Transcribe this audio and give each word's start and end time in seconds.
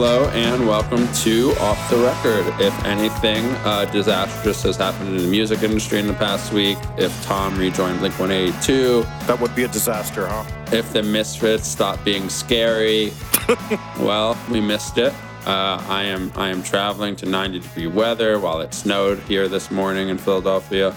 Hello 0.00 0.28
and 0.28 0.64
welcome 0.68 1.12
to 1.12 1.50
Off 1.58 1.90
the 1.90 1.96
Record. 1.96 2.46
If 2.60 2.84
anything 2.84 3.44
uh, 3.66 3.84
disastrous 3.86 4.62
has 4.62 4.76
happened 4.76 5.08
in 5.08 5.16
the 5.16 5.26
music 5.26 5.64
industry 5.64 5.98
in 5.98 6.06
the 6.06 6.14
past 6.14 6.52
week, 6.52 6.78
if 6.96 7.10
Tom 7.24 7.58
rejoined 7.58 7.98
Blink 7.98 8.16
182, 8.16 9.02
That 9.26 9.40
would 9.40 9.52
be 9.56 9.64
a 9.64 9.68
disaster, 9.68 10.28
huh? 10.28 10.44
if 10.72 10.92
the 10.92 11.02
Misfits 11.02 11.66
stopped 11.66 12.04
being 12.04 12.28
scary, 12.28 13.12
well, 13.98 14.38
we 14.48 14.60
missed 14.60 14.98
it. 14.98 15.12
Uh, 15.44 15.84
I 15.88 16.04
am 16.04 16.30
I 16.36 16.50
am 16.50 16.62
traveling 16.62 17.16
to 17.16 17.26
90 17.26 17.58
degree 17.58 17.88
weather 17.88 18.38
while 18.38 18.60
it 18.60 18.74
snowed 18.74 19.18
here 19.22 19.48
this 19.48 19.68
morning 19.68 20.10
in 20.10 20.18
Philadelphia, 20.18 20.94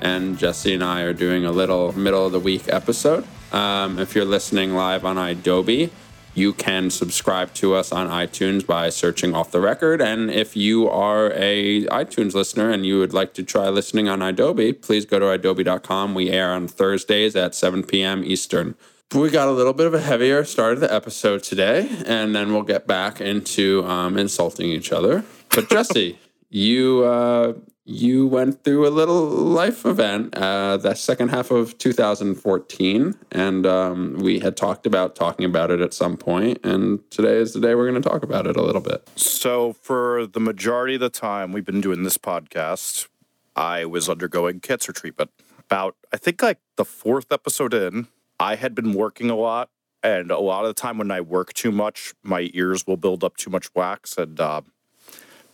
and 0.00 0.38
Jesse 0.38 0.72
and 0.72 0.82
I 0.82 1.02
are 1.02 1.12
doing 1.12 1.44
a 1.44 1.52
little 1.52 1.92
middle 1.92 2.24
of 2.24 2.32
the 2.32 2.40
week 2.40 2.72
episode. 2.72 3.26
Um, 3.52 3.98
if 3.98 4.14
you're 4.14 4.24
listening 4.24 4.72
live 4.74 5.04
on 5.04 5.18
Adobe, 5.18 5.90
you 6.34 6.52
can 6.52 6.90
subscribe 6.90 7.52
to 7.54 7.74
us 7.74 7.92
on 7.92 8.08
iTunes 8.08 8.64
by 8.64 8.88
searching 8.88 9.34
off 9.34 9.50
the 9.50 9.60
record. 9.60 10.00
And 10.00 10.30
if 10.30 10.56
you 10.56 10.88
are 10.88 11.32
a 11.34 11.86
iTunes 11.86 12.34
listener 12.34 12.70
and 12.70 12.86
you 12.86 12.98
would 12.98 13.12
like 13.12 13.34
to 13.34 13.42
try 13.42 13.68
listening 13.68 14.08
on 14.08 14.22
Adobe, 14.22 14.72
please 14.72 15.04
go 15.04 15.18
to 15.18 15.30
adobe.com. 15.30 16.14
We 16.14 16.30
air 16.30 16.52
on 16.52 16.68
Thursdays 16.68 17.34
at 17.34 17.54
7 17.54 17.82
p.m. 17.82 18.22
Eastern. 18.24 18.76
We 19.12 19.28
got 19.28 19.48
a 19.48 19.52
little 19.52 19.72
bit 19.72 19.88
of 19.88 19.94
a 19.94 20.00
heavier 20.00 20.44
start 20.44 20.74
of 20.74 20.80
the 20.80 20.94
episode 20.94 21.42
today, 21.42 21.90
and 22.06 22.34
then 22.34 22.52
we'll 22.52 22.62
get 22.62 22.86
back 22.86 23.20
into 23.20 23.84
um, 23.84 24.16
insulting 24.16 24.70
each 24.70 24.92
other. 24.92 25.24
But 25.52 25.68
Jesse, 25.68 26.16
you 26.48 27.02
uh, 27.02 27.54
you 27.90 28.26
went 28.26 28.62
through 28.62 28.86
a 28.86 28.90
little 28.90 29.26
life 29.26 29.84
event 29.84 30.36
uh, 30.36 30.76
the 30.76 30.94
second 30.94 31.30
half 31.30 31.50
of 31.50 31.76
2014, 31.78 33.14
and 33.32 33.66
um, 33.66 34.14
we 34.20 34.38
had 34.38 34.56
talked 34.56 34.86
about 34.86 35.16
talking 35.16 35.44
about 35.44 35.70
it 35.70 35.80
at 35.80 35.92
some 35.92 36.16
point, 36.16 36.58
and 36.64 37.00
today 37.10 37.36
is 37.36 37.52
the 37.52 37.60
day 37.60 37.74
we're 37.74 37.90
going 37.90 38.00
to 38.00 38.08
talk 38.08 38.22
about 38.22 38.46
it 38.46 38.56
a 38.56 38.62
little 38.62 38.80
bit. 38.80 39.08
So, 39.16 39.72
for 39.72 40.26
the 40.26 40.40
majority 40.40 40.94
of 40.94 41.00
the 41.00 41.10
time 41.10 41.52
we've 41.52 41.64
been 41.64 41.80
doing 41.80 42.04
this 42.04 42.16
podcast, 42.16 43.08
I 43.56 43.84
was 43.84 44.08
undergoing 44.08 44.60
cancer 44.60 44.92
treatment. 44.92 45.30
About, 45.58 45.96
I 46.12 46.16
think, 46.16 46.42
like 46.42 46.58
the 46.76 46.84
fourth 46.84 47.32
episode 47.32 47.74
in, 47.74 48.06
I 48.38 48.54
had 48.54 48.74
been 48.74 48.94
working 48.94 49.30
a 49.30 49.36
lot. 49.36 49.68
And 50.02 50.30
a 50.30 50.38
lot 50.38 50.64
of 50.64 50.68
the 50.68 50.80
time 50.80 50.96
when 50.96 51.10
I 51.10 51.20
work 51.20 51.52
too 51.52 51.70
much, 51.70 52.14
my 52.22 52.48
ears 52.54 52.86
will 52.86 52.96
build 52.96 53.22
up 53.22 53.36
too 53.36 53.50
much 53.50 53.68
wax. 53.74 54.16
And 54.16 54.40
uh, 54.40 54.62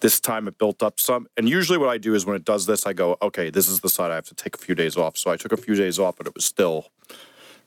this 0.00 0.20
time 0.20 0.46
it 0.48 0.58
built 0.58 0.82
up 0.82 1.00
some. 1.00 1.26
And 1.36 1.48
usually 1.48 1.78
what 1.78 1.88
I 1.88 1.98
do 1.98 2.14
is 2.14 2.26
when 2.26 2.36
it 2.36 2.44
does 2.44 2.66
this, 2.66 2.86
I 2.86 2.92
go, 2.92 3.16
okay, 3.22 3.50
this 3.50 3.68
is 3.68 3.80
the 3.80 3.88
side 3.88 4.10
I 4.10 4.14
have 4.16 4.26
to 4.26 4.34
take 4.34 4.54
a 4.54 4.58
few 4.58 4.74
days 4.74 4.96
off. 4.96 5.16
So 5.16 5.30
I 5.30 5.36
took 5.36 5.52
a 5.52 5.56
few 5.56 5.74
days 5.74 5.98
off, 5.98 6.16
but 6.16 6.26
it 6.26 6.34
was 6.34 6.44
still 6.44 6.88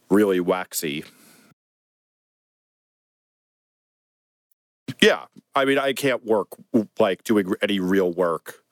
really 0.10 0.40
waxy. 0.40 1.04
Yeah, 5.02 5.26
I 5.56 5.66
mean, 5.66 5.78
I 5.78 5.94
can't 5.94 6.26
work 6.26 6.50
like 7.00 7.24
doing 7.24 7.54
any 7.62 7.80
real 7.80 8.12
work 8.12 8.64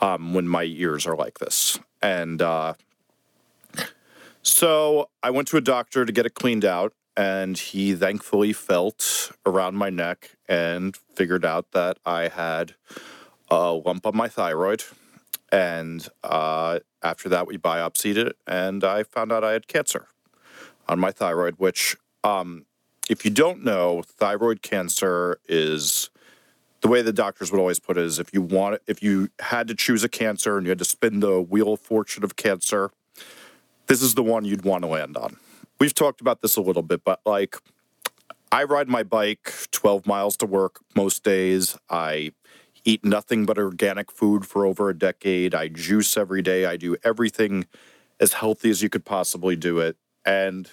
um, 0.00 0.34
when 0.34 0.46
my 0.46 0.64
ears 0.64 1.06
are 1.06 1.16
like 1.16 1.38
this. 1.38 1.78
And 2.02 2.42
uh, 2.42 2.74
so 4.42 5.08
I 5.22 5.30
went 5.30 5.48
to 5.48 5.56
a 5.56 5.60
doctor 5.60 6.04
to 6.04 6.12
get 6.12 6.26
it 6.26 6.34
cleaned 6.34 6.64
out, 6.64 6.92
and 7.16 7.58
he 7.58 7.94
thankfully 7.94 8.52
felt 8.52 9.32
around 9.44 9.76
my 9.76 9.90
neck 9.90 10.36
and 10.48 10.96
figured 11.14 11.44
out 11.44 11.72
that 11.72 11.98
I 12.06 12.28
had 12.28 12.74
a 13.50 13.72
lump 13.72 14.06
on 14.06 14.16
my 14.16 14.28
thyroid. 14.28 14.84
And 15.52 16.08
uh, 16.22 16.78
after 17.02 17.28
that, 17.28 17.46
we 17.46 17.58
biopsied 17.58 18.16
it, 18.16 18.36
and 18.46 18.84
I 18.84 19.02
found 19.02 19.32
out 19.32 19.42
I 19.42 19.52
had 19.52 19.66
cancer 19.66 20.06
on 20.88 21.00
my 21.00 21.10
thyroid, 21.10 21.54
which 21.58 21.96
um, 22.22 22.66
if 23.08 23.24
you 23.24 23.30
don't 23.30 23.64
know, 23.64 24.02
thyroid 24.02 24.62
cancer 24.62 25.40
is 25.48 26.10
the 26.80 26.88
way 26.88 27.02
the 27.02 27.12
doctors 27.12 27.50
would 27.50 27.58
always 27.58 27.78
put 27.80 27.98
it 27.98 28.04
is 28.04 28.18
if 28.18 28.32
you 28.32 28.40
want 28.40 28.80
if 28.86 29.02
you 29.02 29.28
had 29.40 29.68
to 29.68 29.74
choose 29.74 30.04
a 30.04 30.08
cancer 30.08 30.56
and 30.56 30.66
you 30.66 30.70
had 30.70 30.78
to 30.78 30.84
spin 30.84 31.20
the 31.20 31.40
wheel 31.40 31.74
of 31.74 31.80
fortune 31.80 32.24
of 32.24 32.36
cancer, 32.36 32.90
this 33.86 34.02
is 34.02 34.14
the 34.14 34.22
one 34.22 34.44
you'd 34.44 34.64
want 34.64 34.82
to 34.82 34.88
land 34.88 35.16
on. 35.16 35.36
We've 35.80 35.94
talked 35.94 36.20
about 36.20 36.42
this 36.42 36.56
a 36.56 36.60
little 36.60 36.82
bit, 36.82 37.02
but 37.04 37.20
like 37.24 37.56
I 38.52 38.64
ride 38.64 38.88
my 38.88 39.02
bike 39.02 39.52
12 39.72 40.06
miles 40.06 40.36
to 40.38 40.46
work 40.46 40.80
most 40.94 41.24
days. 41.24 41.76
I 41.88 42.32
eat 42.84 43.04
nothing 43.04 43.46
but 43.46 43.58
organic 43.58 44.12
food 44.12 44.46
for 44.46 44.66
over 44.66 44.90
a 44.90 44.96
decade. 44.96 45.54
I 45.54 45.68
juice 45.68 46.18
every 46.18 46.42
day. 46.42 46.66
I 46.66 46.76
do 46.76 46.96
everything 47.02 47.66
as 48.20 48.34
healthy 48.34 48.68
as 48.68 48.82
you 48.82 48.90
could 48.90 49.06
possibly 49.06 49.56
do 49.56 49.78
it. 49.78 49.96
And 50.26 50.70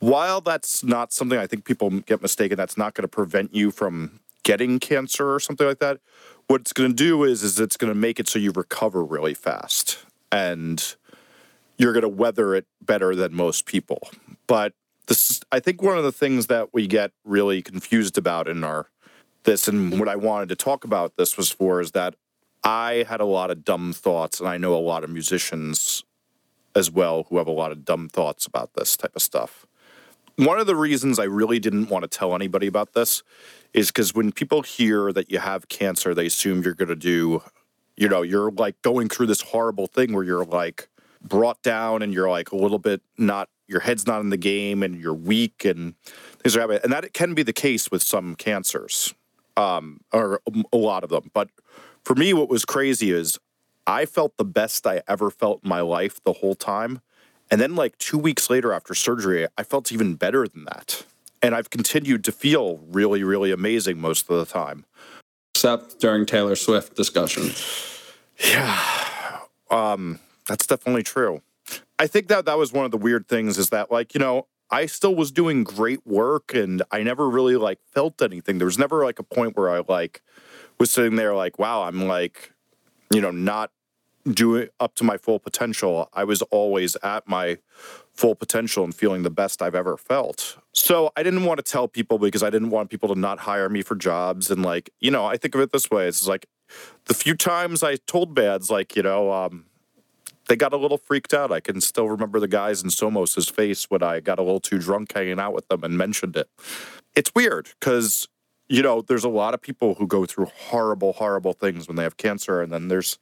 while 0.00 0.42
that's 0.42 0.84
not 0.84 1.12
something 1.12 1.38
I 1.38 1.46
think 1.46 1.64
people 1.64 1.88
get 1.90 2.20
mistaken, 2.20 2.56
that's 2.56 2.76
not 2.76 2.94
going 2.94 3.02
to 3.02 3.08
prevent 3.08 3.54
you 3.54 3.70
from 3.70 4.20
getting 4.42 4.78
cancer 4.78 5.34
or 5.34 5.40
something 5.40 5.66
like 5.66 5.78
that. 5.78 6.00
What 6.48 6.60
it's 6.60 6.72
going 6.72 6.90
to 6.90 6.94
do 6.94 7.24
is, 7.24 7.42
is 7.42 7.58
it's 7.58 7.76
going 7.76 7.92
to 7.92 7.98
make 7.98 8.20
it 8.20 8.28
so 8.28 8.38
you 8.38 8.52
recover 8.52 9.04
really 9.04 9.34
fast, 9.34 9.98
and 10.30 10.96
you're 11.78 11.92
going 11.92 12.02
to 12.02 12.08
weather 12.08 12.54
it 12.54 12.66
better 12.82 13.14
than 13.14 13.34
most 13.34 13.64
people. 13.64 14.10
But 14.46 14.74
this, 15.06 15.40
I 15.50 15.60
think, 15.60 15.82
one 15.82 15.96
of 15.96 16.04
the 16.04 16.12
things 16.12 16.48
that 16.48 16.74
we 16.74 16.86
get 16.86 17.12
really 17.24 17.62
confused 17.62 18.18
about 18.18 18.48
in 18.48 18.62
our 18.64 18.90
this, 19.44 19.68
and 19.68 19.98
what 19.98 20.08
I 20.08 20.16
wanted 20.16 20.50
to 20.50 20.56
talk 20.56 20.84
about 20.84 21.16
this 21.16 21.36
was 21.38 21.50
for, 21.50 21.80
is 21.80 21.92
that 21.92 22.16
I 22.62 23.06
had 23.08 23.20
a 23.20 23.24
lot 23.24 23.50
of 23.50 23.64
dumb 23.64 23.92
thoughts, 23.92 24.40
and 24.40 24.48
I 24.48 24.58
know 24.58 24.74
a 24.74 24.76
lot 24.76 25.04
of 25.04 25.10
musicians 25.10 26.04
as 26.74 26.90
well 26.90 27.24
who 27.28 27.38
have 27.38 27.46
a 27.46 27.52
lot 27.52 27.72
of 27.72 27.84
dumb 27.84 28.08
thoughts 28.08 28.44
about 28.44 28.74
this 28.74 28.96
type 28.96 29.16
of 29.16 29.22
stuff 29.22 29.66
one 30.38 30.60
of 30.60 30.68
the 30.68 30.76
reasons 30.76 31.18
I 31.18 31.24
really 31.24 31.58
didn't 31.58 31.90
want 31.90 32.04
to 32.04 32.08
tell 32.08 32.32
anybody 32.32 32.68
about 32.68 32.92
this 32.92 33.24
is 33.74 33.88
because 33.88 34.14
when 34.14 34.30
people 34.30 34.62
hear 34.62 35.12
that 35.12 35.32
you 35.32 35.40
have 35.40 35.68
cancer, 35.68 36.14
they 36.14 36.26
assume 36.26 36.62
you're 36.62 36.74
going 36.74 36.88
to 36.90 36.94
do, 36.94 37.42
you 37.96 38.08
know, 38.08 38.22
you're 38.22 38.52
like 38.52 38.80
going 38.82 39.08
through 39.08 39.26
this 39.26 39.40
horrible 39.40 39.88
thing 39.88 40.12
where 40.12 40.22
you're 40.22 40.44
like 40.44 40.88
brought 41.22 41.62
down 41.62 42.02
and 42.02 42.12
you're 42.12 42.30
like 42.30 42.52
a 42.52 42.56
little 42.56 42.78
bit 42.78 43.02
not, 43.16 43.48
your 43.66 43.80
head's 43.80 44.06
not 44.06 44.20
in 44.20 44.30
the 44.30 44.36
game 44.36 44.82
and 44.82 45.00
you're 45.00 45.14
weak 45.14 45.64
and 45.64 45.94
things 46.38 46.56
are 46.56 46.60
happening. 46.60 46.80
And 46.82 46.92
that 46.92 47.12
can 47.12 47.34
be 47.34 47.42
the 47.42 47.52
case 47.52 47.90
with 47.90 48.02
some 48.02 48.34
cancers, 48.34 49.14
um, 49.56 50.00
or 50.12 50.40
a 50.72 50.76
lot 50.76 51.04
of 51.04 51.10
them. 51.10 51.30
But 51.32 51.50
for 52.04 52.14
me, 52.14 52.32
what 52.32 52.48
was 52.48 52.64
crazy 52.64 53.10
is 53.10 53.38
I 53.86 54.04
felt 54.04 54.36
the 54.36 54.44
best 54.44 54.86
I 54.86 55.02
ever 55.08 55.30
felt 55.30 55.60
in 55.64 55.68
my 55.68 55.80
life 55.80 56.22
the 56.22 56.34
whole 56.34 56.54
time. 56.54 57.00
And 57.50 57.58
then, 57.58 57.74
like 57.74 57.96
two 57.96 58.18
weeks 58.18 58.50
later 58.50 58.72
after 58.74 58.94
surgery, 58.94 59.46
I 59.56 59.62
felt 59.62 59.90
even 59.90 60.14
better 60.14 60.46
than 60.46 60.66
that. 60.66 61.04
And 61.40 61.54
I've 61.54 61.70
continued 61.70 62.22
to 62.24 62.32
feel 62.32 62.80
really, 62.88 63.22
really 63.22 63.50
amazing 63.50 63.98
most 63.98 64.28
of 64.28 64.36
the 64.36 64.44
time. 64.44 64.84
Except 65.54 65.98
during 66.00 66.26
Taylor 66.26 66.56
Swift 66.56 66.94
discussions. 66.94 67.94
Yeah, 68.40 69.40
um, 69.68 70.20
that's 70.48 70.66
definitely 70.66 71.04
true. 71.04 71.42
I 71.98 72.06
think 72.06 72.28
that 72.28 72.46
that 72.46 72.58
was 72.58 72.72
one 72.72 72.84
of 72.84 72.90
the 72.90 72.98
weird 72.98 73.28
things 73.28 73.58
is 73.58 73.70
that, 73.70 73.92
like, 73.92 74.14
you 74.14 74.18
know, 74.18 74.46
I 74.70 74.86
still 74.86 75.14
was 75.14 75.30
doing 75.30 75.64
great 75.64 76.06
work 76.06 76.54
and 76.54 76.82
I 76.90 77.02
never 77.02 77.28
really 77.28 77.56
like 77.56 77.78
felt 77.92 78.20
anything. 78.20 78.58
There 78.58 78.66
was 78.66 78.78
never 78.78 79.04
like 79.04 79.18
a 79.18 79.22
point 79.22 79.56
where 79.56 79.70
I 79.70 79.82
like 79.86 80.22
was 80.78 80.90
sitting 80.90 81.16
there 81.16 81.34
like, 81.34 81.58
wow, 81.58 81.82
I'm 81.82 82.06
like, 82.06 82.52
you 83.10 83.20
know, 83.20 83.30
not 83.30 83.70
doing 84.30 84.68
up 84.78 84.94
to 84.96 85.04
my 85.04 85.16
full 85.16 85.38
potential. 85.38 86.10
I 86.12 86.24
was 86.24 86.42
always 86.42 86.96
at 87.02 87.26
my 87.26 87.58
full 88.12 88.34
potential 88.34 88.84
and 88.84 88.94
feeling 88.94 89.22
the 89.22 89.30
best 89.30 89.62
I've 89.62 89.74
ever 89.74 89.96
felt. 89.96 90.58
So 90.72 91.12
I 91.16 91.22
didn't 91.22 91.44
want 91.44 91.64
to 91.64 91.70
tell 91.70 91.88
people 91.88 92.18
because 92.18 92.42
I 92.42 92.50
didn't 92.50 92.70
want 92.70 92.90
people 92.90 93.08
to 93.14 93.18
not 93.18 93.40
hire 93.40 93.68
me 93.70 93.80
for 93.80 93.94
jobs. 93.94 94.50
And 94.50 94.62
like, 94.62 94.90
you 95.00 95.10
know, 95.10 95.24
I 95.24 95.36
think 95.38 95.54
of 95.54 95.60
it 95.62 95.72
this 95.72 95.90
way: 95.90 96.08
it's 96.08 96.26
like 96.26 96.46
the 97.06 97.14
few 97.14 97.34
times 97.34 97.82
I 97.82 97.96
told 97.96 98.34
bands, 98.34 98.70
like, 98.70 98.96
you 98.96 99.02
know, 99.02 99.32
um, 99.32 99.64
they 100.48 100.56
got 100.56 100.72
a 100.72 100.76
little 100.76 100.98
freaked 100.98 101.32
out. 101.32 101.52
I 101.52 101.60
can 101.60 101.80
still 101.80 102.08
remember 102.08 102.40
the 102.40 102.48
guys 102.48 102.82
in 102.82 102.90
Somos's 102.90 103.48
face 103.48 103.84
when 103.90 104.02
I 104.02 104.20
got 104.20 104.38
a 104.38 104.42
little 104.42 104.60
too 104.60 104.78
drunk 104.78 105.12
hanging 105.12 105.38
out 105.38 105.54
with 105.54 105.68
them 105.68 105.84
and 105.84 105.96
mentioned 105.96 106.36
it. 106.36 106.48
It's 107.14 107.34
weird 107.34 107.70
because 107.78 108.28
you 108.68 108.82
know, 108.82 109.00
there's 109.00 109.24
a 109.24 109.28
lot 109.28 109.54
of 109.54 109.62
people 109.62 109.94
who 109.94 110.06
go 110.06 110.26
through 110.26 110.46
horrible, 110.54 111.14
horrible 111.14 111.54
things 111.54 111.88
when 111.88 111.96
they 111.96 112.02
have 112.02 112.16
cancer. 112.16 112.60
And 112.60 112.72
then 112.72 112.88
there's 112.88 113.18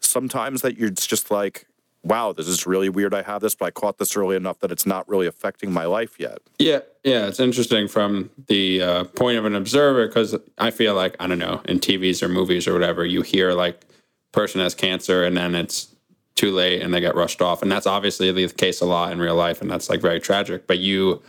sometimes 0.00 0.62
that 0.62 0.76
you're 0.76 0.90
just 0.90 1.30
like, 1.30 1.66
wow, 2.02 2.32
this 2.32 2.48
is 2.48 2.66
really 2.66 2.88
weird. 2.88 3.14
I 3.14 3.22
have 3.22 3.40
this, 3.40 3.54
but 3.54 3.66
I 3.66 3.70
caught 3.70 3.98
this 3.98 4.16
early 4.16 4.36
enough 4.36 4.58
that 4.60 4.72
it's 4.72 4.86
not 4.86 5.08
really 5.08 5.26
affecting 5.26 5.72
my 5.72 5.84
life 5.84 6.18
yet. 6.18 6.38
Yeah, 6.58 6.80
yeah, 7.04 7.26
it's 7.26 7.40
interesting 7.40 7.86
from 7.88 8.30
the 8.48 8.82
uh, 8.82 9.04
point 9.04 9.38
of 9.38 9.44
an 9.44 9.54
observer 9.54 10.06
because 10.06 10.34
I 10.58 10.70
feel 10.70 10.94
like 10.94 11.16
I 11.20 11.26
don't 11.26 11.38
know 11.38 11.60
in 11.66 11.80
TVs 11.80 12.22
or 12.22 12.28
movies 12.28 12.66
or 12.66 12.72
whatever, 12.72 13.04
you 13.04 13.22
hear 13.22 13.52
like 13.52 13.84
person 14.32 14.60
has 14.60 14.74
cancer 14.74 15.24
and 15.24 15.36
then 15.36 15.54
it's 15.54 15.94
too 16.38 16.52
late 16.52 16.80
and 16.82 16.94
they 16.94 17.00
get 17.00 17.14
rushed 17.14 17.42
off, 17.42 17.62
and 17.62 17.70
that's 17.70 17.86
obviously 17.86 18.30
the 18.32 18.48
case 18.48 18.80
a 18.80 18.86
lot 18.86 19.12
in 19.12 19.18
real 19.18 19.34
life, 19.34 19.60
and 19.60 19.70
that's 19.70 19.90
like 19.90 20.00
very 20.00 20.20
tragic. 20.20 20.66
But 20.66 20.78
you 20.78 21.22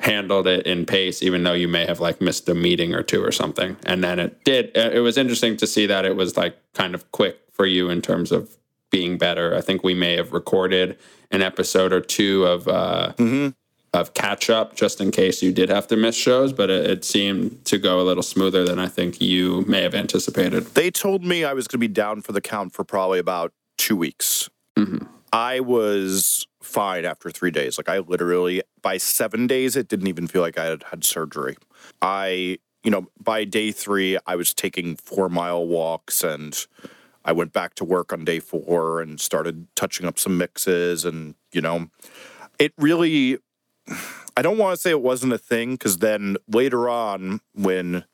handled 0.00 0.46
it 0.46 0.66
in 0.66 0.86
pace, 0.86 1.22
even 1.22 1.42
though 1.44 1.52
you 1.52 1.68
may 1.68 1.86
have 1.86 2.00
like 2.00 2.20
missed 2.20 2.48
a 2.48 2.54
meeting 2.54 2.94
or 2.94 3.02
two 3.02 3.22
or 3.22 3.30
something. 3.32 3.76
And 3.84 4.02
then 4.02 4.18
it 4.18 4.44
did. 4.44 4.74
It 4.74 5.02
was 5.02 5.16
interesting 5.18 5.56
to 5.58 5.66
see 5.66 5.86
that 5.86 6.04
it 6.04 6.16
was 6.16 6.36
like 6.36 6.56
kind 6.74 6.94
of 6.94 7.10
quick 7.12 7.38
for 7.52 7.66
you 7.66 7.90
in 7.90 8.00
terms 8.02 8.32
of 8.32 8.56
being 8.90 9.18
better. 9.18 9.54
I 9.54 9.60
think 9.60 9.84
we 9.84 9.94
may 9.94 10.16
have 10.16 10.32
recorded 10.32 10.98
an 11.30 11.42
episode 11.42 11.92
or 11.92 12.00
two 12.00 12.44
of 12.44 12.66
uh, 12.66 13.12
Mm-hmm. 13.18 13.48
of 13.92 14.14
catch 14.14 14.48
up 14.48 14.74
just 14.74 15.00
in 15.00 15.10
case 15.10 15.42
you 15.42 15.52
did 15.52 15.68
have 15.68 15.86
to 15.88 15.96
miss 15.96 16.16
shows, 16.16 16.52
but 16.52 16.70
it, 16.70 16.90
it, 16.90 17.04
seemed 17.04 17.64
to 17.66 17.76
go 17.76 18.00
a 18.00 18.04
little 18.04 18.22
smoother 18.22 18.64
than 18.64 18.78
I 18.78 18.88
think 18.88 19.20
you 19.20 19.64
may 19.66 19.82
have 19.82 19.94
anticipated. 19.94 20.64
They 20.74 20.90
told 20.90 21.24
me 21.24 21.44
I 21.44 21.52
was 21.52 21.68
going 21.68 21.80
to 21.80 21.88
be 21.88 21.92
down 21.92 22.22
for 22.22 22.32
the 22.32 22.40
count 22.40 22.72
for 22.72 22.84
probably 22.84 23.18
about 23.18 23.52
two 23.80 23.96
weeks. 23.96 24.50
Mm-hmm. 24.76 25.06
I 25.32 25.60
was 25.60 26.46
fine 26.62 27.04
after 27.04 27.30
three 27.30 27.50
days. 27.50 27.78
Like 27.78 27.88
I 27.88 27.98
literally, 27.98 28.62
by 28.82 28.98
seven 28.98 29.46
days, 29.46 29.74
it 29.74 29.88
didn't 29.88 30.08
even 30.08 30.26
feel 30.26 30.42
like 30.42 30.58
I 30.58 30.66
had 30.66 30.82
had 30.84 31.02
surgery. 31.02 31.56
I, 32.02 32.58
you 32.84 32.90
know, 32.90 33.08
by 33.22 33.44
day 33.44 33.72
three, 33.72 34.18
I 34.26 34.36
was 34.36 34.52
taking 34.52 34.96
four 34.96 35.28
mile 35.28 35.66
walks 35.66 36.22
and 36.22 36.54
I 37.24 37.32
went 37.32 37.52
back 37.52 37.74
to 37.76 37.84
work 37.84 38.12
on 38.12 38.24
day 38.24 38.38
four 38.38 39.00
and 39.00 39.18
started 39.18 39.66
touching 39.74 40.06
up 40.06 40.18
some 40.18 40.36
mixes. 40.36 41.04
And, 41.04 41.34
you 41.52 41.62
know, 41.62 41.88
it 42.58 42.74
really 42.76 43.38
I 44.36 44.42
don't 44.42 44.58
want 44.58 44.74
to 44.74 44.80
say 44.80 44.90
it 44.90 45.02
wasn't 45.02 45.32
a 45.32 45.38
thing 45.38 45.72
because 45.72 45.98
then 45.98 46.36
later 46.48 46.88
on, 46.88 47.40
when 47.54 48.04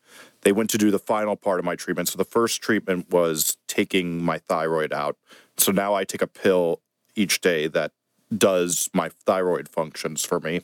they 0.41 0.51
went 0.51 0.69
to 0.71 0.77
do 0.77 0.91
the 0.91 0.99
final 0.99 1.35
part 1.35 1.59
of 1.59 1.65
my 1.65 1.75
treatment, 1.75 2.09
so 2.09 2.17
the 2.17 2.25
first 2.25 2.61
treatment 2.61 3.09
was 3.09 3.57
taking 3.67 4.23
my 4.23 4.37
thyroid 4.37 4.93
out. 4.93 5.17
So 5.57 5.71
now 5.71 5.93
I 5.93 6.03
take 6.03 6.21
a 6.21 6.27
pill 6.27 6.81
each 7.15 7.41
day 7.41 7.67
that 7.67 7.91
does 8.35 8.89
my 8.93 9.09
thyroid 9.09 9.69
functions 9.69 10.23
for 10.23 10.39
me. 10.39 10.61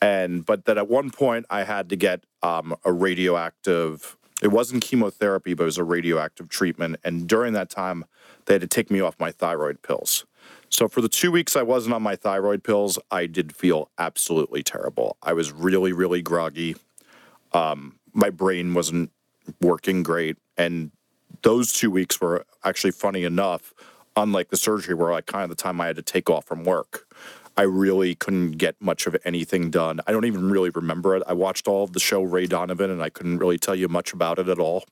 And 0.00 0.44
but 0.44 0.66
that 0.66 0.78
at 0.78 0.88
one 0.88 1.10
point 1.10 1.46
I 1.50 1.64
had 1.64 1.88
to 1.90 1.96
get 1.96 2.24
um, 2.42 2.76
a 2.84 2.92
radioactive. 2.92 4.16
It 4.42 4.48
wasn't 4.48 4.82
chemotherapy, 4.82 5.54
but 5.54 5.64
it 5.64 5.66
was 5.66 5.78
a 5.78 5.84
radioactive 5.84 6.48
treatment. 6.48 6.96
And 7.02 7.26
during 7.26 7.54
that 7.54 7.70
time, 7.70 8.04
they 8.44 8.54
had 8.54 8.60
to 8.60 8.66
take 8.66 8.90
me 8.90 9.00
off 9.00 9.18
my 9.18 9.30
thyroid 9.30 9.82
pills. 9.82 10.26
So 10.68 10.88
for 10.88 11.00
the 11.00 11.08
two 11.08 11.30
weeks 11.30 11.56
I 11.56 11.62
wasn't 11.62 11.94
on 11.94 12.02
my 12.02 12.16
thyroid 12.16 12.62
pills, 12.62 12.98
I 13.10 13.26
did 13.26 13.54
feel 13.54 13.90
absolutely 13.98 14.62
terrible. 14.62 15.16
I 15.22 15.32
was 15.32 15.52
really, 15.52 15.92
really 15.92 16.22
groggy. 16.22 16.76
Um, 17.52 17.98
my 18.12 18.30
brain 18.30 18.74
wasn't 18.74 19.10
working 19.60 20.02
great, 20.02 20.36
and 20.56 20.90
those 21.42 21.72
two 21.72 21.90
weeks 21.90 22.20
were 22.20 22.44
actually 22.64 22.90
funny 22.90 23.24
enough. 23.24 23.72
Unlike 24.16 24.48
the 24.48 24.56
surgery, 24.56 24.94
where 24.94 25.12
like 25.12 25.26
kind 25.26 25.44
of 25.44 25.50
the 25.50 25.62
time 25.62 25.80
I 25.80 25.86
had 25.86 25.96
to 25.96 26.02
take 26.02 26.30
off 26.30 26.46
from 26.46 26.64
work, 26.64 27.06
I 27.56 27.62
really 27.62 28.14
couldn't 28.14 28.52
get 28.52 28.76
much 28.80 29.06
of 29.06 29.16
anything 29.24 29.70
done. 29.70 30.00
I 30.06 30.12
don't 30.12 30.24
even 30.24 30.50
really 30.50 30.70
remember 30.70 31.16
it. 31.16 31.22
I 31.26 31.32
watched 31.32 31.68
all 31.68 31.84
of 31.84 31.92
the 31.92 32.00
show 32.00 32.22
Ray 32.22 32.46
Donovan, 32.46 32.90
and 32.90 33.02
I 33.02 33.10
couldn't 33.10 33.38
really 33.38 33.58
tell 33.58 33.74
you 33.74 33.88
much 33.88 34.12
about 34.12 34.38
it 34.38 34.48
at 34.48 34.58
all. 34.58 34.84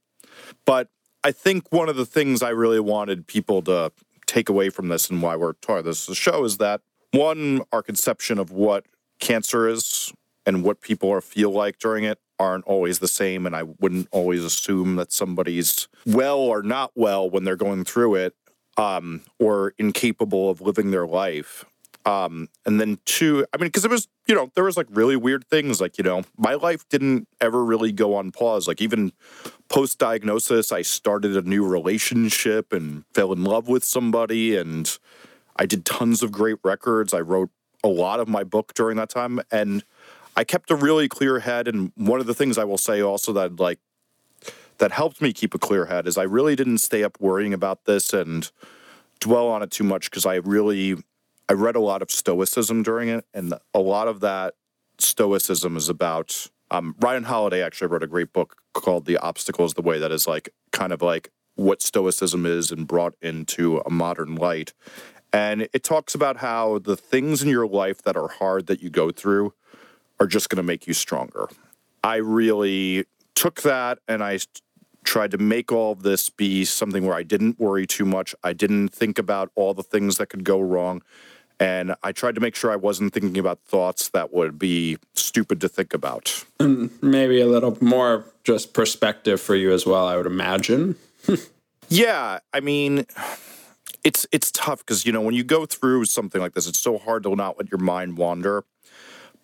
But 0.65 0.89
I 1.23 1.33
think 1.33 1.73
one 1.73 1.89
of 1.89 1.97
the 1.97 2.07
things 2.07 2.43
I 2.43 2.51
really 2.51 2.81
wanted 2.81 3.27
people 3.27 3.63
to 3.63 3.93
take 4.27 4.49
away 4.49 4.71
from 4.71 4.89
this 4.89 5.11
and 5.11 5.23
why 5.23 5.37
we're 5.37 5.53
talking 5.55 5.85
this 5.85 6.05
show 6.15 6.45
is 6.45 6.59
that 6.59 6.81
one, 7.13 7.63
our 7.73 7.83
conception 7.83 8.39
of 8.39 8.51
what 8.51 8.87
cancer 9.21 9.69
is 9.69 10.13
and 10.47 10.63
what 10.65 10.81
people 10.81 11.19
feel 11.21 11.51
like 11.51 11.79
during 11.79 12.05
it 12.05 12.19
aren't 12.39 12.65
always 12.65 12.99
the 12.99 13.09
same. 13.09 13.47
And 13.47 13.55
I 13.55 13.63
wouldn't 13.63 14.09
always 14.11 14.43
assume 14.43 14.97
that 14.97 15.13
somebody's 15.13 15.89
well 16.05 16.39
or 16.39 16.63
not 16.63 16.93
well 16.95 17.29
when 17.29 17.45
they're 17.45 17.57
going 17.57 17.85
through 17.85 18.17
it 18.17 18.35
um, 18.77 19.23
or 19.39 19.75
incapable 19.79 20.51
of 20.51 20.61
living 20.61 20.91
their 20.91 21.07
life. 21.07 21.65
Um, 22.07 22.49
and 22.67 22.79
then 22.79 22.99
two, 23.07 23.47
I 23.55 23.57
mean, 23.57 23.69
because 23.69 23.85
it 23.85 23.91
was, 23.91 24.09
you 24.27 24.35
know, 24.35 24.51
there 24.55 24.65
was 24.65 24.77
like 24.77 24.89
really 24.91 25.17
weird 25.17 25.47
things. 25.49 25.81
Like, 25.81 25.97
you 25.97 26.05
know, 26.05 26.25
my 26.37 26.55
life 26.55 26.87
didn't 26.91 27.29
ever 27.41 27.65
really 27.65 27.93
go 27.93 28.15
on 28.15 28.31
pause. 28.31 28.69
Like, 28.69 28.83
even 28.83 29.13
post 29.71 29.99
diagnosis, 29.99 30.71
I 30.71 30.83
started 30.83 31.35
a 31.35 31.43
new 31.43 31.67
relationship 31.67 32.75
and 32.75 33.05
fell 33.15 33.33
in 33.33 33.43
love 33.43 33.69
with 33.69 33.85
somebody. 33.85 34.55
And 34.55 34.99
I 35.57 35.65
did 35.65 35.87
tons 35.87 36.23
of 36.23 36.31
great 36.31 36.59
records. 36.63 37.15
I 37.15 37.21
wrote 37.21 37.51
a 37.83 37.89
lot 37.89 38.21
of 38.21 38.29
my 38.29 38.45
book 38.45 38.75
during 38.75 38.99
that 38.99 39.09
time. 39.09 39.41
And 39.51 39.83
I 40.37 40.45
kept 40.45 40.71
a 40.71 40.77
really 40.77 41.09
clear 41.09 41.39
head. 41.39 41.69
And 41.69 41.91
one 41.97 42.21
of 42.21 42.27
the 42.27 42.35
things 42.35 42.59
I 42.59 42.65
will 42.65 42.77
say 42.77 43.01
also 43.01 43.33
that, 43.33 43.59
like, 43.59 43.79
that 44.79 44.93
helped 44.93 45.21
me 45.21 45.33
keep 45.33 45.55
a 45.55 45.59
clear 45.59 45.87
head 45.87 46.07
is 46.07 46.19
I 46.19 46.25
really 46.25 46.57
didn't 46.57 46.79
stay 46.79 47.05
up 47.05 47.21
worrying 47.21 47.55
about 47.55 47.85
this 47.85 48.13
and 48.13 48.51
dwell 49.21 49.49
on 49.49 49.63
it 49.63 49.71
too 49.71 49.85
much 49.85 50.11
because 50.11 50.27
I 50.27 50.37
really 50.37 50.97
I 51.49 51.53
read 51.53 51.77
a 51.77 51.81
lot 51.81 52.03
of 52.03 52.11
Stoicism 52.11 52.83
during 52.83 53.09
it, 53.09 53.27
and 53.35 53.55
a 53.75 53.79
lot 53.79 54.09
of 54.09 54.21
that 54.21 54.55
Stoicism 54.99 55.77
is 55.77 55.89
about. 55.89 56.49
Um, 56.71 56.95
Ryan 56.99 57.25
Holiday 57.25 57.63
actually 57.63 57.89
wrote 57.89 58.03
a 58.03 58.07
great 58.07 58.33
book 58.33 58.57
called 58.73 59.05
"The 59.05 59.19
Obstacle 59.19 59.65
Is 59.65 59.75
the 59.75 59.83
Way." 59.83 59.99
That 59.99 60.13
is 60.13 60.27
like 60.27 60.49
kind 60.73 60.93
of 60.93 61.03
like 61.03 61.31
what 61.57 61.83
Stoicism 61.83 62.47
is 62.47 62.71
and 62.71 62.87
brought 62.87 63.15
into 63.21 63.79
a 63.85 63.91
modern 63.91 64.37
light. 64.37 64.73
And 65.33 65.69
it 65.73 65.83
talks 65.83 66.15
about 66.15 66.39
how 66.39 66.79
the 66.79 66.97
things 66.97 67.43
in 67.43 67.49
your 67.49 67.67
life 67.67 68.03
that 68.03 68.17
are 68.17 68.29
hard 68.29 68.67
that 68.67 68.83
you 68.83 68.89
go 68.89 69.11
through 69.11 69.53
are 70.21 70.27
just 70.27 70.49
going 70.49 70.59
to 70.59 70.63
make 70.63 70.87
you 70.87 70.95
stronger. 70.95 71.49
I 72.03 72.17
really 72.17 73.05
took 73.35 73.63
that 73.63 73.99
and 74.07 74.23
I 74.23 74.39
tried 75.05 75.31
to 75.33 75.39
make 75.39 75.71
all 75.71 75.93
of 75.93 76.03
this 76.03 76.31
be 76.31 76.65
something 76.65 77.07
where 77.07 77.15
I 77.15 77.23
didn't 77.23 77.61
worry 77.61 77.87
too 77.87 78.05
much. 78.05 78.35
I 78.43 78.53
didn't 78.53 78.89
think 78.89 79.19
about 79.19 79.51
all 79.55 79.75
the 79.75 79.83
things 79.83 80.17
that 80.17 80.27
could 80.27 80.45
go 80.45 80.61
wrong. 80.61 81.03
And 81.61 81.95
I 82.03 82.13
tried 82.13 82.35
to 82.35 82.41
make 82.41 82.57
sure 82.57 82.73
I 82.73 82.77
wasn't 82.77 83.13
thinking 83.13 83.39
about 83.39 83.61
thoughts 83.61 84.09
that 84.09 84.33
would 84.33 84.59
be 84.59 84.99
stupid 85.15 85.61
to 85.61 85.69
think 85.69 85.95
about. 85.95 86.45
And 86.59 86.91
maybe 87.01 87.41
a 87.41 87.47
little 87.47 87.79
more 87.81 88.25
just 88.43 88.75
perspective 88.75 89.41
for 89.41 89.55
you 89.55 89.73
as 89.73 89.87
well, 89.87 90.07
I 90.07 90.17
would 90.17 90.27
imagine. 90.27 90.97
yeah, 91.89 92.41
I 92.53 92.61
mean, 92.61 93.07
it's 94.03 94.27
it's 94.33 94.51
tough 94.51 94.81
because 94.81 95.07
you 95.07 95.13
know 95.13 95.21
when 95.21 95.35
you 95.35 95.45
go 95.45 95.65
through 95.65 96.07
something 96.07 96.41
like 96.41 96.55
this, 96.55 96.67
it's 96.67 96.81
so 96.81 96.99
hard 96.99 97.23
to 97.23 97.35
not 97.37 97.57
let 97.57 97.71
your 97.71 97.81
mind 97.81 98.19
wander. 98.19 98.65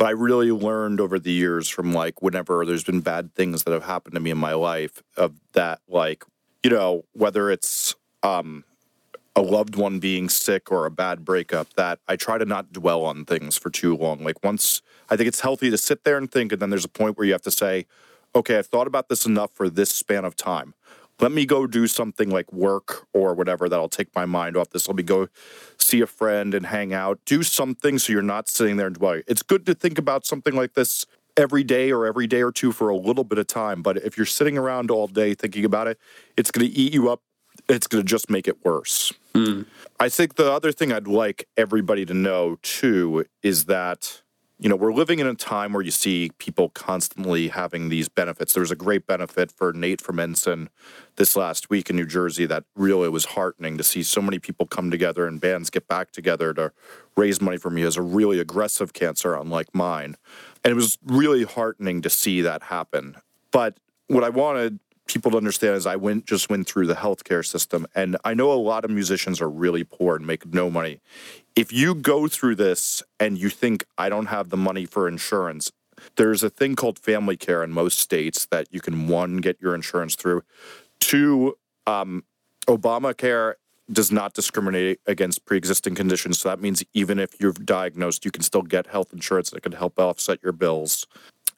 But 0.01 0.07
I 0.07 0.13
really 0.13 0.51
learned 0.51 0.99
over 0.99 1.19
the 1.19 1.31
years 1.31 1.69
from 1.69 1.93
like 1.93 2.23
whenever 2.23 2.65
there's 2.65 2.85
been 2.85 3.03
bad 3.03 3.35
things 3.35 3.65
that 3.65 3.73
have 3.73 3.85
happened 3.85 4.15
to 4.15 4.21
me 4.21 4.31
in 4.31 4.39
my 4.39 4.55
life 4.55 5.03
of 5.19 5.35
that 5.53 5.83
like 5.89 6.25
you 6.63 6.71
know 6.71 7.05
whether 7.13 7.51
it's 7.51 7.95
um 8.23 8.65
a 9.37 9.43
loved 9.43 9.77
one 9.77 9.99
being 9.99 10.31
sick 10.31 10.73
or 10.73 10.87
a 10.87 10.91
bad 10.91 11.23
breakup 11.23 11.75
that 11.75 11.99
I 12.09 12.17
try 12.17 12.39
to 12.39 12.47
not 12.47 12.73
dwell 12.73 13.05
on 13.05 13.27
things 13.27 13.59
for 13.59 13.69
too 13.69 13.95
long. 13.95 14.25
Like 14.25 14.43
once 14.43 14.81
I 15.11 15.19
think 15.19 15.29
it's 15.29 15.41
healthy 15.41 15.69
to 15.69 15.77
sit 15.77 16.05
there 16.05 16.17
and 16.17 16.33
think, 16.33 16.51
and 16.51 16.63
then 16.63 16.71
there's 16.71 16.87
a 16.87 16.89
point 16.89 17.19
where 17.19 17.27
you 17.27 17.33
have 17.33 17.43
to 17.43 17.51
say, 17.51 17.85
okay, 18.35 18.57
I've 18.57 18.69
thought 18.69 18.87
about 18.87 19.11
this 19.11 19.27
enough 19.27 19.51
for 19.53 19.69
this 19.69 19.91
span 19.91 20.25
of 20.25 20.35
time. 20.35 20.73
Let 21.21 21.33
me 21.33 21.47
go 21.47 21.67
do 21.67 21.87
something 21.87 22.31
like 22.31 22.53
work 22.53 23.07
or 23.13 23.35
whatever 23.35 23.69
that'll 23.69 23.89
take 23.89 24.15
my 24.15 24.25
mind 24.25 24.57
off 24.57 24.71
this. 24.71 24.89
Let 24.89 24.97
me 24.97 25.03
go 25.03 25.29
see 25.79 26.01
a 26.01 26.07
friend 26.07 26.55
and 26.55 26.67
hang 26.67 26.93
out. 26.93 27.21
Do 27.27 27.43
something 27.43 27.99
so 27.99 28.13
you're 28.13 28.23
not 28.23 28.49
sitting 28.49 28.77
there 28.77 28.87
and 28.87 28.97
dwelling. 28.97 29.23
It's 29.27 29.43
good 29.43 29.67
to 29.67 29.75
think 29.75 29.99
about 29.99 30.25
something 30.25 30.55
like 30.55 30.75
this 30.75 31.07
every 31.37 31.65
day 31.65 31.93
or 31.93 32.07
every 32.07 32.27
day 32.27 32.43
or 32.43 32.53
two 32.53 32.73
for 32.73 32.89
a 32.89 32.97
little 32.97 33.25
bit 33.25 33.39
of 33.39 33.47
time. 33.47 33.83
But 33.83 33.99
if 33.99 34.17
you're 34.17 34.27
sitting 34.27 34.57
around 34.57 34.91
all 34.91 35.07
day 35.07 35.35
thinking 35.35 35.65
about 35.65 35.87
it, 35.87 35.99
it's 36.37 36.51
going 36.51 36.67
to 36.67 36.73
eat 36.73 36.93
you 36.93 37.11
up 37.11 37.23
it's 37.69 37.87
going 37.87 38.05
to 38.05 38.09
just 38.09 38.31
make 38.31 38.49
it 38.49 38.65
worse. 38.65 39.13
Mm. 39.35 39.67
I 39.99 40.09
think 40.09 40.35
the 40.35 40.51
other 40.51 40.73
thing 40.73 40.93
I'd 40.93 41.07
like 41.07 41.47
everybody 41.57 42.05
to 42.07 42.15
know 42.15 42.59
too 42.63 43.27
is 43.43 43.67
that 43.67 44.23
you 44.61 44.69
know 44.69 44.77
we're 44.77 44.93
living 44.93 45.21
in 45.21 45.27
a 45.27 45.35
time 45.35 45.73
where 45.73 45.83
you 45.83 45.91
see 45.91 46.31
people 46.37 46.69
constantly 46.69 47.49
having 47.49 47.89
these 47.89 48.11
benefits. 48.11 48.53
There 48.53 48.61
was 48.61 48.71
a 48.71 48.77
great 48.77 49.07
benefit 49.07 49.51
for 49.51 49.73
Nate 49.73 50.03
from 50.03 50.21
Ensign 50.21 50.69
this 51.17 51.35
last 51.35 51.71
week 51.71 51.89
in 51.89 51.97
New 51.97 52.05
Jersey 52.05 52.45
that 52.45 52.65
really 52.77 53.09
was 53.09 53.25
heartening 53.25 53.79
to 53.79 53.85
see 53.85 54.03
so 54.03 54.21
many 54.21 54.39
people 54.39 54.67
come 54.67 54.91
together 54.91 55.27
and 55.27 55.41
bands 55.41 55.71
get 55.71 55.89
back 55.89 56.13
together 56.13 56.53
to 56.53 56.73
raise 57.17 57.41
money 57.41 57.57
for 57.57 57.71
me 57.71 57.83
as 57.83 57.97
a 57.97 58.03
really 58.03 58.39
aggressive 58.39 58.93
cancer, 58.93 59.35
unlike 59.35 59.75
mine. 59.75 60.17
And 60.63 60.73
it 60.73 60.75
was 60.75 60.99
really 61.07 61.45
heartening 61.45 62.03
to 62.03 62.11
see 62.11 62.43
that 62.43 62.65
happen. 62.65 63.17
But 63.53 63.79
what 64.09 64.25
I 64.25 64.29
wanted 64.29 64.79
people 65.13 65.31
to 65.33 65.37
understand 65.37 65.77
is 65.77 65.87
I 65.87 65.97
went 65.97 66.27
just 66.27 66.51
went 66.51 66.67
through 66.67 66.87
the 66.87 66.95
healthcare 66.95 67.45
system, 67.45 67.87
and 67.95 68.17
I 68.25 68.35
know 68.35 68.53
a 68.53 68.55
lot 68.55 68.85
of 68.85 68.91
musicians 68.91 69.41
are 69.41 69.51
really 69.51 69.85
poor 69.85 70.17
and 70.17 70.27
make 70.27 70.47
no 70.47 70.71
money. 70.71 71.01
If 71.57 71.73
you 71.73 71.95
go 71.95 72.29
through 72.29 72.57
this 72.57 73.03
and 73.19 73.39
you 73.39 73.51
think 73.51 73.85
I 73.99 74.09
don't 74.09 74.27
have 74.27 74.51
the 74.51 74.57
money 74.57 74.87
for 74.87 75.09
insurance, 75.09 75.73
there's 76.17 76.43
a 76.43 76.51
thing 76.51 76.77
called 76.77 76.99
family 76.99 77.37
care 77.37 77.63
in 77.63 77.73
most 77.73 77.99
states 77.99 78.47
that 78.47 78.69
you 78.71 78.81
can 78.81 79.09
one 79.09 79.39
get 79.39 79.61
your 79.61 79.75
insurance 79.75 80.15
through. 80.15 80.43
Two, 81.01 81.57
um, 81.87 82.25
Obamacare 82.67 83.55
does 83.93 84.13
not 84.13 84.35
discriminate 84.35 85.01
against 85.07 85.45
pre-existing 85.45 85.95
conditions. 85.95 86.39
So 86.39 86.49
that 86.49 86.61
means 86.61 86.85
even 86.95 87.19
if 87.19 87.41
you're 87.41 87.53
diagnosed, 87.53 88.25
you 88.25 88.31
can 88.31 88.43
still 88.43 88.63
get 88.63 88.87
health 88.87 89.13
insurance 89.13 89.51
that 89.51 89.63
can 89.63 89.73
help 89.73 89.99
offset 89.99 90.39
your 90.43 90.53
bills. 90.53 91.07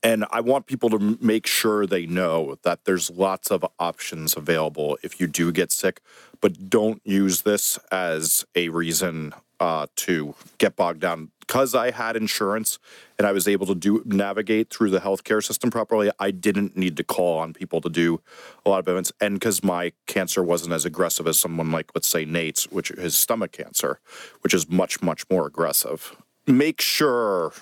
And 0.03 0.25
I 0.31 0.41
want 0.41 0.67
people 0.67 0.91
to 0.91 1.17
make 1.21 1.47
sure 1.47 1.87
they 1.87 2.07
know 2.07 2.59
that 2.63 2.85
there's 2.85 3.11
lots 3.11 3.51
of 3.51 3.65
options 3.79 4.37
available 4.37 4.99
if 5.03 5.21
you 5.21 5.27
do 5.27 5.53
get 5.53 5.71
sick, 5.71 6.01
but 6.41 6.69
don't 6.69 7.01
use 7.05 7.43
this 7.43 7.79
as 7.93 8.45
a 8.57 8.69
reason 8.69 9.33
uh, 9.61 9.87
to 9.95 10.35
get 10.59 10.75
bogged 10.75 11.01
down. 11.01 11.31
Because 11.39 11.75
I 11.75 11.93
had 11.93 12.17
insurance 12.17 12.81
and 13.17 13.27
I 13.27 13.33
was 13.33 13.47
able 13.47 13.67
to 13.67 13.77
do 13.77 14.03
navigate 14.05 14.71
through 14.71 14.91
the 14.91 14.99
healthcare 14.99 15.45
system 15.45 15.71
properly, 15.71 16.11
I 16.19 16.33
didn't 16.33 16.77
need 16.77 16.97
to 16.97 17.05
call 17.05 17.39
on 17.39 17.53
people 17.53 17.81
to 17.83 17.89
do 17.89 18.21
a 18.67 18.71
lot 18.71 18.81
of 18.81 18.89
events. 18.89 19.13
And 19.21 19.35
because 19.35 19.63
my 19.63 19.93
cancer 20.07 20.43
wasn't 20.43 20.73
as 20.73 20.85
aggressive 20.85 21.29
as 21.29 21.39
someone 21.39 21.71
like, 21.71 21.93
let's 21.95 22.09
say, 22.09 22.25
Nate's, 22.25 22.65
which 22.73 22.91
is 22.91 23.15
stomach 23.15 23.53
cancer, 23.53 24.01
which 24.41 24.55
is 24.55 24.69
much, 24.69 25.01
much 25.01 25.29
more 25.31 25.47
aggressive. 25.47 26.17
Make 26.47 26.81
sure 26.81 27.53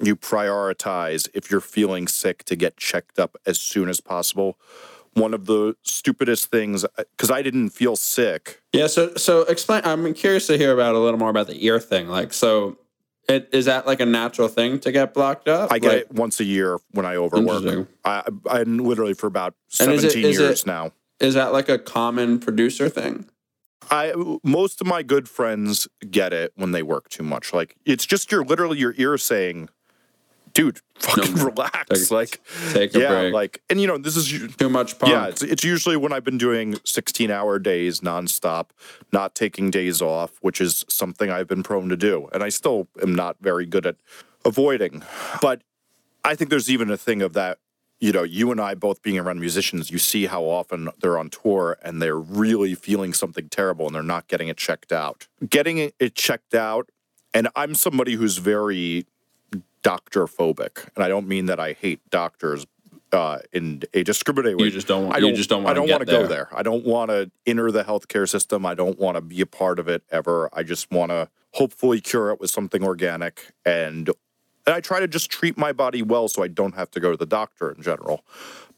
you 0.00 0.16
prioritize 0.16 1.28
if 1.34 1.50
you're 1.50 1.60
feeling 1.60 2.08
sick 2.08 2.44
to 2.44 2.56
get 2.56 2.76
checked 2.76 3.18
up 3.18 3.36
as 3.46 3.60
soon 3.60 3.88
as 3.88 4.00
possible. 4.00 4.58
One 5.14 5.34
of 5.34 5.46
the 5.46 5.74
stupidest 5.82 6.50
things, 6.50 6.84
uh, 6.84 6.88
because 7.16 7.30
I 7.30 7.42
didn't 7.42 7.70
feel 7.70 7.96
sick. 7.96 8.62
Yeah. 8.72 8.86
So 8.86 9.14
so 9.16 9.42
explain. 9.42 9.82
I'm 9.84 10.14
curious 10.14 10.46
to 10.48 10.56
hear 10.56 10.72
about 10.72 10.94
a 10.94 10.98
little 10.98 11.18
more 11.18 11.30
about 11.30 11.46
the 11.48 11.64
ear 11.64 11.80
thing. 11.80 12.08
Like 12.08 12.32
so. 12.32 12.78
It, 13.30 13.50
is 13.52 13.66
that 13.66 13.86
like 13.86 14.00
a 14.00 14.06
natural 14.06 14.48
thing 14.48 14.78
to 14.80 14.90
get 14.90 15.12
blocked 15.12 15.48
up? 15.48 15.70
I 15.70 15.78
get 15.78 15.88
Like- 15.88 15.96
it 16.04 16.12
once 16.12 16.40
a 16.40 16.44
year 16.44 16.78
when 16.92 17.04
I 17.04 17.16
overwork. 17.16 17.86
I, 18.02 18.22
I 18.48 18.62
literally 18.62 19.12
for 19.12 19.26
about 19.26 19.52
And 19.78 19.92
is 19.92 20.00
17 20.00 20.24
it- 20.24 20.28
is 20.30 20.38
years 20.38 20.60
it- 20.62 20.66
now. 20.66 20.92
Is 21.20 21.34
that 21.34 21.52
like 21.52 21.68
a 21.68 21.78
common 21.78 22.38
producer 22.38 22.88
thing? 22.88 23.26
I 23.90 24.14
most 24.42 24.80
of 24.80 24.86
my 24.86 25.02
good 25.02 25.28
friends 25.28 25.88
get 26.10 26.32
it 26.32 26.52
when 26.56 26.72
they 26.72 26.82
work 26.82 27.10
too 27.10 27.22
much. 27.22 27.52
Like 27.52 27.76
it's 27.84 28.06
just 28.06 28.32
your 28.32 28.44
literally 28.44 28.78
your 28.78 28.94
ear 28.96 29.18
saying, 29.18 29.68
"Dude, 30.62 30.80
fucking 30.98 31.34
No, 31.36 31.44
relax." 31.46 31.88
take- 31.88 32.10
like 32.10 32.40
Take 32.72 32.94
a 32.94 33.00
yeah, 33.00 33.08
break. 33.08 33.32
like 33.34 33.62
and 33.70 33.80
you 33.80 33.86
know 33.86 33.96
this 33.98 34.16
is 34.16 34.54
Too 34.56 34.68
much 34.68 34.98
punk. 34.98 35.12
yeah, 35.12 35.26
it's, 35.28 35.42
it's 35.42 35.62
usually 35.64 35.96
when 35.96 36.12
I've 36.12 36.24
been 36.24 36.38
doing 36.38 36.76
16 36.84 37.30
hour 37.30 37.58
days 37.58 38.00
nonstop, 38.00 38.70
not 39.12 39.34
taking 39.34 39.70
days 39.70 40.02
off, 40.02 40.32
which 40.40 40.60
is 40.60 40.84
something 40.88 41.30
I've 41.30 41.46
been 41.48 41.62
prone 41.62 41.88
to 41.90 41.96
do. 41.96 42.28
And 42.32 42.42
I 42.42 42.48
still 42.48 42.88
am 43.00 43.14
not 43.14 43.36
very 43.40 43.66
good 43.66 43.86
at 43.86 43.96
avoiding. 44.44 45.02
But 45.40 45.62
I 46.24 46.34
think 46.34 46.50
there's 46.50 46.70
even 46.70 46.90
a 46.90 46.96
thing 46.96 47.22
of 47.22 47.32
that, 47.34 47.58
you 48.00 48.12
know, 48.12 48.22
you 48.22 48.50
and 48.52 48.60
I 48.60 48.74
both 48.74 49.02
being 49.02 49.18
around 49.18 49.40
musicians, 49.40 49.90
you 49.90 49.98
see 49.98 50.26
how 50.26 50.42
often 50.44 50.88
they're 51.00 51.18
on 51.18 51.30
tour 51.30 51.78
and 51.82 52.00
they're 52.02 52.18
really 52.18 52.74
feeling 52.74 53.12
something 53.12 53.48
terrible 53.48 53.86
and 53.86 53.94
they're 53.94 54.02
not 54.02 54.28
getting 54.28 54.48
it 54.48 54.56
checked 54.56 54.92
out. 54.92 55.26
Getting 55.48 55.78
it 55.98 56.14
checked 56.14 56.54
out, 56.54 56.90
and 57.34 57.48
I'm 57.56 57.74
somebody 57.74 58.14
who's 58.14 58.38
very 58.38 59.06
doctor 59.88 60.26
phobic. 60.26 60.86
And 60.94 61.02
I 61.02 61.08
don't 61.08 61.26
mean 61.26 61.46
that 61.46 61.58
I 61.58 61.72
hate 61.72 62.00
doctors 62.10 62.66
uh, 63.10 63.38
in 63.54 63.82
a 63.94 64.02
discriminatory 64.02 64.54
way. 64.54 64.64
You 64.66 64.70
just 64.70 64.86
don't- 64.86 65.10
I 65.14 65.16
you 65.18 65.32
just 65.32 65.48
don't 65.48 65.64
I 65.66 65.72
don't 65.72 65.88
wanna 65.88 66.04
go 66.04 66.18
there. 66.26 66.28
there. 66.28 66.48
I 66.52 66.62
don't 66.62 66.84
want 66.84 67.10
to 67.10 67.30
enter 67.46 67.70
the 67.70 67.84
healthcare 67.84 68.28
system. 68.28 68.66
I 68.66 68.74
don't 68.74 68.98
want 68.98 69.14
to 69.16 69.22
be 69.22 69.40
a 69.40 69.46
part 69.46 69.78
of 69.78 69.88
it 69.88 70.02
ever. 70.10 70.50
I 70.52 70.62
just 70.62 70.90
want 70.90 71.10
to 71.10 71.30
hopefully 71.52 72.02
cure 72.02 72.28
it 72.32 72.38
with 72.38 72.50
something 72.50 72.84
organic 72.84 73.52
and 73.64 74.10
and 74.66 74.74
I 74.76 74.80
try 74.80 75.00
to 75.00 75.08
just 75.08 75.30
treat 75.30 75.56
my 75.56 75.72
body 75.72 76.02
well 76.02 76.28
so 76.28 76.42
I 76.42 76.48
don't 76.48 76.74
have 76.74 76.90
to 76.90 77.00
go 77.00 77.10
to 77.10 77.16
the 77.16 77.24
doctor 77.24 77.70
in 77.70 77.80
general. 77.82 78.26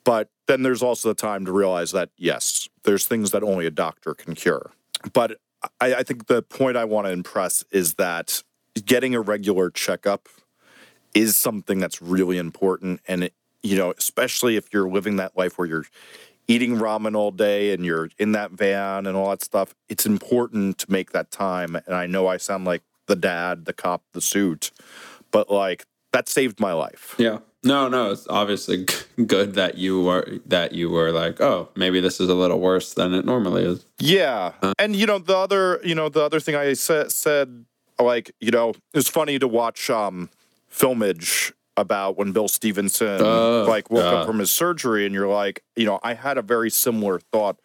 But 0.04 0.28
then 0.46 0.62
there's 0.62 0.80
also 0.84 1.08
the 1.08 1.16
time 1.16 1.44
to 1.46 1.50
realize 1.50 1.90
that 1.90 2.10
yes, 2.16 2.68
there's 2.84 3.04
things 3.08 3.32
that 3.32 3.42
only 3.42 3.66
a 3.66 3.72
doctor 3.72 4.14
can 4.14 4.36
cure. 4.36 4.70
But 5.12 5.38
I, 5.80 5.94
I 5.94 6.02
think 6.04 6.28
the 6.28 6.40
point 6.42 6.76
I 6.76 6.84
want 6.84 7.08
to 7.08 7.12
impress 7.12 7.64
is 7.72 7.94
that 7.94 8.44
getting 8.86 9.16
a 9.16 9.20
regular 9.20 9.70
checkup 9.70 10.28
is 11.14 11.36
something 11.36 11.78
that's 11.78 12.00
really 12.00 12.38
important. 12.38 13.00
And, 13.06 13.24
it, 13.24 13.34
you 13.62 13.76
know, 13.76 13.92
especially 13.96 14.56
if 14.56 14.72
you're 14.72 14.88
living 14.88 15.16
that 15.16 15.36
life 15.36 15.58
where 15.58 15.68
you're 15.68 15.86
eating 16.48 16.76
ramen 16.76 17.16
all 17.16 17.30
day 17.30 17.72
and 17.72 17.84
you're 17.84 18.10
in 18.18 18.32
that 18.32 18.50
van 18.50 19.06
and 19.06 19.16
all 19.16 19.30
that 19.30 19.42
stuff, 19.42 19.74
it's 19.88 20.06
important 20.06 20.78
to 20.78 20.90
make 20.90 21.12
that 21.12 21.30
time. 21.30 21.76
And 21.76 21.94
I 21.94 22.06
know 22.06 22.26
I 22.26 22.38
sound 22.38 22.64
like 22.64 22.82
the 23.06 23.16
dad, 23.16 23.66
the 23.66 23.72
cop, 23.72 24.02
the 24.12 24.20
suit, 24.20 24.70
but 25.30 25.50
like 25.50 25.84
that 26.12 26.28
saved 26.28 26.58
my 26.60 26.72
life. 26.72 27.14
Yeah. 27.18 27.38
No, 27.62 27.88
no, 27.88 28.10
it's 28.10 28.26
obviously 28.28 28.86
good 29.26 29.54
that 29.54 29.76
you 29.76 30.02
were 30.02 30.40
that 30.46 30.72
you 30.72 30.88
were 30.88 31.12
like, 31.12 31.42
oh, 31.42 31.68
maybe 31.76 32.00
this 32.00 32.18
is 32.18 32.30
a 32.30 32.34
little 32.34 32.58
worse 32.58 32.94
than 32.94 33.12
it 33.12 33.26
normally 33.26 33.64
is. 33.64 33.84
Yeah, 33.98 34.52
and 34.78 34.96
you 34.96 35.04
know 35.04 35.18
the 35.18 35.36
other, 35.36 35.78
you 35.84 35.94
know 35.94 36.08
the 36.08 36.22
other 36.22 36.40
thing 36.40 36.54
I 36.54 36.72
said, 36.72 37.12
said 37.12 37.66
like 38.00 38.30
you 38.40 38.50
know 38.50 38.70
it 38.70 38.76
was 38.94 39.08
funny 39.08 39.38
to 39.38 39.46
watch 39.46 39.90
um 39.90 40.30
filmage 40.72 41.52
about 41.76 42.16
when 42.18 42.32
Bill 42.32 42.48
Stevenson 42.48 43.20
Oh, 43.22 43.64
like 43.68 43.90
woke 43.90 44.02
yeah. 44.04 44.20
up 44.20 44.26
from 44.26 44.38
his 44.38 44.50
surgery, 44.50 45.06
and 45.06 45.14
you're 45.14 45.28
like, 45.28 45.62
you 45.76 45.86
know, 45.86 45.98
I 46.02 46.14
had 46.14 46.38
a 46.38 46.42
very 46.42 46.70
similar 46.70 47.18
thought 47.18 47.58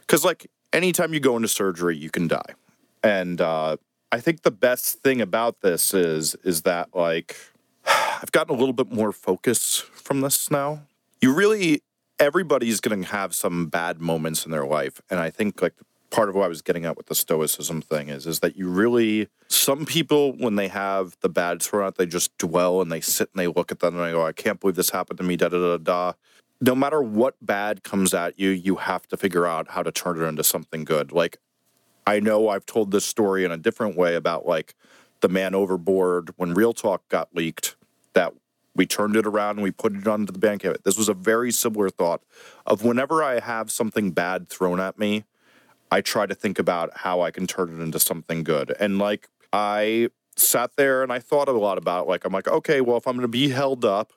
because 0.00 0.24
like 0.24 0.46
anytime 0.72 1.14
you 1.14 1.20
go 1.20 1.36
into 1.36 1.48
surgery, 1.48 1.96
you 1.96 2.10
can 2.10 2.28
die, 2.28 2.54
and 3.02 3.40
uh, 3.40 3.76
I 4.10 4.20
think 4.20 4.42
the 4.42 4.50
best 4.50 4.98
thing 5.02 5.20
about 5.20 5.60
this 5.60 5.94
is 5.94 6.34
is 6.44 6.62
that 6.62 6.88
like 6.94 7.36
I've 7.86 8.32
gotten 8.32 8.54
a 8.54 8.58
little 8.58 8.74
bit 8.74 8.90
more 8.92 9.12
focus 9.12 9.78
from 9.78 10.20
this 10.20 10.50
now. 10.50 10.82
You 11.20 11.32
really, 11.32 11.82
everybody's 12.18 12.80
going 12.80 13.02
to 13.02 13.08
have 13.08 13.34
some 13.34 13.66
bad 13.66 14.00
moments 14.00 14.44
in 14.44 14.50
their 14.50 14.66
life, 14.66 15.00
and 15.08 15.20
I 15.20 15.30
think 15.30 15.62
like 15.62 15.74
part 16.12 16.28
of 16.28 16.34
what 16.34 16.44
I 16.44 16.48
was 16.48 16.60
getting 16.60 16.84
at 16.84 16.96
with 16.96 17.06
the 17.06 17.14
stoicism 17.14 17.80
thing 17.80 18.10
is 18.10 18.26
is 18.26 18.40
that 18.40 18.54
you 18.54 18.68
really 18.68 19.28
some 19.48 19.86
people 19.86 20.32
when 20.36 20.54
they 20.56 20.68
have 20.68 21.16
the 21.22 21.28
bad 21.28 21.60
thrown 21.62 21.86
out, 21.86 21.96
they 21.96 22.06
just 22.06 22.36
dwell 22.38 22.80
and 22.82 22.92
they 22.92 23.00
sit 23.00 23.30
and 23.32 23.40
they 23.40 23.48
look 23.48 23.72
at 23.72 23.80
them 23.80 23.96
and 23.96 24.04
they 24.06 24.12
go, 24.12 24.24
I 24.24 24.32
can't 24.32 24.60
believe 24.60 24.76
this 24.76 24.90
happened 24.90 25.18
to 25.18 25.24
me. 25.24 25.36
Da 25.36 25.48
da 25.48 25.58
da 25.58 25.76
da. 25.78 26.12
No 26.60 26.76
matter 26.76 27.02
what 27.02 27.34
bad 27.40 27.82
comes 27.82 28.14
at 28.14 28.38
you, 28.38 28.50
you 28.50 28.76
have 28.76 29.08
to 29.08 29.16
figure 29.16 29.46
out 29.46 29.70
how 29.70 29.82
to 29.82 29.90
turn 29.90 30.20
it 30.20 30.24
into 30.24 30.44
something 30.44 30.84
good. 30.84 31.10
Like 31.10 31.38
I 32.06 32.20
know 32.20 32.48
I've 32.48 32.66
told 32.66 32.90
this 32.90 33.06
story 33.06 33.44
in 33.44 33.50
a 33.50 33.56
different 33.56 33.96
way 33.96 34.14
about 34.14 34.46
like 34.46 34.74
the 35.20 35.28
man 35.28 35.54
overboard 35.54 36.30
when 36.36 36.52
Real 36.52 36.74
Talk 36.74 37.08
got 37.08 37.34
leaked, 37.34 37.74
that 38.12 38.34
we 38.74 38.86
turned 38.86 39.16
it 39.16 39.26
around 39.26 39.56
and 39.56 39.62
we 39.62 39.70
put 39.70 39.94
it 39.94 40.06
onto 40.06 40.32
the 40.32 40.38
bank. 40.38 40.66
This 40.84 40.98
was 40.98 41.08
a 41.08 41.14
very 41.14 41.50
similar 41.50 41.88
thought 41.88 42.22
of 42.66 42.84
whenever 42.84 43.22
I 43.22 43.40
have 43.40 43.70
something 43.70 44.10
bad 44.10 44.48
thrown 44.48 44.80
at 44.80 44.98
me, 44.98 45.24
I 45.92 46.00
try 46.00 46.24
to 46.24 46.34
think 46.34 46.58
about 46.58 46.90
how 46.96 47.20
I 47.20 47.30
can 47.30 47.46
turn 47.46 47.68
it 47.68 47.82
into 47.82 48.00
something 48.00 48.44
good. 48.44 48.74
And 48.80 48.98
like 48.98 49.28
I 49.52 50.08
sat 50.36 50.70
there 50.76 51.02
and 51.02 51.12
I 51.12 51.18
thought 51.18 51.48
a 51.48 51.52
lot 51.52 51.76
about. 51.76 52.08
Like 52.08 52.24
I'm 52.24 52.32
like, 52.32 52.48
okay, 52.48 52.80
well, 52.80 52.96
if 52.96 53.06
I'm 53.06 53.12
going 53.12 53.22
to 53.22 53.28
be 53.28 53.50
held 53.50 53.84
up, 53.84 54.14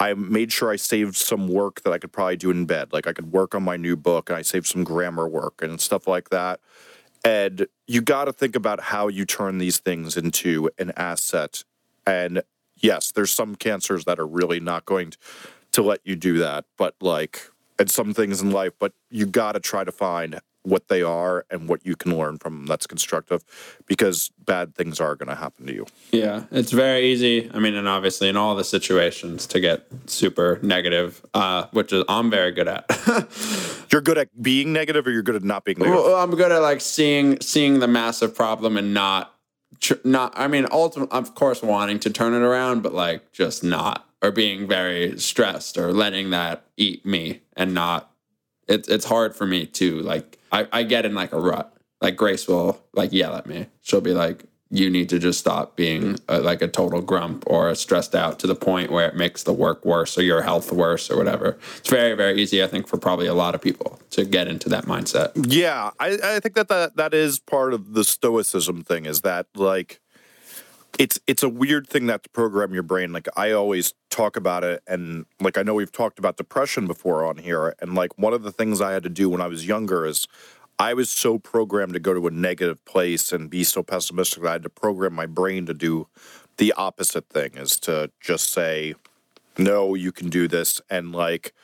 I 0.00 0.14
made 0.14 0.50
sure 0.50 0.70
I 0.70 0.76
saved 0.76 1.14
some 1.14 1.46
work 1.46 1.82
that 1.82 1.92
I 1.92 1.98
could 1.98 2.10
probably 2.10 2.38
do 2.38 2.50
in 2.50 2.64
bed. 2.64 2.94
Like 2.94 3.06
I 3.06 3.12
could 3.12 3.32
work 3.32 3.54
on 3.54 3.62
my 3.62 3.76
new 3.76 3.96
book 3.96 4.30
and 4.30 4.38
I 4.38 4.40
saved 4.40 4.66
some 4.66 4.82
grammar 4.82 5.28
work 5.28 5.60
and 5.60 5.78
stuff 5.78 6.08
like 6.08 6.30
that. 6.30 6.58
And 7.22 7.66
you 7.86 8.00
got 8.00 8.24
to 8.24 8.32
think 8.32 8.56
about 8.56 8.80
how 8.80 9.08
you 9.08 9.26
turn 9.26 9.58
these 9.58 9.76
things 9.76 10.16
into 10.16 10.70
an 10.78 10.90
asset. 10.96 11.64
And 12.06 12.42
yes, 12.76 13.12
there's 13.12 13.30
some 13.30 13.56
cancers 13.56 14.06
that 14.06 14.18
are 14.18 14.26
really 14.26 14.58
not 14.58 14.86
going 14.86 15.10
to, 15.10 15.18
to 15.72 15.82
let 15.82 16.00
you 16.02 16.16
do 16.16 16.38
that, 16.38 16.64
but 16.78 16.94
like, 17.02 17.50
and 17.78 17.90
some 17.90 18.14
things 18.14 18.40
in 18.40 18.50
life, 18.52 18.72
but 18.78 18.94
you 19.10 19.26
got 19.26 19.52
to 19.52 19.60
try 19.60 19.84
to 19.84 19.92
find 19.92 20.40
what 20.62 20.88
they 20.88 21.02
are 21.02 21.44
and 21.50 21.68
what 21.68 21.84
you 21.86 21.96
can 21.96 22.16
learn 22.16 22.38
from 22.38 22.54
them 22.54 22.66
that's 22.66 22.86
constructive 22.86 23.44
because 23.86 24.30
bad 24.44 24.74
things 24.74 25.00
are 25.00 25.14
going 25.14 25.28
to 25.28 25.34
happen 25.34 25.66
to 25.66 25.72
you. 25.72 25.86
Yeah, 26.12 26.44
it's 26.50 26.72
very 26.72 27.06
easy. 27.06 27.50
I 27.52 27.58
mean, 27.58 27.74
and 27.74 27.88
obviously 27.88 28.28
in 28.28 28.36
all 28.36 28.54
the 28.54 28.64
situations 28.64 29.46
to 29.48 29.60
get 29.60 29.86
super 30.06 30.58
negative, 30.62 31.24
uh, 31.34 31.66
which 31.72 31.92
is 31.92 32.04
I'm 32.08 32.30
very 32.30 32.52
good 32.52 32.68
at. 32.68 32.84
You're 33.90 34.02
good 34.02 34.18
at 34.18 34.42
being 34.42 34.72
negative 34.72 35.06
or 35.06 35.10
you're 35.10 35.22
good 35.22 35.34
at 35.34 35.42
not 35.42 35.64
being 35.64 35.78
negative. 35.78 36.04
well, 36.04 36.16
I'm 36.16 36.30
good 36.30 36.52
at 36.52 36.62
like 36.62 36.80
seeing 36.80 37.40
seeing 37.40 37.80
the 37.80 37.88
massive 37.88 38.34
problem 38.36 38.76
and 38.76 38.94
not 38.94 39.34
tr- 39.80 39.94
not. 40.04 40.32
I 40.36 40.46
mean, 40.46 40.66
ultimately, 40.70 41.16
of 41.16 41.34
course, 41.34 41.62
wanting 41.62 41.98
to 42.00 42.10
turn 42.10 42.34
it 42.34 42.42
around, 42.42 42.82
but 42.82 42.94
like 42.94 43.32
just 43.32 43.64
not 43.64 44.06
or 44.22 44.30
being 44.30 44.68
very 44.68 45.18
stressed 45.18 45.78
or 45.78 45.92
letting 45.92 46.30
that 46.30 46.64
eat 46.76 47.04
me 47.04 47.40
and 47.56 47.74
not. 47.74 48.09
It's 48.70 48.88
it's 48.88 49.04
hard 49.04 49.34
for 49.34 49.46
me 49.46 49.66
to 49.66 50.00
like. 50.00 50.38
I, 50.52 50.66
I 50.72 50.82
get 50.84 51.04
in 51.04 51.14
like 51.14 51.32
a 51.32 51.40
rut. 51.40 51.76
Like 52.00 52.16
Grace 52.16 52.48
will 52.48 52.82
like 52.94 53.12
yell 53.12 53.34
at 53.34 53.46
me. 53.46 53.66
She'll 53.82 54.00
be 54.00 54.14
like, 54.14 54.44
"You 54.70 54.88
need 54.88 55.08
to 55.10 55.18
just 55.18 55.38
stop 55.38 55.76
being 55.76 56.18
a, 56.28 56.40
like 56.40 56.62
a 56.62 56.68
total 56.68 57.02
grump 57.02 57.44
or 57.46 57.74
stressed 57.74 58.14
out 58.14 58.38
to 58.40 58.46
the 58.46 58.54
point 58.54 58.90
where 58.90 59.08
it 59.08 59.16
makes 59.16 59.42
the 59.42 59.52
work 59.52 59.84
worse 59.84 60.16
or 60.16 60.22
your 60.22 60.42
health 60.42 60.72
worse 60.72 61.10
or 61.10 61.16
whatever." 61.16 61.58
It's 61.78 61.90
very 61.90 62.14
very 62.14 62.40
easy, 62.40 62.62
I 62.62 62.68
think, 62.68 62.88
for 62.88 62.96
probably 62.96 63.26
a 63.26 63.34
lot 63.34 63.54
of 63.54 63.60
people 63.60 64.00
to 64.10 64.24
get 64.24 64.48
into 64.48 64.68
that 64.70 64.86
mindset. 64.86 65.32
Yeah, 65.34 65.90
I, 65.98 66.18
I 66.22 66.40
think 66.40 66.54
that, 66.54 66.68
that 66.68 66.96
that 66.96 67.12
is 67.12 67.38
part 67.38 67.74
of 67.74 67.92
the 67.94 68.04
stoicism 68.04 68.82
thing 68.82 69.04
is 69.04 69.20
that 69.22 69.46
like 69.54 70.00
it's 71.00 71.18
it's 71.26 71.42
a 71.42 71.48
weird 71.48 71.88
thing 71.88 72.08
that 72.08 72.22
to 72.24 72.28
program 72.28 72.74
your 72.74 72.82
brain. 72.82 73.10
Like 73.10 73.26
I 73.34 73.52
always 73.52 73.94
talk 74.10 74.36
about 74.36 74.64
it 74.64 74.82
and 74.86 75.24
like 75.40 75.56
I 75.56 75.62
know 75.62 75.72
we've 75.72 75.90
talked 75.90 76.18
about 76.18 76.36
depression 76.36 76.86
before 76.86 77.24
on 77.24 77.38
here 77.38 77.74
and 77.80 77.94
like 77.94 78.18
one 78.18 78.34
of 78.34 78.42
the 78.42 78.52
things 78.52 78.82
I 78.82 78.92
had 78.92 79.02
to 79.04 79.08
do 79.08 79.30
when 79.30 79.40
I 79.40 79.46
was 79.46 79.66
younger 79.66 80.04
is 80.04 80.28
I 80.78 80.92
was 80.92 81.08
so 81.08 81.38
programmed 81.38 81.94
to 81.94 82.00
go 82.00 82.12
to 82.12 82.26
a 82.26 82.30
negative 82.30 82.84
place 82.84 83.32
and 83.32 83.48
be 83.48 83.64
so 83.64 83.82
pessimistic 83.82 84.42
that 84.42 84.48
I 84.50 84.52
had 84.52 84.62
to 84.64 84.68
program 84.68 85.14
my 85.14 85.24
brain 85.24 85.64
to 85.66 85.72
do 85.72 86.06
the 86.58 86.74
opposite 86.74 87.30
thing 87.30 87.52
is 87.54 87.80
to 87.80 88.10
just 88.20 88.52
say 88.52 88.94
no, 89.56 89.94
you 89.94 90.12
can 90.12 90.28
do 90.28 90.48
this 90.48 90.82
and 90.90 91.12
like 91.12 91.54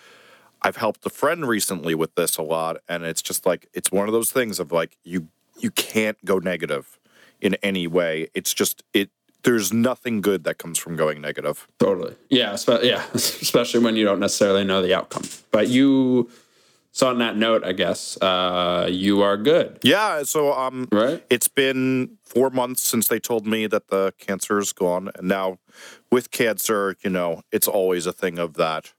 I've 0.63 0.77
helped 0.77 1.05
a 1.05 1.11
friend 1.11 1.47
recently 1.47 1.95
with 1.95 2.15
this 2.15 2.39
a 2.39 2.43
lot, 2.43 2.79
and 2.89 3.05
it's 3.05 3.21
just 3.21 3.45
like 3.45 3.69
it's 3.75 3.93
one 3.93 4.09
of 4.09 4.15
those 4.15 4.33
things 4.33 4.59
of 4.59 4.73
like 4.73 4.97
you 5.05 5.29
you 5.59 5.71
can't 5.71 6.17
go 6.25 6.39
negative 6.39 6.99
in 7.41 7.55
any 7.63 7.87
way. 7.87 8.29
It's 8.35 8.55
just 8.55 8.83
it. 8.95 9.11
There's 9.47 9.73
nothing 9.73 10.21
good 10.23 10.43
that 10.45 10.59
comes 10.59 10.77
from 10.77 10.97
going 10.97 11.21
negative. 11.21 11.69
Totally. 11.79 12.17
Yeah. 12.29 12.57
Spe- 12.57 12.83
yeah. 12.83 13.05
Especially 13.15 13.79
when 13.79 13.95
you 13.95 14.05
don't 14.05 14.19
necessarily 14.19 14.65
know 14.65 14.83
the 14.83 14.93
outcome. 14.93 15.23
But 15.53 15.69
you, 15.69 16.29
So 16.91 17.07
on 17.07 17.19
that 17.19 17.37
note, 17.37 17.63
I 17.63 17.73
guess 17.73 18.17
uh, 18.21 18.89
you 18.91 19.23
are 19.23 19.37
good, 19.37 19.79
Yeah, 19.83 20.25
so 20.25 20.53
um, 20.53 20.89
right? 20.91 21.23
it's 21.31 21.47
been 21.47 22.17
four 22.25 22.51
months 22.51 22.83
since 22.83 23.07
they 23.09 23.21
told 23.21 23.47
me 23.47 23.69
that 23.69 23.87
the 23.89 24.15
cancer 24.19 24.59
is 24.59 24.73
gone, 24.73 25.11
and 25.15 25.29
now 25.29 25.59
with 26.11 26.31
cancer, 26.31 26.97
you 27.05 27.11
know, 27.11 27.43
it's 27.53 27.69
always 27.69 28.07
a 28.07 28.13
thing 28.13 28.39
of 28.39 28.55
that. 28.55 28.95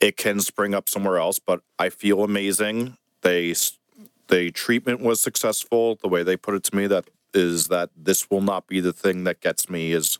It 0.00 0.16
can 0.16 0.40
spring 0.40 0.74
up 0.74 0.88
somewhere 0.88 1.16
else, 1.18 1.38
but 1.38 1.60
I 1.78 1.88
feel 1.88 2.22
amazing. 2.24 2.96
They 3.22 3.54
the 4.28 4.50
treatment 4.50 5.00
was 5.00 5.20
successful. 5.20 5.96
The 6.02 6.08
way 6.08 6.22
they 6.24 6.36
put 6.36 6.54
it 6.54 6.64
to 6.64 6.76
me 6.76 6.86
that 6.88 7.04
is 7.34 7.68
that 7.68 7.90
this 7.96 8.30
will 8.30 8.40
not 8.40 8.66
be 8.66 8.80
the 8.80 8.92
thing 8.92 9.24
that 9.24 9.40
gets 9.40 9.68
me 9.68 9.92
is 9.92 10.18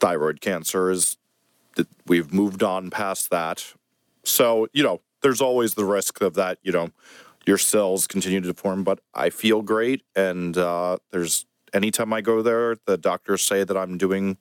thyroid 0.00 0.40
cancer. 0.40 0.90
Is 0.90 1.16
that 1.76 1.88
we've 2.06 2.32
moved 2.32 2.62
on 2.62 2.90
past 2.90 3.30
that. 3.30 3.74
So 4.24 4.68
you 4.72 4.82
know, 4.82 5.00
there's 5.22 5.40
always 5.40 5.74
the 5.74 5.84
risk 5.84 6.20
of 6.20 6.34
that. 6.34 6.58
You 6.62 6.72
know, 6.72 6.90
your 7.46 7.58
cells 7.58 8.06
continue 8.06 8.40
to 8.40 8.48
deform, 8.48 8.84
but 8.84 9.00
I 9.14 9.30
feel 9.30 9.62
great. 9.62 10.02
And 10.14 10.56
uh, 10.56 10.98
there's 11.10 11.46
anytime 11.72 12.12
I 12.12 12.20
go 12.20 12.42
there, 12.42 12.76
the 12.86 12.96
doctors 12.96 13.42
say 13.42 13.64
that 13.64 13.76
I'm 13.76 13.98
doing 13.98 14.36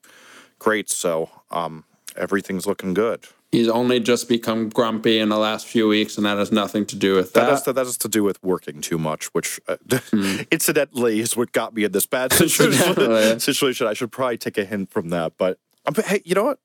great. 0.60 0.90
So 0.90 1.30
um, 1.50 1.86
everything's 2.18 2.66
looking 2.66 2.94
good. 2.94 3.26
He's 3.52 3.68
only 3.68 4.00
just 4.00 4.30
become 4.30 4.70
grumpy 4.70 5.20
in 5.20 5.28
the 5.30 5.38
last 5.38 5.68
few 5.68 5.88
weeks, 5.88 6.16
and 6.18 6.26
that 6.26 6.38
has 6.38 6.52
nothing 6.54 6.86
to 6.86 6.96
do 6.96 7.16
with 7.16 7.34
That 7.34 7.42
that. 7.42 7.50
has, 7.50 7.62
to, 7.64 7.74
that 7.74 7.86
has 7.86 7.98
to 7.98 8.08
do 8.08 8.24
with 8.24 8.42
working 8.42 8.80
too 8.80 8.98
much, 8.98 9.26
which 9.34 9.60
uh, 9.68 9.76
incidentally 10.52 11.20
is 11.20 11.36
what 11.36 11.52
got 11.52 11.74
me 11.74 11.84
in 11.84 11.92
this 11.92 12.06
bad 12.06 12.32
situation. 12.44 13.40
Situation. 13.40 13.88
I 13.88 13.94
should 13.94 14.12
probably 14.12 14.38
take 14.38 14.58
a 14.58 14.66
hint 14.66 14.90
from 14.92 15.10
that. 15.10 15.34
But 15.38 15.60
um, 15.86 15.96
hey, 16.06 16.22
you 16.24 16.36
know 16.36 16.44
what? 16.46 16.60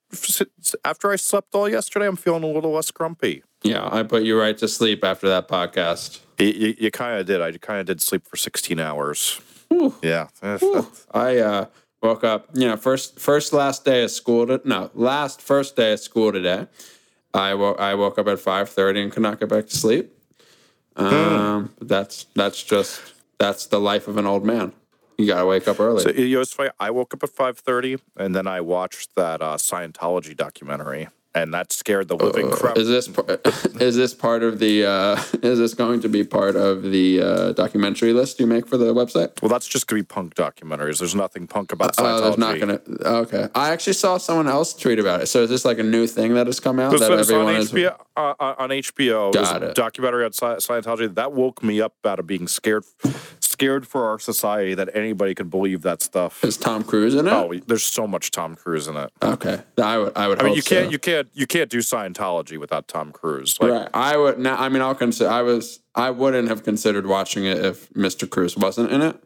After 0.84 1.10
I 1.10 1.16
slept 1.16 1.54
all 1.54 1.68
yesterday, 1.68 2.06
I'm 2.06 2.16
feeling 2.16 2.44
a 2.44 2.48
little 2.48 2.72
less 2.72 2.90
grumpy. 2.90 3.42
yeah, 3.62 3.88
I 3.90 4.02
put 4.02 4.22
you 4.22 4.38
right 4.38 4.56
to 4.58 4.68
sleep 4.68 5.02
after 5.04 5.28
that 5.28 5.48
podcast. 5.48 6.20
You, 6.38 6.46
you, 6.48 6.74
you 6.78 6.90
kind 6.90 7.18
of 7.18 7.26
did. 7.26 7.40
I 7.40 7.50
kind 7.58 7.80
of 7.80 7.86
did 7.86 8.00
sleep 8.02 8.26
for 8.26 8.36
16 8.36 8.78
hours. 8.78 9.40
Yeah. 10.02 10.28
eh, 10.42 10.58
I 11.12 11.38
uh, 11.38 11.66
woke 12.06 12.24
up, 12.24 12.48
you 12.54 12.66
know, 12.66 12.76
first 12.76 13.18
first 13.18 13.52
last 13.52 13.84
day 13.84 14.04
of 14.04 14.10
school. 14.10 14.46
To, 14.46 14.60
no, 14.64 14.90
last 14.94 15.40
first 15.40 15.76
day 15.76 15.92
of 15.92 16.00
school 16.00 16.32
today. 16.32 16.66
I 17.34 17.54
woke 17.54 17.78
I 17.78 17.94
woke 17.94 18.18
up 18.18 18.28
at 18.28 18.38
five 18.38 18.68
thirty 18.68 19.02
and 19.02 19.12
could 19.12 19.22
not 19.22 19.40
get 19.40 19.48
back 19.48 19.66
to 19.66 19.76
sleep. 19.76 20.12
Um, 20.96 21.74
but 21.78 21.88
that's 21.88 22.26
that's 22.34 22.62
just 22.62 23.00
that's 23.38 23.66
the 23.66 23.80
life 23.80 24.08
of 24.08 24.16
an 24.16 24.26
old 24.26 24.44
man. 24.44 24.72
You 25.18 25.26
gotta 25.26 25.46
wake 25.46 25.68
up 25.68 25.80
early. 25.80 26.02
So 26.02 26.10
you 26.10 26.36
know, 26.36 26.40
it's 26.40 26.52
funny. 26.52 26.70
I 26.78 26.90
woke 26.90 27.14
up 27.14 27.22
at 27.22 27.30
5:30, 27.30 28.00
and 28.16 28.34
then 28.34 28.46
I 28.46 28.60
watched 28.60 29.14
that 29.16 29.42
uh, 29.42 29.56
Scientology 29.56 30.36
documentary, 30.36 31.08
and 31.36 31.52
that 31.52 31.70
scared 31.72 32.08
the 32.08 32.16
living 32.16 32.50
crap. 32.50 32.78
is 32.78 32.88
this 32.88 33.08
par- 33.08 33.24
is 33.80 33.94
this 33.94 34.14
part 34.14 34.42
of 34.42 34.58
the 34.58 34.84
uh, 34.86 35.22
is 35.42 35.58
this 35.58 35.74
going 35.74 36.00
to 36.00 36.08
be 36.08 36.24
part 36.24 36.56
of 36.56 36.82
the 36.82 37.20
uh, 37.20 37.52
documentary 37.52 38.12
list 38.14 38.40
you 38.40 38.46
make 38.46 38.66
for 38.66 38.76
the 38.78 38.94
website? 38.94 39.30
Well, 39.42 39.50
that's 39.50 39.68
just 39.68 39.86
gonna 39.86 40.00
be 40.02 40.06
punk 40.06 40.34
documentaries. 40.34 40.98
There's 40.98 41.14
nothing 41.14 41.46
punk 41.46 41.72
about 41.72 41.94
Scientology. 41.94 42.18
Oh, 42.18 42.20
there's 42.22 42.38
not 42.38 42.58
gonna. 42.58 42.80
Okay, 43.22 43.48
I 43.54 43.70
actually 43.72 43.92
saw 43.92 44.16
someone 44.16 44.48
else 44.48 44.72
tweet 44.72 44.98
about 44.98 45.20
it. 45.22 45.26
So 45.26 45.42
is 45.42 45.50
this 45.50 45.64
like 45.64 45.78
a 45.78 45.82
new 45.82 46.06
thing 46.06 46.34
that 46.34 46.46
has 46.46 46.58
come 46.58 46.80
out 46.80 46.92
So- 46.92 46.98
that 46.98 47.06
so- 47.08 47.22
so 47.22 47.46
on 47.46 47.54
is? 47.56 47.70
HBO, 47.72 47.96
uh, 48.16 48.34
uh, 48.40 48.54
on 48.58 48.70
HBO, 48.70 49.32
Got 49.32 49.62
a 49.62 49.66
it. 49.70 49.74
documentary 49.74 50.24
on 50.24 50.30
Scientology 50.30 51.14
that 51.14 51.32
woke 51.32 51.62
me 51.62 51.80
up 51.82 51.94
out 52.06 52.18
of 52.18 52.26
being 52.26 52.48
scared, 52.48 52.84
scared 53.56 53.88
for 53.88 54.04
our 54.04 54.18
society 54.18 54.74
that 54.74 54.90
anybody 54.94 55.34
could 55.34 55.48
believe 55.48 55.80
that 55.80 56.02
stuff. 56.02 56.44
Is 56.44 56.58
Tom 56.58 56.84
Cruise 56.84 57.14
in 57.14 57.26
it? 57.26 57.32
Oh, 57.32 57.54
there's 57.66 57.84
so 57.84 58.06
much 58.06 58.30
Tom 58.30 58.54
Cruise 58.54 58.86
in 58.86 58.96
it. 58.96 59.10
Okay, 59.22 59.62
I 59.78 59.96
would. 59.96 60.12
I 60.14 60.28
would. 60.28 60.42
I 60.42 60.44
mean, 60.44 60.54
you 60.54 60.62
can't, 60.62 60.86
so. 60.86 60.90
you 60.90 60.98
can't, 60.98 61.28
you 61.32 61.46
can't 61.46 61.70
do 61.70 61.78
Scientology 61.78 62.58
without 62.58 62.86
Tom 62.86 63.12
Cruise. 63.12 63.58
Like, 63.58 63.70
right. 63.70 63.88
I 63.94 64.18
would. 64.18 64.38
Now, 64.38 64.56
I 64.56 64.68
mean, 64.68 64.82
I'll 64.82 64.94
consider. 64.94 65.30
I 65.30 65.40
was. 65.40 65.80
I 65.94 66.10
wouldn't 66.10 66.48
have 66.48 66.64
considered 66.64 67.06
watching 67.06 67.46
it 67.46 67.56
if 67.56 67.88
Mr. 67.94 68.28
Cruise 68.28 68.58
wasn't 68.58 68.92
in 68.92 69.00
it. 69.00 69.16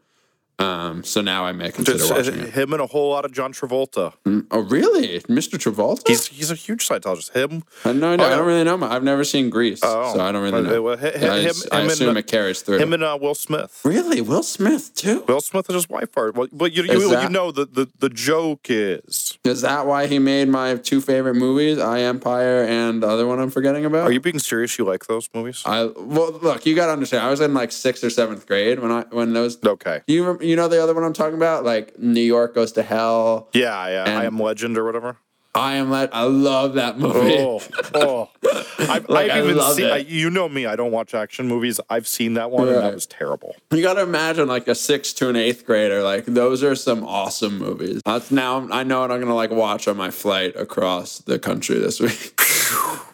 Um. 0.61 1.03
So 1.03 1.21
now 1.21 1.45
I 1.45 1.51
may 1.51 1.71
consider 1.71 1.97
just, 1.97 2.11
uh, 2.11 2.15
watching 2.15 2.39
it. 2.39 2.49
him 2.53 2.73
and 2.73 2.81
a 2.81 2.87
whole 2.87 3.09
lot 3.09 3.25
of 3.25 3.31
John 3.31 3.53
Travolta. 3.53 4.13
Oh, 4.51 4.59
really, 4.59 5.19
Mr. 5.21 5.57
Travolta? 5.57 6.07
He's 6.07 6.27
he's 6.27 6.51
a 6.51 6.55
huge 6.55 6.87
Scientologist. 6.87 7.31
Him, 7.35 7.63
I 7.85 7.93
no, 7.93 8.15
no, 8.15 8.23
Oh, 8.23 8.27
I 8.27 8.35
don't 8.35 8.45
really 8.45 8.63
know. 8.63 8.75
him. 8.75 8.83
I've 8.83 9.03
never 9.03 9.23
seen 9.23 9.49
Grease, 9.49 9.79
Oh. 9.83 10.13
so 10.13 10.21
I 10.21 10.31
don't 10.31 10.43
really 10.43 10.61
know. 10.61 10.81
well, 10.81 10.97
I, 10.97 11.09
him- 11.09 11.23
I 11.23 11.39
him 11.39 11.53
and, 11.71 11.91
assume 11.91 12.15
uh, 12.15 12.19
it 12.19 12.27
carries 12.27 12.61
through. 12.61 12.77
him 12.79 12.93
and 12.93 13.03
uh, 13.03 13.17
Will 13.21 13.35
Smith. 13.35 13.81
really, 13.83 14.21
Will 14.21 14.43
Smith 14.43 14.93
too. 14.95 15.23
Will 15.27 15.41
Smith 15.41 15.67
and 15.69 15.75
his 15.75 15.89
wife 15.89 16.15
are. 16.17 16.31
Well, 16.31 16.47
well 16.51 16.69
you, 16.69 16.83
you, 16.83 17.19
you 17.21 17.29
know 17.29 17.51
the, 17.51 17.65
the 17.65 17.87
the 17.99 18.09
joke 18.09 18.67
is. 18.69 19.37
Is 19.43 19.61
that 19.61 19.85
why 19.87 20.07
he 20.07 20.19
made 20.19 20.47
my 20.47 20.75
two 20.75 21.01
favorite 21.01 21.35
movies, 21.35 21.79
I 21.79 22.01
Empire 22.01 22.63
and 22.63 23.01
the 23.01 23.07
other 23.07 23.25
one 23.25 23.39
I'm 23.39 23.49
forgetting 23.49 23.85
about? 23.85 24.07
Are 24.07 24.11
you 24.11 24.19
being 24.19 24.39
serious? 24.39 24.77
You 24.77 24.85
like 24.85 25.07
those 25.07 25.29
movies? 25.33 25.63
I 25.65 25.85
well, 25.85 26.31
look, 26.41 26.65
you 26.65 26.75
got 26.75 26.87
to 26.87 26.91
understand. 26.93 27.25
I 27.25 27.29
was 27.29 27.41
in 27.41 27.53
like 27.53 27.71
sixth 27.71 28.03
or 28.03 28.09
seventh 28.09 28.45
grade 28.45 28.79
when 28.79 28.91
I 28.91 29.05
when 29.11 29.33
those. 29.33 29.57
Okay. 29.65 30.01
You 30.07 30.25
rem- 30.27 30.41
you 30.51 30.57
know 30.57 30.67
the 30.67 30.83
other 30.83 30.93
one 30.93 31.03
I'm 31.03 31.13
talking 31.13 31.35
about, 31.37 31.63
like 31.63 31.97
New 31.97 32.21
York 32.21 32.53
Goes 32.53 32.73
to 32.73 32.83
Hell. 32.83 33.47
Yeah, 33.53 33.87
yeah. 33.87 34.19
I 34.19 34.25
am 34.25 34.37
Legend 34.37 34.77
or 34.77 34.83
whatever. 34.85 35.17
I 35.53 35.73
am 35.73 35.89
let. 35.89 36.15
I 36.15 36.23
love 36.23 36.75
that 36.75 36.97
movie. 36.97 37.35
Oh, 37.39 37.61
oh. 37.93 38.29
I've, 38.79 39.09
Like, 39.09 39.29
I've 39.31 39.43
even 39.45 39.61
seen. 39.73 39.85
I, 39.91 39.97
you 39.97 40.29
know 40.29 40.47
me. 40.47 40.65
I 40.65 40.77
don't 40.77 40.91
watch 40.93 41.13
action 41.13 41.45
movies. 41.49 41.77
I've 41.89 42.07
seen 42.07 42.35
that 42.35 42.51
one, 42.51 42.69
and 42.69 42.77
that 42.77 42.93
was 42.93 43.05
terrible. 43.05 43.55
You 43.69 43.81
got 43.81 43.95
to 43.95 44.01
imagine 44.01 44.47
like 44.47 44.69
a 44.69 44.75
sixth 44.75 45.17
to 45.17 45.27
an 45.27 45.35
eighth 45.35 45.65
grader. 45.65 46.03
Like 46.03 46.23
those 46.25 46.63
are 46.63 46.73
some 46.75 47.03
awesome 47.03 47.57
movies. 47.57 48.01
That's 48.05 48.31
now 48.31 48.65
I 48.71 48.83
know 48.83 49.01
what 49.01 49.11
I'm 49.11 49.19
gonna 49.19 49.35
like 49.35 49.51
watch 49.51 49.89
on 49.89 49.97
my 49.97 50.09
flight 50.09 50.55
across 50.55 51.17
the 51.19 51.37
country 51.37 51.79
this 51.79 51.99
week. 51.99 52.39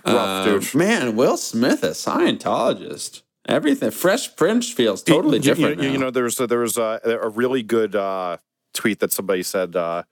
Rough, 0.05 0.47
Um, 0.47 0.59
dude. 0.59 0.75
man, 0.75 1.15
Will 1.15 1.37
Smith, 1.37 1.83
a 1.83 1.89
Scientologist. 1.89 3.23
Everything. 3.47 3.91
Fresh 3.91 4.35
Prince 4.35 4.71
feels 4.71 5.01
totally 5.03 5.37
You- 5.37 5.43
different. 5.43 5.81
You, 5.81 5.89
you 5.89 5.97
now. 5.97 6.05
know, 6.05 6.11
there 6.11 6.23
was 6.23 6.39
a, 6.39 6.47
there 6.47 6.59
was 6.59 6.77
a, 6.77 6.99
a 7.03 7.29
really 7.29 7.63
good 7.63 7.95
uh, 7.95 8.37
tweet 8.73 8.99
that 8.99 9.11
somebody 9.13 9.43
said 9.43 9.75
uh, 9.75 10.03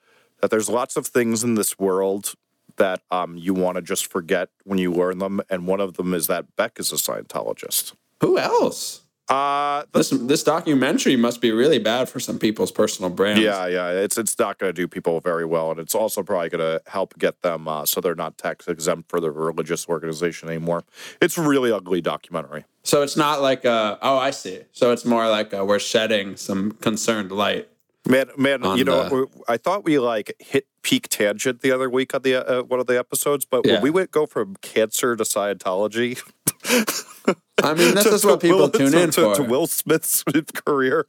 that 0.41 0.49
there's 0.51 0.69
lots 0.69 0.95
of 0.95 1.07
things 1.07 1.43
in 1.43 1.55
this 1.55 1.77
world 1.77 2.33
that 2.77 3.01
um, 3.11 3.37
you 3.37 3.53
want 3.53 3.75
to 3.75 3.81
just 3.81 4.11
forget 4.11 4.49
when 4.65 4.77
you 4.79 4.91
learn 4.91 5.19
them, 5.19 5.39
and 5.49 5.65
one 5.65 5.79
of 5.79 5.93
them 5.95 6.13
is 6.13 6.27
that 6.27 6.55
Beck 6.57 6.77
is 6.79 6.91
a 6.91 6.95
Scientologist. 6.95 7.93
Who 8.21 8.37
else? 8.37 9.01
Uh, 9.27 9.83
This 9.93 10.09
this 10.11 10.43
documentary 10.43 11.15
must 11.15 11.41
be 11.41 11.51
really 11.51 11.79
bad 11.79 12.09
for 12.09 12.19
some 12.19 12.37
people's 12.37 12.71
personal 12.71 13.09
brands. 13.09 13.41
yeah, 13.41 13.65
yeah, 13.65 13.89
it's 13.89 14.17
it's 14.17 14.37
not 14.37 14.59
going 14.59 14.69
to 14.69 14.73
do 14.81 14.87
people 14.87 15.19
very 15.19 15.45
well, 15.45 15.71
and 15.71 15.79
it's 15.79 15.95
also 15.95 16.21
probably 16.21 16.49
going 16.49 16.59
to 16.79 16.81
help 16.89 17.17
get 17.17 17.41
them 17.41 17.67
uh, 17.67 17.85
so 17.85 18.01
they're 18.01 18.13
not 18.15 18.37
tax 18.37 18.67
exempt 18.67 19.09
for 19.09 19.19
the 19.19 19.31
religious 19.31 19.87
organization 19.89 20.47
anymore. 20.49 20.83
It's 21.21 21.37
a 21.37 21.41
really 21.41 21.71
ugly 21.71 22.01
documentary. 22.01 22.65
So 22.83 23.01
it's 23.01 23.17
not 23.17 23.41
like 23.41 23.65
uh 23.65 23.97
oh 24.01 24.17
I 24.17 24.29
see. 24.31 24.59
So 24.71 24.91
it's 24.91 25.05
more 25.05 25.27
like 25.27 25.53
uh, 25.53 25.65
we're 25.65 25.79
shedding 25.79 26.35
some 26.37 26.71
concerned 26.73 27.31
light. 27.31 27.67
Man, 28.07 28.27
man, 28.37 28.61
you 28.77 28.83
know, 28.83 29.09
the- 29.09 29.27
I 29.47 29.57
thought 29.57 29.83
we 29.83 29.97
like 29.97 30.35
hit 30.37 30.67
peak 30.83 31.07
tangent 31.09 31.61
the 31.61 31.71
other 31.71 31.89
week 31.89 32.13
on 32.13 32.21
the 32.21 32.35
uh, 32.35 32.61
one 32.61 32.79
of 32.79 32.85
the 32.85 32.99
episodes, 32.99 33.43
but 33.45 33.65
Yeah. 33.65 33.73
when 33.73 33.81
we 33.81 33.89
went 33.89 34.11
go 34.11 34.27
from 34.27 34.55
cancer 34.61 35.15
to 35.15 35.23
Scientology, 35.23 36.21
I 37.63 37.73
mean, 37.73 37.95
this 37.95 38.03
to- 38.03 38.13
is 38.13 38.25
what 38.25 38.39
people 38.41 38.57
Will- 38.59 38.69
tune 38.69 38.91
to, 38.91 39.01
in 39.01 39.11
to, 39.11 39.21
for. 39.21 39.35
to 39.35 39.43
Will 39.43 39.67
Smith's 39.67 40.23
career. 40.53 41.07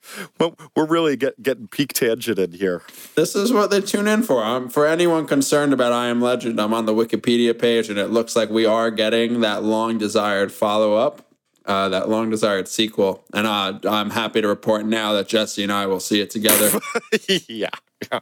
We're 0.74 0.86
really 0.86 1.16
get, 1.16 1.42
getting 1.42 1.68
peak 1.68 1.92
tangent 1.92 2.38
in 2.38 2.52
here. 2.52 2.82
This 3.14 3.34
is 3.34 3.52
what 3.52 3.70
they 3.70 3.80
tune 3.80 4.06
in 4.06 4.22
for. 4.22 4.42
Um, 4.44 4.68
for 4.68 4.86
anyone 4.86 5.26
concerned 5.26 5.72
about 5.72 5.92
I 5.92 6.06
Am 6.08 6.20
Legend, 6.20 6.60
I'm 6.60 6.72
on 6.74 6.86
the 6.86 6.94
Wikipedia 6.94 7.58
page, 7.58 7.88
and 7.88 7.98
it 7.98 8.08
looks 8.08 8.36
like 8.36 8.50
we 8.50 8.64
are 8.64 8.90
getting 8.90 9.40
that 9.40 9.62
long 9.62 9.98
desired 9.98 10.52
follow 10.52 10.94
up, 10.94 11.26
uh, 11.66 11.88
that 11.90 12.08
long 12.08 12.30
desired 12.30 12.68
sequel. 12.68 13.24
And 13.34 13.46
uh, 13.46 13.78
I'm 13.88 14.10
happy 14.10 14.40
to 14.40 14.48
report 14.48 14.86
now 14.86 15.12
that 15.14 15.28
Jesse 15.28 15.62
and 15.62 15.72
I 15.72 15.86
will 15.86 16.00
see 16.00 16.20
it 16.20 16.30
together. 16.30 16.78
yeah. 17.48 17.68
yeah. 18.10 18.20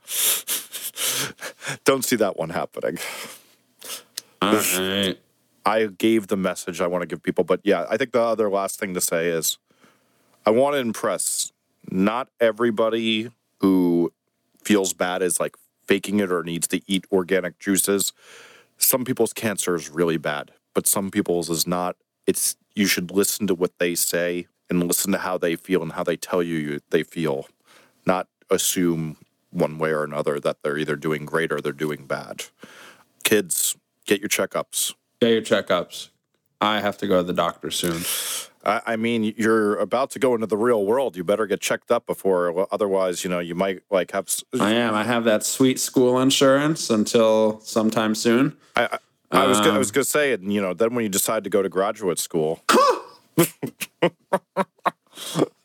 Don't 1.85 2.05
see 2.05 2.16
that 2.16 2.37
one 2.37 2.51
happening. 2.51 2.99
All 4.42 4.55
right. 4.55 5.18
I 5.64 5.87
gave 5.87 6.27
the 6.27 6.37
message 6.37 6.81
I 6.81 6.87
want 6.87 7.03
to 7.03 7.07
give 7.07 7.22
people, 7.22 7.44
but 7.44 7.61
yeah, 7.64 7.87
I 7.88 7.96
think 7.96 8.12
the 8.12 8.20
other 8.20 8.50
last 8.50 8.79
thing 8.79 8.94
to 8.94 9.00
say 9.00 9.29
is 9.29 9.59
I 10.44 10.50
want 10.50 10.74
to 10.74 10.79
impress 10.79 11.53
not 11.90 12.29
everybody 12.40 13.31
who 13.61 14.12
feels 14.62 14.92
bad 14.92 15.22
is 15.22 15.40
like 15.40 15.57
faking 15.87 16.20
it 16.20 16.31
or 16.31 16.42
needs 16.42 16.66
to 16.68 16.81
eat 16.87 17.07
organic 17.12 17.59
juices. 17.59 18.12
Some 18.79 19.05
people's 19.05 19.33
cancer 19.33 19.74
is 19.74 19.88
really 19.90 20.16
bad, 20.16 20.53
but 20.74 20.87
some 20.87 21.11
people's 21.11 21.48
is 21.48 21.66
not. 21.66 21.96
It's 22.27 22.57
you 22.74 22.87
should 22.87 23.11
listen 23.11 23.46
to 23.46 23.55
what 23.55 23.79
they 23.79 23.94
say 23.94 24.46
and 24.68 24.87
listen 24.87 25.12
to 25.12 25.18
how 25.18 25.38
they 25.38 25.57
feel 25.57 25.83
and 25.83 25.92
how 25.92 26.05
they 26.05 26.16
tell 26.16 26.42
you 26.42 26.57
you- 26.57 26.81
they 26.90 27.03
feel, 27.03 27.46
not 28.07 28.29
assume 28.50 29.16
one 29.50 29.79
way 29.79 29.90
or 29.90 30.05
another 30.05 30.40
that 30.40 30.62
they're 30.62 30.79
either 30.79 30.96
doing 30.96 31.24
great 31.24 31.53
or 31.53 31.61
they're 31.61 31.72
doing 31.72 32.07
bad. 32.07 32.46
Kids, 33.22 33.77
get 34.07 34.20
your 34.20 34.29
checkups. 34.29 34.94
Get 35.25 35.33
your 35.49 35.63
checkups. 35.63 36.09
I 36.61 36.81
have 36.81 36.99
to 36.99 37.07
go 37.07 37.17
to 37.19 37.23
the 37.23 37.33
doctor 37.33 37.71
soon. 37.71 38.03
I, 38.65 38.93
I 38.93 38.97
mean, 38.97 39.33
you're 39.39 39.77
about 39.77 40.11
to 40.11 40.19
go 40.19 40.35
into 40.35 40.47
the 40.47 40.57
real 40.59 40.85
world. 40.85 41.17
You 41.17 41.25
better 41.25 41.47
get 41.47 41.61
checked 41.61 41.91
up 41.91 42.07
before, 42.07 42.53
well, 42.53 42.69
otherwise, 42.71 43.25
you 43.25 43.31
know, 43.31 43.39
you 43.39 43.55
might 43.55 43.81
like 43.91 44.11
have. 44.13 44.29
I 44.61 44.73
am. 44.73 44.95
I 44.95 45.05
have 45.05 45.25
that 45.25 45.43
sweet 45.45 45.81
school 45.81 46.21
insurance 46.21 46.91
until 46.91 47.61
sometime 47.61 48.15
soon. 48.15 48.57
I, 48.77 48.85
I, 48.85 48.99
I 49.31 49.47
was 49.47 49.59
gonna, 49.59 49.71
I 49.71 49.73
Um, 49.75 49.79
was 49.79 49.91
gonna 49.91 50.05
say, 50.05 50.33
and 50.35 50.53
you 50.53 50.61
know, 50.61 50.75
then 50.75 50.95
when 50.95 51.03
you 51.05 51.09
decide 51.09 51.45
to 51.45 51.51
go 51.51 51.63
to 51.63 51.69
graduate 51.71 52.19
school, 52.19 52.63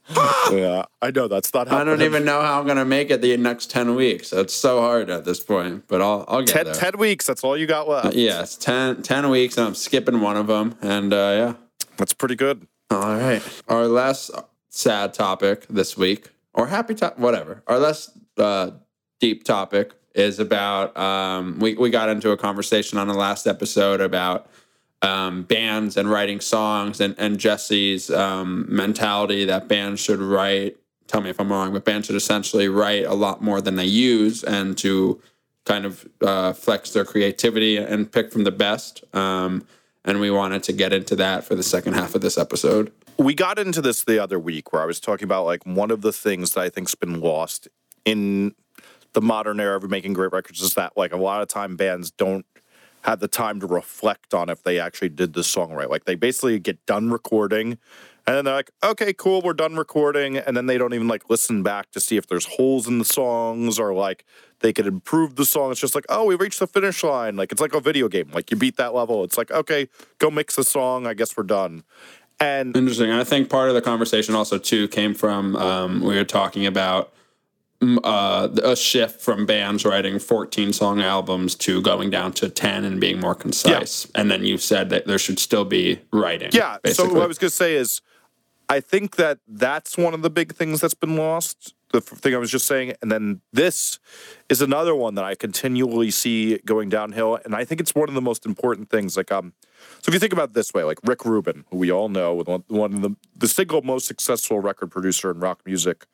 yeah, 0.52 0.84
I 1.02 1.12
know 1.12 1.28
that's 1.28 1.54
not. 1.54 1.72
I 1.72 1.84
don't 1.84 2.02
even 2.02 2.26
know 2.26 2.41
how 2.41 2.60
I'm 2.60 2.67
gonna 2.67 2.86
make 2.86 3.12
it 3.12 3.22
the 3.22 3.36
next 3.38 3.69
ten 3.69 3.95
weeks. 3.95 4.34
It's 4.34 4.54
so 4.54 4.82
hard 4.82 5.10
at 5.10 5.26
this 5.26 5.39
point, 5.39 5.86
but 5.88 6.02
I'll 6.02 6.26
I'll 6.28 6.41
get 6.41 6.54
10, 6.54 6.65
there. 6.65 6.74
10 6.74 6.98
weeks. 6.98 7.28
That's 7.28 7.43
all 7.43 7.56
you 7.56 7.67
got 7.67 7.88
left. 7.88 8.15
Yeah, 8.15 8.41
it's 8.41 8.56
10, 8.56 9.04
10 9.04 9.30
weeks, 9.30 9.58
and 9.58 9.67
I'm 9.67 9.76
skipping 9.76 10.22
one 10.22 10.38
of 10.38 10.48
them, 10.48 10.76
and 10.82 11.13
uh, 11.13 11.15
yeah. 11.15 11.54
That's 11.98 12.13
pretty 12.13 12.36
good. 12.36 12.65
All 12.89 13.00
right. 13.00 13.41
Our 13.67 13.88
last 13.88 14.32
sad 14.69 15.13
topic 15.13 15.67
this 15.69 15.95
week, 15.98 16.30
or 16.54 16.67
happy 16.67 16.95
topic, 16.95 17.19
whatever. 17.19 17.62
Our 17.67 17.78
last 17.78 18.12
uh, 18.38 18.72
deep 19.19 19.43
topic 19.43 19.93
is 20.15 20.39
about. 20.39 20.98
Um, 20.98 21.60
we 21.60 21.76
we 21.76 21.89
got 21.89 22.10
into 22.10 22.32
a 22.32 22.38
conversation 22.38 22.98
on 22.98 23.08
the 23.08 23.13
last 23.13 23.45
episode 23.45 24.02
about 24.02 24.50
um, 25.01 25.43
bands 25.43 25.97
and 25.97 26.09
writing 26.09 26.41
songs, 26.41 26.99
and 26.99 27.15
and 27.17 27.39
Jesse's 27.39 28.09
um, 28.09 28.65
mentality 28.67 29.45
that 29.45 29.67
bands 29.67 30.01
should 30.01 30.19
write. 30.19 30.77
Tell 31.07 31.21
me 31.21 31.29
if 31.29 31.39
I'm 31.39 31.51
wrong, 31.51 31.73
but 31.73 31.85
bands 31.85 32.07
should 32.07 32.15
essentially 32.15 32.67
write 32.67 33.05
a 33.05 33.13
lot 33.13 33.41
more 33.41 33.62
than 33.62 33.75
they 33.75 33.85
use, 33.85 34.43
and 34.43 34.77
to 34.79 35.21
kind 35.65 35.85
of 35.85 36.07
uh, 36.21 36.53
flex 36.53 36.91
their 36.91 37.05
creativity 37.05 37.77
and 37.77 38.12
pick 38.12 38.31
from 38.31 38.43
the 38.43 38.51
best. 38.51 39.03
Um, 39.15 39.65
and 40.05 40.19
we 40.19 40.31
wanted 40.31 40.63
to 40.63 40.73
get 40.73 40.93
into 40.93 41.15
that 41.17 41.43
for 41.43 41.55
the 41.55 41.63
second 41.63 41.93
half 41.93 42.15
of 42.15 42.21
this 42.21 42.38
episode. 42.38 42.91
We 43.17 43.33
got 43.33 43.59
into 43.59 43.81
this 43.81 44.03
the 44.03 44.17
other 44.17 44.39
week 44.39 44.71
where 44.71 44.81
I 44.81 44.85
was 44.85 44.99
talking 44.99 45.25
about 45.25 45.45
like 45.45 45.65
one 45.65 45.91
of 45.91 46.01
the 46.01 46.13
things 46.13 46.53
that 46.53 46.62
I 46.62 46.69
think's 46.69 46.95
been 46.95 47.19
lost 47.19 47.67
in 48.05 48.55
the 49.13 49.21
modern 49.21 49.59
era 49.59 49.75
of 49.77 49.89
making 49.89 50.13
great 50.13 50.31
records 50.31 50.62
is 50.62 50.73
that 50.75 50.95
like 50.95 51.12
a 51.12 51.17
lot 51.17 51.41
of 51.41 51.47
time 51.47 51.75
bands 51.75 52.12
don't 52.12 52.45
have 53.01 53.19
the 53.19 53.27
time 53.27 53.59
to 53.59 53.67
reflect 53.67 54.33
on 54.33 54.49
if 54.49 54.63
they 54.63 54.79
actually 54.79 55.09
did 55.09 55.33
the 55.33 55.43
song 55.43 55.71
right. 55.71 55.89
Like 55.89 56.05
they 56.05 56.15
basically 56.15 56.59
get 56.59 56.85
done 56.85 57.09
recording 57.09 57.77
and 58.29 58.35
then 58.35 58.45
they're 58.45 58.53
like, 58.53 58.69
okay, 58.83 59.12
cool, 59.12 59.41
we're 59.41 59.53
done 59.53 59.75
recording. 59.75 60.38
And 60.38 60.55
then 60.55 60.67
they 60.67 60.77
don't 60.77 60.93
even 60.93 61.07
like 61.07 61.31
listen 61.31 61.63
back 61.63 61.89
to 61.93 61.99
see 61.99 62.15
if 62.15 62.27
there's 62.27 62.45
holes 62.45 62.88
in 62.88 62.99
the 62.99 63.05
songs 63.05 63.79
or 63.79 63.91
like 63.91 64.23
they 64.59 64.71
could 64.71 64.85
improve 64.85 65.35
the 65.35 65.45
song. 65.45 65.71
It's 65.71 65.79
just 65.79 65.95
like, 65.95 66.05
oh, 66.09 66.25
we 66.25 66.35
reached 66.35 66.59
the 66.59 66.67
finish 66.67 67.03
line. 67.03 67.38
Like 67.38 67.51
it's 67.51 67.59
like 67.59 67.73
a 67.73 67.79
video 67.79 68.07
game. 68.07 68.29
Like 68.31 68.51
you 68.51 68.57
beat 68.57 68.77
that 68.77 68.93
level. 68.93 69.23
It's 69.23 69.35
like, 69.35 69.49
okay, 69.49 69.88
go 70.19 70.29
mix 70.29 70.57
the 70.57 70.63
song. 70.63 71.07
I 71.07 71.15
guess 71.15 71.35
we're 71.35 71.43
done. 71.43 71.83
And 72.39 72.77
Interesting. 72.77 73.09
I 73.09 73.23
think 73.23 73.49
part 73.49 73.69
of 73.69 73.73
the 73.73 73.81
conversation 73.81 74.35
also 74.35 74.59
too 74.59 74.88
came 74.89 75.15
from 75.15 75.55
um, 75.55 76.01
we 76.01 76.15
were 76.15 76.23
talking 76.23 76.67
about 76.67 77.12
uh, 77.82 78.50
a 78.63 78.76
shift 78.76 79.22
from 79.22 79.46
bands 79.46 79.86
writing 79.86 80.20
14 80.20 80.74
song 80.74 81.02
albums 81.02 81.56
to 81.56 81.82
going 81.82 82.10
down 82.10 82.34
to 82.34 82.50
10 82.50 82.84
and 82.84 83.00
being 83.00 83.20
more 83.20 83.36
concise. 83.36 84.10
And 84.15 84.30
then 84.30 84.44
you 84.44 84.58
said 84.58 84.89
that 84.89 85.08
there 85.08 85.18
should 85.18 85.39
still 85.39 85.65
be 85.65 86.00
writing. 86.12 86.50
Yeah. 86.52 86.78
basically. 86.84 87.10
So 87.10 87.13
what 87.13 87.24
I 87.24 87.28
was 87.28 87.38
going 87.38 87.50
to 87.50 87.56
say 87.56 87.76
is, 87.76 88.02
I 88.68 88.82
think 88.82 89.15
that 89.15 89.39
that's 89.48 89.98
one 89.98 90.13
of 90.13 90.22
the 90.22 90.30
big 90.30 90.54
things 90.54 90.82
that's 90.82 90.94
been 90.94 91.15
lost. 91.15 91.74
The 91.92 92.02
thing 92.02 92.36
I 92.36 92.38
was 92.38 92.52
just 92.52 92.68
saying, 92.68 92.94
and 93.02 93.12
then 93.12 93.42
this 93.52 93.98
is 94.48 94.62
another 94.62 94.94
one 94.94 95.15
that 95.15 95.24
I 95.24 95.34
continually 95.34 96.12
see 96.12 96.60
going 96.60 96.88
downhill, 96.88 97.39
and 97.44 97.56
I 97.56 97.65
think 97.65 97.82
it's 97.82 97.96
one 97.96 98.08
of 98.10 98.13
the 98.13 98.22
most 98.22 98.46
important 98.46 98.92
things. 98.92 99.18
Like, 99.18 99.32
um, 99.32 99.54
so 100.02 100.10
if 100.10 100.13
you 100.13 100.20
think 100.20 100.34
about 100.34 100.50
it 100.50 100.54
this 100.54 100.72
way, 100.72 100.84
like 100.84 101.00
Rick 101.04 101.26
Rubin, 101.26 101.65
who 101.72 101.78
we 101.78 101.92
all 101.92 102.08
know, 102.08 102.36
one 102.36 102.63
one 102.68 102.94
of 102.94 103.02
the 103.02 103.15
the 103.36 103.48
single 103.48 103.82
most 103.82 104.06
successful 104.06 104.60
record 104.60 104.92
producer 104.92 105.32
in 105.32 105.39
rock 105.39 105.62
music 105.65 106.06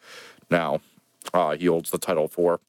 now, 0.50 0.80
uh, 1.34 1.56
he 1.56 1.66
holds 1.66 1.92
the 1.92 1.98
title 1.98 2.28
for. 2.28 2.60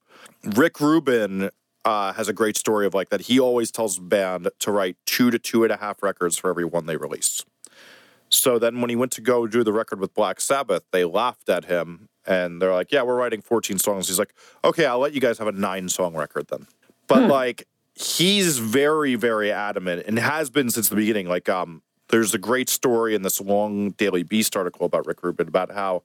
Rick 0.44 0.80
Rubin 0.80 1.50
uh, 1.84 2.12
has 2.14 2.28
a 2.28 2.32
great 2.32 2.56
story 2.56 2.86
of 2.86 2.94
like 2.94 3.10
that. 3.10 3.22
He 3.22 3.38
always 3.38 3.70
tells 3.70 3.96
the 3.96 4.02
band 4.02 4.48
to 4.60 4.70
write 4.70 4.96
two 5.06 5.30
to 5.30 5.38
two 5.38 5.62
and 5.64 5.72
a 5.72 5.76
half 5.76 6.02
records 6.02 6.36
for 6.36 6.50
every 6.50 6.64
one 6.64 6.86
they 6.86 6.96
release. 6.96 7.44
So 8.28 8.58
then 8.58 8.80
when 8.80 8.90
he 8.90 8.96
went 8.96 9.12
to 9.12 9.20
go 9.20 9.46
do 9.46 9.62
the 9.62 9.72
record 9.72 10.00
with 10.00 10.12
Black 10.12 10.40
Sabbath, 10.40 10.82
they 10.90 11.04
laughed 11.04 11.48
at 11.48 11.66
him 11.66 12.08
and 12.26 12.60
they're 12.60 12.72
like, 12.72 12.90
"Yeah, 12.90 13.02
we're 13.02 13.14
writing 13.14 13.40
14 13.40 13.78
songs." 13.78 14.08
He's 14.08 14.18
like, 14.18 14.34
"Okay, 14.64 14.84
I'll 14.84 14.98
let 14.98 15.12
you 15.12 15.20
guys 15.20 15.38
have 15.38 15.46
a 15.46 15.52
9-song 15.52 16.16
record 16.16 16.48
then." 16.48 16.66
But 17.06 17.28
like 17.28 17.68
he's 17.96 18.58
very 18.58 19.14
very 19.14 19.50
adamant 19.50 20.04
and 20.06 20.18
has 20.18 20.50
been 20.50 20.68
since 20.68 20.90
the 20.90 20.96
beginning 20.96 21.26
like 21.26 21.48
um 21.48 21.80
there's 22.08 22.34
a 22.34 22.38
great 22.38 22.68
story 22.68 23.14
in 23.14 23.22
this 23.22 23.40
long 23.40 23.90
Daily 23.90 24.22
Beast 24.22 24.56
article 24.56 24.86
about 24.86 25.06
Rick 25.06 25.22
Rubin 25.22 25.48
about 25.48 25.72
how 25.72 26.02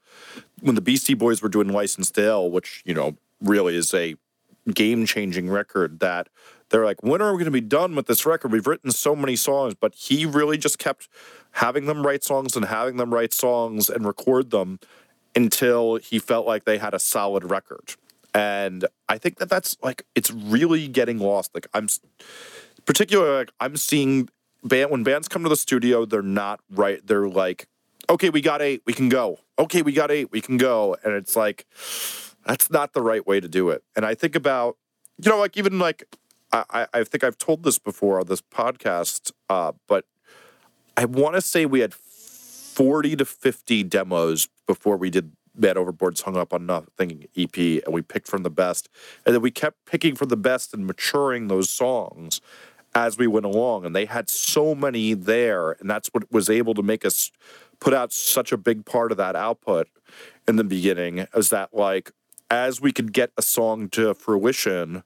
when 0.62 0.76
the 0.76 0.82
Beastie 0.82 1.14
Boys 1.14 1.42
were 1.42 1.50
doing 1.50 1.68
License 1.68 2.12
to 2.12 2.24
Ill, 2.24 2.50
which, 2.52 2.82
you 2.86 2.94
know, 2.94 3.16
really 3.42 3.76
is 3.76 3.94
a 3.94 4.16
game 4.74 5.06
changing 5.06 5.50
record, 5.50 6.00
that 6.00 6.30
they're 6.70 6.86
like, 6.86 7.04
when 7.04 7.22
are 7.22 7.32
we 7.32 7.38
going 7.38 7.46
to 7.46 7.52
be 7.52 7.62
done 7.62 7.96
with 7.96 8.08
this 8.08 8.26
record? 8.26 8.52
We've 8.52 8.68
written 8.68 8.92
so 8.92 9.16
many 9.16 9.36
songs, 9.36 9.74
but 9.74 9.94
he 9.94 10.26
really 10.26 10.58
just 10.58 10.80
kept 10.80 11.10
having 11.52 11.86
them 11.86 12.06
write 12.06 12.24
songs 12.24 12.56
and 12.56 12.66
having 12.66 12.98
them 12.98 13.14
write 13.14 13.34
songs 13.34 13.90
and 13.90 14.06
record 14.06 14.52
them 14.52 14.80
until 15.36 15.98
he 15.98 16.20
felt 16.20 16.46
like 16.46 16.66
they 16.66 16.78
had 16.78 16.94
a 16.94 17.00
solid 17.00 17.50
record. 17.50 17.96
And 18.34 18.86
I 19.10 19.18
think 19.18 19.38
that 19.40 19.50
that's 19.50 19.76
like, 19.84 20.06
it's 20.16 20.32
really 20.32 20.88
getting 20.88 21.20
lost. 21.20 21.54
Like, 21.54 21.68
I'm 21.74 21.88
particularly, 22.86 23.36
like, 23.36 23.52
I'm 23.60 23.76
seeing 23.76 24.30
band 24.64 24.92
when 24.92 25.04
bands 25.04 25.28
come 25.28 25.44
to 25.44 25.50
the 25.50 25.56
studio, 25.56 26.06
they're 26.06 26.22
not 26.22 26.60
right. 26.70 27.06
They're 27.06 27.28
like, 27.28 27.68
okay, 28.10 28.30
we 28.30 28.42
got 28.42 28.62
eight, 28.62 28.82
we 28.86 28.94
can 28.94 29.10
go. 29.10 29.40
Okay, 29.58 29.82
we 29.82 29.92
got 29.94 30.12
eight, 30.12 30.32
we 30.32 30.42
can 30.42 30.58
go. 30.58 30.96
And 31.04 31.14
it's 31.14 31.36
like, 31.36 31.66
that's 32.46 32.70
not 32.72 32.94
the 32.94 33.02
right 33.02 33.26
way 33.26 33.40
to 33.40 33.48
do 33.48 33.70
it. 33.70 33.84
And 33.96 34.06
I 34.06 34.16
think 34.16 34.36
about, 34.36 34.78
you 35.24 35.30
know, 35.32 35.38
like 35.40 35.58
even 35.58 35.80
like 35.80 36.04
I, 36.52 36.88
I- 36.94 37.04
think 37.04 37.24
I've 37.24 37.38
told 37.38 37.64
this 37.64 37.80
before 37.80 38.20
on 38.20 38.28
this 38.28 38.42
podcast, 38.42 39.32
uh, 39.50 39.72
but 39.88 40.06
I 40.98 41.06
want 41.06 41.36
to 41.36 41.42
say 41.42 41.66
we 41.66 41.80
had 41.80 41.94
40 41.94 43.16
to 43.18 43.26
50 43.26 43.84
demos 43.84 44.48
before 44.68 44.98
we 44.98 45.10
did 45.10 45.32
Man 45.56 45.76
Overboard's 45.76 46.22
Hung 46.22 46.38
Up 46.38 46.54
on 46.54 46.66
Nothing 46.66 47.26
EP, 47.38 47.58
and 47.58 47.88
we 47.90 48.02
picked 48.02 48.28
from 48.28 48.44
the 48.44 48.50
best. 48.50 48.90
And 49.26 49.36
then 49.36 49.42
we 49.42 49.52
kept 49.52 49.86
picking 49.86 50.16
from 50.16 50.30
the 50.30 50.38
best 50.38 50.74
and 50.74 50.86
maturing 50.86 51.48
those 51.48 51.70
songs 51.70 52.42
as 52.94 53.18
we 53.18 53.28
went 53.28 53.46
along. 53.46 53.86
And 53.86 53.96
they 53.96 54.06
had 54.06 54.30
so 54.30 54.76
many 54.76 55.14
there, 55.14 55.72
and 55.74 55.90
that's 55.90 56.10
what 56.10 56.32
was 56.32 56.50
able 56.50 56.74
to 56.74 56.84
make 56.84 57.06
us 57.06 57.32
put 57.80 57.94
out 57.94 58.14
such 58.14 58.52
a 58.52 58.58
big 58.58 58.86
part 58.86 59.12
of 59.12 59.18
that 59.18 59.36
output 59.36 59.88
in 60.48 60.56
the 60.56 60.64
beginning 60.64 61.26
is 61.34 61.50
that 61.50 61.74
like 61.74 62.12
as 62.50 62.82
we 62.82 62.92
could 62.92 63.14
get 63.14 63.32
a 63.38 63.42
song 63.42 63.90
to 63.90 64.14
fruition 64.14 65.04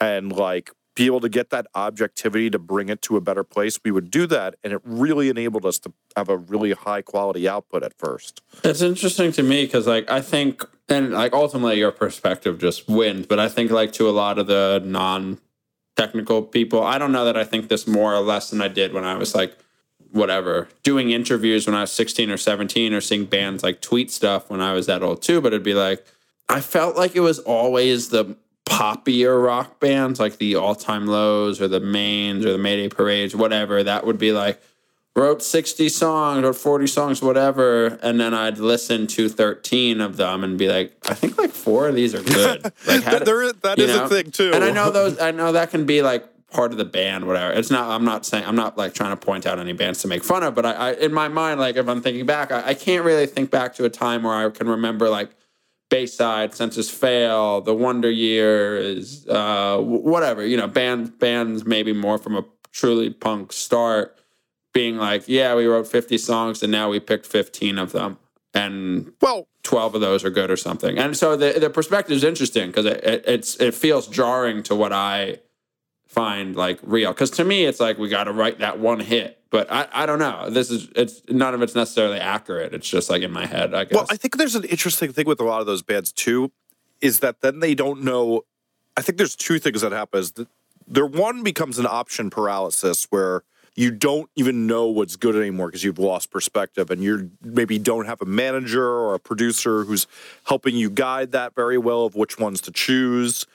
and 0.00 0.30
like 0.30 0.70
be 0.94 1.06
able 1.06 1.20
to 1.20 1.28
get 1.28 1.50
that 1.50 1.66
objectivity 1.74 2.50
to 2.50 2.58
bring 2.58 2.90
it 2.90 3.00
to 3.02 3.16
a 3.16 3.20
better 3.20 3.42
place, 3.42 3.80
we 3.82 3.90
would 3.90 4.10
do 4.10 4.26
that. 4.26 4.54
And 4.62 4.74
it 4.74 4.80
really 4.84 5.30
enabled 5.30 5.64
us 5.64 5.78
to 5.80 5.92
have 6.16 6.28
a 6.28 6.36
really 6.36 6.72
high 6.72 7.00
quality 7.02 7.48
output 7.48 7.82
at 7.82 7.94
first. 7.96 8.42
It's 8.62 8.82
interesting 8.82 9.32
to 9.32 9.42
me 9.42 9.64
because, 9.64 9.86
like, 9.86 10.10
I 10.10 10.20
think, 10.20 10.62
and 10.90 11.12
like, 11.12 11.32
ultimately, 11.32 11.78
your 11.78 11.92
perspective 11.92 12.58
just 12.58 12.88
wins. 12.88 13.26
But 13.26 13.38
I 13.38 13.48
think, 13.48 13.70
like, 13.70 13.92
to 13.94 14.08
a 14.08 14.12
lot 14.12 14.38
of 14.38 14.46
the 14.46 14.82
non-technical 15.98 16.42
people, 16.42 16.82
I 16.82 16.98
don't 16.98 17.12
know 17.12 17.24
that 17.24 17.36
I 17.36 17.44
think 17.44 17.68
this 17.68 17.86
more 17.86 18.14
or 18.14 18.20
less 18.20 18.50
than 18.50 18.60
I 18.60 18.68
did 18.68 18.92
when 18.92 19.04
I 19.04 19.14
was 19.14 19.34
like, 19.34 19.56
whatever, 20.10 20.68
doing 20.82 21.10
interviews 21.10 21.66
when 21.66 21.74
I 21.74 21.82
was 21.82 21.92
16 21.92 22.30
or 22.30 22.36
17, 22.36 22.92
or 22.92 23.00
seeing 23.00 23.24
bands 23.24 23.62
like 23.62 23.80
tweet 23.80 24.10
stuff 24.10 24.50
when 24.50 24.60
I 24.60 24.72
was 24.74 24.86
that 24.86 25.02
old 25.02 25.22
too. 25.22 25.40
But 25.40 25.52
it'd 25.52 25.62
be 25.62 25.74
like, 25.74 26.04
I 26.48 26.60
felt 26.60 26.96
like 26.96 27.16
it 27.16 27.20
was 27.20 27.38
always 27.38 28.10
the 28.10 28.36
poppier 28.66 29.42
rock 29.42 29.80
bands, 29.80 30.20
like 30.20 30.36
the 30.36 30.56
All 30.56 30.74
Time 30.74 31.06
Lows 31.06 31.60
or 31.60 31.68
the 31.68 31.80
Mains 31.80 32.44
or 32.44 32.52
the 32.52 32.58
Mayday 32.58 32.88
Parades, 32.88 33.34
whatever. 33.34 33.82
That 33.82 34.06
would 34.06 34.18
be 34.18 34.32
like 34.32 34.62
wrote 35.14 35.42
60 35.42 35.88
songs 35.90 36.44
or 36.44 36.52
40 36.52 36.86
songs, 36.86 37.22
whatever. 37.22 37.98
And 38.02 38.18
then 38.18 38.32
I'd 38.32 38.58
listen 38.58 39.06
to 39.08 39.28
13 39.28 40.00
of 40.00 40.16
them 40.16 40.42
and 40.42 40.56
be 40.58 40.68
like, 40.68 40.96
I 41.08 41.14
think 41.14 41.36
like 41.36 41.50
four 41.50 41.88
of 41.88 41.94
these 41.94 42.14
are 42.14 42.22
good. 42.22 42.64
Like, 42.86 43.02
how 43.02 43.12
That, 43.12 43.24
there 43.24 43.42
is, 43.42 43.52
that 43.62 43.78
know? 43.78 44.04
a 44.04 44.08
thing 44.08 44.30
too. 44.30 44.52
And 44.54 44.64
I 44.64 44.70
know 44.70 44.90
those, 44.90 45.20
I 45.20 45.30
know 45.30 45.52
that 45.52 45.70
can 45.70 45.84
be 45.84 46.00
like 46.02 46.26
part 46.50 46.72
of 46.72 46.78
the 46.78 46.84
band, 46.84 47.26
whatever. 47.26 47.52
It's 47.52 47.70
not, 47.70 47.90
I'm 47.90 48.04
not 48.04 48.24
saying, 48.24 48.44
I'm 48.46 48.56
not 48.56 48.78
like 48.78 48.94
trying 48.94 49.10
to 49.10 49.16
point 49.16 49.46
out 49.46 49.58
any 49.58 49.72
bands 49.72 50.00
to 50.02 50.08
make 50.08 50.24
fun 50.24 50.42
of, 50.42 50.54
but 50.54 50.64
I, 50.64 50.72
I 50.72 50.92
in 50.94 51.12
my 51.12 51.28
mind, 51.28 51.60
like 51.60 51.76
if 51.76 51.88
I'm 51.88 52.00
thinking 52.00 52.24
back, 52.24 52.50
I, 52.50 52.68
I 52.68 52.74
can't 52.74 53.04
really 53.04 53.26
think 53.26 53.50
back 53.50 53.74
to 53.74 53.84
a 53.84 53.90
time 53.90 54.22
where 54.22 54.34
I 54.34 54.50
can 54.50 54.68
remember 54.68 55.08
like 55.10 55.30
Bayside, 55.90 56.54
Senses 56.54 56.90
Fail, 56.90 57.60
The 57.60 57.74
Wonder 57.74 58.10
Years, 58.10 59.26
uh, 59.28 59.78
whatever, 59.78 60.46
you 60.46 60.56
know, 60.56 60.66
band, 60.66 61.18
bands 61.18 61.66
maybe 61.66 61.92
more 61.92 62.16
from 62.16 62.36
a 62.36 62.44
truly 62.72 63.10
punk 63.10 63.52
start 63.52 64.18
being 64.72 64.96
like, 64.96 65.24
yeah, 65.26 65.54
we 65.54 65.66
wrote 65.66 65.86
50 65.86 66.18
songs 66.18 66.62
and 66.62 66.72
now 66.72 66.88
we 66.88 67.00
picked 67.00 67.26
15 67.26 67.78
of 67.78 67.92
them. 67.92 68.18
And 68.54 69.12
well, 69.20 69.48
12 69.62 69.96
of 69.96 70.00
those 70.00 70.24
are 70.24 70.30
good 70.30 70.50
or 70.50 70.56
something. 70.56 70.98
And 70.98 71.16
so 71.16 71.36
the, 71.36 71.58
the 71.58 71.70
perspective 71.70 72.16
is 72.16 72.24
interesting 72.24 72.68
because 72.68 72.86
it, 72.86 73.04
it, 73.04 73.24
it's, 73.26 73.56
it 73.56 73.74
feels 73.74 74.06
jarring 74.06 74.62
to 74.64 74.74
what 74.74 74.92
I 74.92 75.38
find 76.12 76.54
like 76.54 76.78
real. 76.82 77.12
Because 77.12 77.30
to 77.32 77.44
me, 77.44 77.64
it's 77.64 77.80
like 77.80 77.98
we 77.98 78.08
got 78.08 78.24
to 78.24 78.32
write 78.32 78.58
that 78.58 78.78
one 78.78 79.00
hit. 79.00 79.38
But 79.50 79.70
I, 79.70 79.88
I 79.92 80.06
don't 80.06 80.18
know. 80.18 80.48
This 80.48 80.70
is 80.70 80.88
it's 80.96 81.22
none 81.28 81.54
of 81.54 81.62
it's 81.62 81.74
necessarily 81.74 82.18
accurate. 82.18 82.72
It's 82.72 82.88
just 82.88 83.10
like 83.10 83.22
in 83.22 83.30
my 83.30 83.46
head, 83.46 83.74
I 83.74 83.84
guess. 83.84 83.94
Well, 83.94 84.06
I 84.10 84.16
think 84.16 84.36
there's 84.36 84.54
an 84.54 84.64
interesting 84.64 85.12
thing 85.12 85.26
with 85.26 85.40
a 85.40 85.44
lot 85.44 85.60
of 85.60 85.66
those 85.66 85.82
bands 85.82 86.12
too, 86.12 86.52
is 87.00 87.20
that 87.20 87.40
then 87.40 87.60
they 87.60 87.74
don't 87.74 88.02
know. 88.02 88.42
I 88.96 89.02
think 89.02 89.18
there's 89.18 89.36
two 89.36 89.58
things 89.58 89.82
that 89.82 89.92
happen. 89.92 90.20
Is 90.20 90.32
that 90.32 90.48
there 90.86 91.06
one 91.06 91.42
becomes 91.42 91.78
an 91.78 91.86
option 91.86 92.30
paralysis 92.30 93.06
where 93.10 93.42
you 93.74 93.90
don't 93.90 94.28
even 94.36 94.66
know 94.66 94.86
what's 94.86 95.16
good 95.16 95.34
anymore 95.34 95.68
because 95.68 95.82
you've 95.82 95.98
lost 95.98 96.30
perspective 96.30 96.90
and 96.90 97.02
you're 97.02 97.28
maybe 97.42 97.78
don't 97.78 98.06
have 98.06 98.20
a 98.20 98.26
manager 98.26 98.86
or 98.86 99.14
a 99.14 99.18
producer 99.18 99.84
who's 99.84 100.06
helping 100.44 100.76
you 100.76 100.90
guide 100.90 101.32
that 101.32 101.54
very 101.54 101.78
well 101.78 102.04
of 102.04 102.14
which 102.14 102.38
ones 102.38 102.60
to 102.62 102.70
choose. 102.70 103.46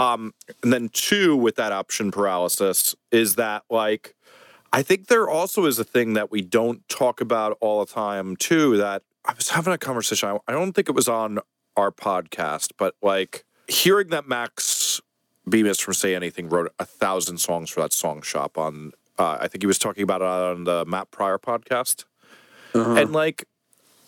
Um, 0.00 0.34
and 0.62 0.72
then 0.72 0.88
two, 0.88 1.36
with 1.36 1.56
that 1.56 1.72
option 1.72 2.10
paralysis, 2.10 2.96
is 3.12 3.36
that 3.36 3.62
like 3.70 4.14
I 4.72 4.82
think 4.82 5.06
there 5.06 5.28
also 5.28 5.66
is 5.66 5.78
a 5.78 5.84
thing 5.84 6.14
that 6.14 6.30
we 6.30 6.40
don't 6.40 6.88
talk 6.88 7.20
about 7.20 7.56
all 7.60 7.84
the 7.84 7.92
time 7.92 8.36
too. 8.36 8.76
That 8.76 9.02
I 9.24 9.34
was 9.34 9.50
having 9.50 9.72
a 9.72 9.78
conversation. 9.78 10.28
I, 10.28 10.38
I 10.48 10.52
don't 10.52 10.72
think 10.72 10.88
it 10.88 10.94
was 10.94 11.08
on 11.08 11.38
our 11.76 11.92
podcast, 11.92 12.72
but 12.76 12.94
like 13.02 13.44
hearing 13.68 14.08
that 14.08 14.26
Max 14.26 15.00
Bemis 15.46 15.78
from 15.78 15.94
Say 15.94 16.14
Anything 16.14 16.48
wrote 16.48 16.72
a 16.78 16.84
thousand 16.84 17.38
songs 17.38 17.70
for 17.70 17.80
that 17.82 17.92
song 17.92 18.22
shop 18.22 18.58
on. 18.58 18.92
Uh, 19.20 19.36
I 19.38 19.48
think 19.48 19.62
he 19.62 19.66
was 19.66 19.78
talking 19.78 20.02
about 20.02 20.22
it 20.22 20.26
on 20.26 20.64
the 20.64 20.86
Matt 20.86 21.10
Pryor 21.10 21.38
podcast, 21.38 22.04
and 22.96 23.12
like 23.12 23.44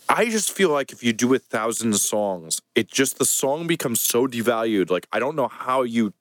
I 0.09 0.25
just 0.31 0.51
feel 0.51 0.71
like 0.71 0.91
if 0.91 1.05
you 1.05 1.13
do 1.13 1.35
a 1.35 1.39
thousand 1.39 1.95
songs, 1.99 2.63
it 2.75 2.89
just 2.89 3.19
the 3.19 3.27
song 3.27 3.67
becomes 3.67 4.01
so 4.01 4.27
devalued. 4.27 4.91
Like 4.91 5.07
I 5.13 5.19
don't 5.19 5.37
know 5.37 5.49
how 5.49 5.83
you 5.83 6.15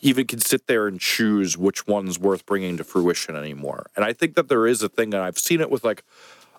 even 0.00 0.26
can 0.26 0.40
sit 0.40 0.66
there 0.66 0.88
and 0.88 0.98
choose 0.98 1.56
which 1.56 1.86
one's 1.86 2.18
worth 2.18 2.44
bringing 2.44 2.76
to 2.78 2.82
fruition 2.82 3.36
anymore. 3.36 3.86
And 3.94 4.04
I 4.04 4.12
think 4.12 4.34
that 4.34 4.48
there 4.48 4.66
is 4.66 4.82
a 4.82 4.88
thing, 4.88 5.14
and 5.14 5.22
I've 5.22 5.38
seen 5.38 5.60
it 5.60 5.70
with 5.70 5.84
like 5.84 6.02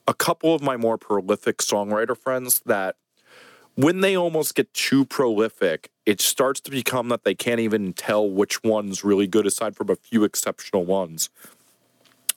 a 0.08 0.14
couple 0.14 0.56
of 0.56 0.62
my 0.62 0.78
more 0.78 0.98
prolific 0.98 1.58
songwriter 1.58 2.18
friends 2.18 2.62
that 2.66 2.96
when 3.76 4.00
they 4.00 4.16
almost 4.16 4.56
get 4.56 4.74
too 4.74 5.04
prolific, 5.04 5.90
it 6.06 6.22
starts 6.22 6.62
to 6.62 6.72
become 6.72 7.10
that 7.10 7.26
they 7.26 7.36
can't 7.36 7.60
even 7.60 7.92
tell 7.92 8.30
which 8.30 8.64
one's 8.64 9.04
really 9.04 9.28
good 9.28 9.46
aside 9.46 9.76
from 9.76 9.90
a 9.90 9.98
few 9.98 10.24
exceptional 10.24 10.86
ones 10.86 11.30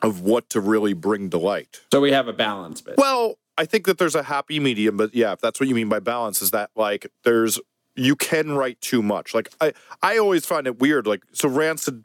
of 0.03 0.21
what 0.21 0.49
to 0.51 0.61
really 0.61 0.93
bring 0.93 1.31
to 1.31 1.39
light. 1.39 1.81
So 1.93 2.01
we 2.01 2.13
have 2.13 2.29
a 2.29 2.33
balance 2.33 2.81
bit. 2.81 2.95
Well, 2.97 3.39
I 3.57 3.65
think 3.65 3.87
that 3.87 3.99
there's 3.99 4.15
a 4.15 4.23
happy 4.23 4.61
medium, 4.61 4.97
but 4.97 5.15
yeah, 5.15 5.33
if 5.33 5.41
that's 5.41 5.59
what 5.59 5.69
you 5.69 5.75
mean 5.75 5.89
by 5.89 6.01
balance, 6.01 6.43
is 6.43 6.53
that 6.53 6.71
like 6.77 7.11
there's 7.25 7.59
you 7.97 8.15
can 8.15 8.53
write 8.53 8.81
too 8.81 9.03
much. 9.03 9.35
Like 9.35 9.51
I 9.61 9.73
I 10.03 10.19
always 10.19 10.47
find 10.47 10.67
it 10.67 10.79
weird. 10.79 11.07
Like 11.07 11.23
so 11.33 11.49
Rancid 11.49 12.05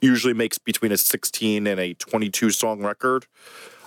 usually 0.00 0.34
makes 0.34 0.58
between 0.58 0.92
a 0.92 0.96
16 0.96 1.66
and 1.66 1.80
a 1.80 1.94
22 1.94 2.50
song 2.50 2.82
record. 2.82 3.26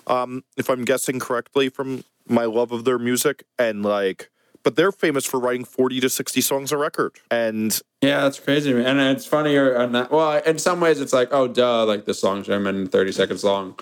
Um, 0.07 0.43
if 0.57 0.69
I'm 0.69 0.83
guessing 0.83 1.19
correctly 1.19 1.69
from 1.69 2.03
my 2.27 2.45
love 2.45 2.71
of 2.71 2.85
their 2.85 2.99
music. 2.99 3.43
And 3.59 3.83
like 3.83 4.29
but 4.63 4.75
they're 4.75 4.91
famous 4.91 5.25
for 5.25 5.39
writing 5.39 5.65
40 5.65 5.99
to 6.01 6.09
60 6.09 6.41
songs 6.41 6.71
a 6.71 6.77
record. 6.77 7.13
And 7.29 7.79
Yeah, 8.01 8.21
that's 8.21 8.39
crazy. 8.39 8.71
And 8.71 8.99
it's 8.99 9.25
funnier. 9.25 9.73
And 9.73 9.95
that, 9.95 10.11
well, 10.11 10.41
in 10.43 10.57
some 10.59 10.79
ways, 10.79 10.99
it's 10.99 11.13
like, 11.13 11.29
oh, 11.31 11.47
duh, 11.47 11.85
like 11.85 12.05
the 12.05 12.13
song's 12.13 12.49
in 12.49 12.87
30 12.87 13.11
seconds 13.11 13.43
long, 13.43 13.77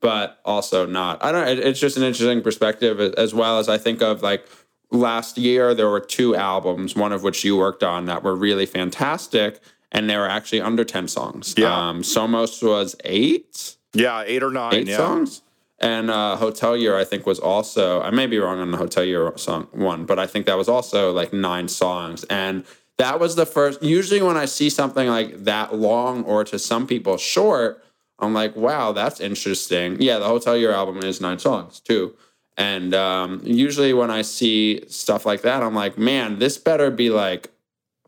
but 0.00 0.40
also 0.44 0.86
not. 0.86 1.24
I 1.24 1.32
don't. 1.32 1.48
It, 1.48 1.58
it's 1.58 1.80
just 1.80 1.96
an 1.96 2.02
interesting 2.02 2.42
perspective, 2.42 3.00
as 3.00 3.34
well 3.34 3.58
as 3.58 3.68
I 3.68 3.78
think 3.78 4.02
of 4.02 4.22
like 4.22 4.46
last 4.90 5.38
year 5.38 5.74
there 5.74 5.88
were 5.88 6.00
two 6.00 6.34
albums, 6.34 6.94
one 6.94 7.12
of 7.12 7.22
which 7.22 7.44
you 7.44 7.56
worked 7.56 7.82
on 7.82 8.06
that 8.06 8.22
were 8.22 8.34
really 8.34 8.66
fantastic, 8.66 9.60
and 9.92 10.08
they 10.08 10.16
were 10.16 10.28
actually 10.28 10.60
under 10.60 10.84
10 10.84 11.08
songs. 11.08 11.54
Yeah. 11.56 11.88
Um, 11.88 12.02
Somos 12.02 12.62
was 12.62 12.96
eight, 13.04 13.76
yeah, 13.94 14.22
eight 14.26 14.42
or 14.42 14.50
nine. 14.50 14.74
eight 14.74 14.88
yeah. 14.88 14.96
songs. 14.96 15.42
And 15.80 16.10
uh, 16.10 16.36
Hotelier, 16.40 16.96
I 16.96 17.04
think, 17.04 17.24
was 17.24 17.38
also, 17.38 18.02
I 18.02 18.10
may 18.10 18.26
be 18.26 18.38
wrong 18.38 18.58
on 18.58 18.72
the 18.72 18.78
Hotelier 18.78 19.38
song 19.38 19.68
one, 19.72 20.06
but 20.06 20.18
I 20.18 20.26
think 20.26 20.46
that 20.46 20.56
was 20.56 20.68
also 20.68 21.12
like 21.12 21.32
nine 21.32 21.68
songs. 21.68 22.24
And 22.24 22.64
that 22.96 23.20
was 23.20 23.36
the 23.36 23.46
first, 23.46 23.80
usually 23.82 24.20
when 24.20 24.36
I 24.36 24.46
see 24.46 24.70
something 24.70 25.08
like 25.08 25.44
that 25.44 25.76
long 25.76 26.24
or 26.24 26.42
to 26.44 26.58
some 26.58 26.86
people 26.86 27.16
short, 27.16 27.84
I'm 28.18 28.34
like, 28.34 28.56
wow, 28.56 28.90
that's 28.90 29.20
interesting. 29.20 30.00
Yeah, 30.00 30.18
the 30.18 30.26
Hotelier 30.26 30.72
album 30.72 30.98
is 30.98 31.20
nine 31.20 31.38
songs 31.38 31.78
too. 31.78 32.16
And 32.56 32.92
um, 32.92 33.40
usually 33.44 33.94
when 33.94 34.10
I 34.10 34.22
see 34.22 34.84
stuff 34.88 35.24
like 35.24 35.42
that, 35.42 35.62
I'm 35.62 35.76
like, 35.76 35.96
man, 35.96 36.40
this 36.40 36.58
better 36.58 36.90
be 36.90 37.08
like 37.08 37.52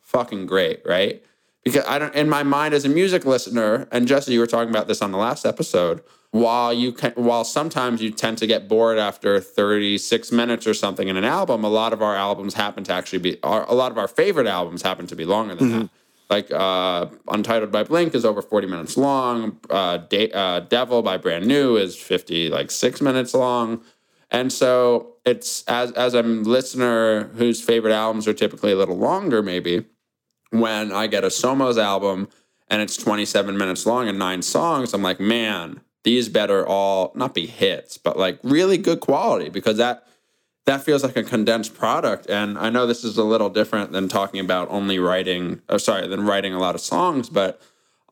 fucking 0.00 0.46
great, 0.46 0.82
right? 0.84 1.22
Because 1.62 1.84
I 1.86 2.00
don't, 2.00 2.14
in 2.16 2.28
my 2.28 2.42
mind 2.42 2.74
as 2.74 2.84
a 2.84 2.88
music 2.88 3.24
listener, 3.24 3.86
and 3.92 4.08
Jesse, 4.08 4.32
you 4.32 4.40
were 4.40 4.48
talking 4.48 4.70
about 4.70 4.88
this 4.88 5.02
on 5.02 5.12
the 5.12 5.18
last 5.18 5.46
episode. 5.46 6.02
While 6.32 6.72
you 6.72 6.92
can, 6.92 7.12
while 7.16 7.44
sometimes 7.44 8.00
you 8.00 8.10
tend 8.12 8.38
to 8.38 8.46
get 8.46 8.68
bored 8.68 8.98
after 8.98 9.40
36 9.40 10.30
minutes 10.30 10.64
or 10.66 10.74
something 10.74 11.08
in 11.08 11.16
an 11.16 11.24
album, 11.24 11.64
a 11.64 11.68
lot 11.68 11.92
of 11.92 12.02
our 12.02 12.14
albums 12.14 12.54
happen 12.54 12.84
to 12.84 12.92
actually 12.92 13.18
be, 13.18 13.42
our, 13.42 13.64
a 13.68 13.74
lot 13.74 13.90
of 13.90 13.98
our 13.98 14.06
favorite 14.06 14.46
albums 14.46 14.82
happen 14.82 15.08
to 15.08 15.16
be 15.16 15.24
longer 15.24 15.56
than 15.56 15.70
that. 15.80 15.90
Like 16.30 16.52
uh, 16.52 17.06
Untitled 17.28 17.72
by 17.72 17.82
Blink 17.82 18.14
is 18.14 18.24
over 18.24 18.40
40 18.42 18.68
minutes 18.68 18.96
long. 18.96 19.58
Uh, 19.68 19.96
De- 19.96 20.30
uh, 20.30 20.60
Devil 20.60 21.02
by 21.02 21.16
Brand 21.16 21.46
New 21.46 21.76
is 21.76 21.96
50, 21.96 22.50
like 22.50 22.70
six 22.70 23.00
minutes 23.00 23.34
long. 23.34 23.82
And 24.30 24.52
so 24.52 25.16
it's 25.26 25.64
as 25.64 25.90
as 25.92 26.14
a 26.14 26.22
listener 26.22 27.24
whose 27.34 27.60
favorite 27.60 27.92
albums 27.92 28.28
are 28.28 28.32
typically 28.32 28.70
a 28.70 28.76
little 28.76 28.96
longer, 28.96 29.42
maybe 29.42 29.86
when 30.50 30.92
I 30.92 31.08
get 31.08 31.24
a 31.24 31.28
Somos 31.28 31.82
album 31.82 32.28
and 32.68 32.80
it's 32.80 32.96
27 32.96 33.56
minutes 33.58 33.86
long 33.86 34.08
and 34.08 34.18
nine 34.18 34.42
songs, 34.42 34.94
I'm 34.94 35.02
like, 35.02 35.18
man, 35.18 35.80
these 36.04 36.28
better 36.28 36.66
all 36.66 37.12
not 37.14 37.34
be 37.34 37.46
hits, 37.46 37.98
but 37.98 38.18
like 38.18 38.38
really 38.42 38.78
good 38.78 39.00
quality 39.00 39.48
because 39.48 39.76
that 39.76 40.06
that 40.66 40.82
feels 40.82 41.02
like 41.02 41.16
a 41.16 41.22
condensed 41.22 41.74
product. 41.74 42.28
And 42.28 42.58
I 42.58 42.70
know 42.70 42.86
this 42.86 43.02
is 43.02 43.18
a 43.18 43.24
little 43.24 43.50
different 43.50 43.92
than 43.92 44.08
talking 44.08 44.40
about 44.40 44.70
only 44.70 44.98
writing, 44.98 45.62
or 45.68 45.78
sorry, 45.78 46.06
than 46.06 46.24
writing 46.24 46.54
a 46.54 46.60
lot 46.60 46.74
of 46.74 46.80
songs, 46.80 47.28
but 47.28 47.60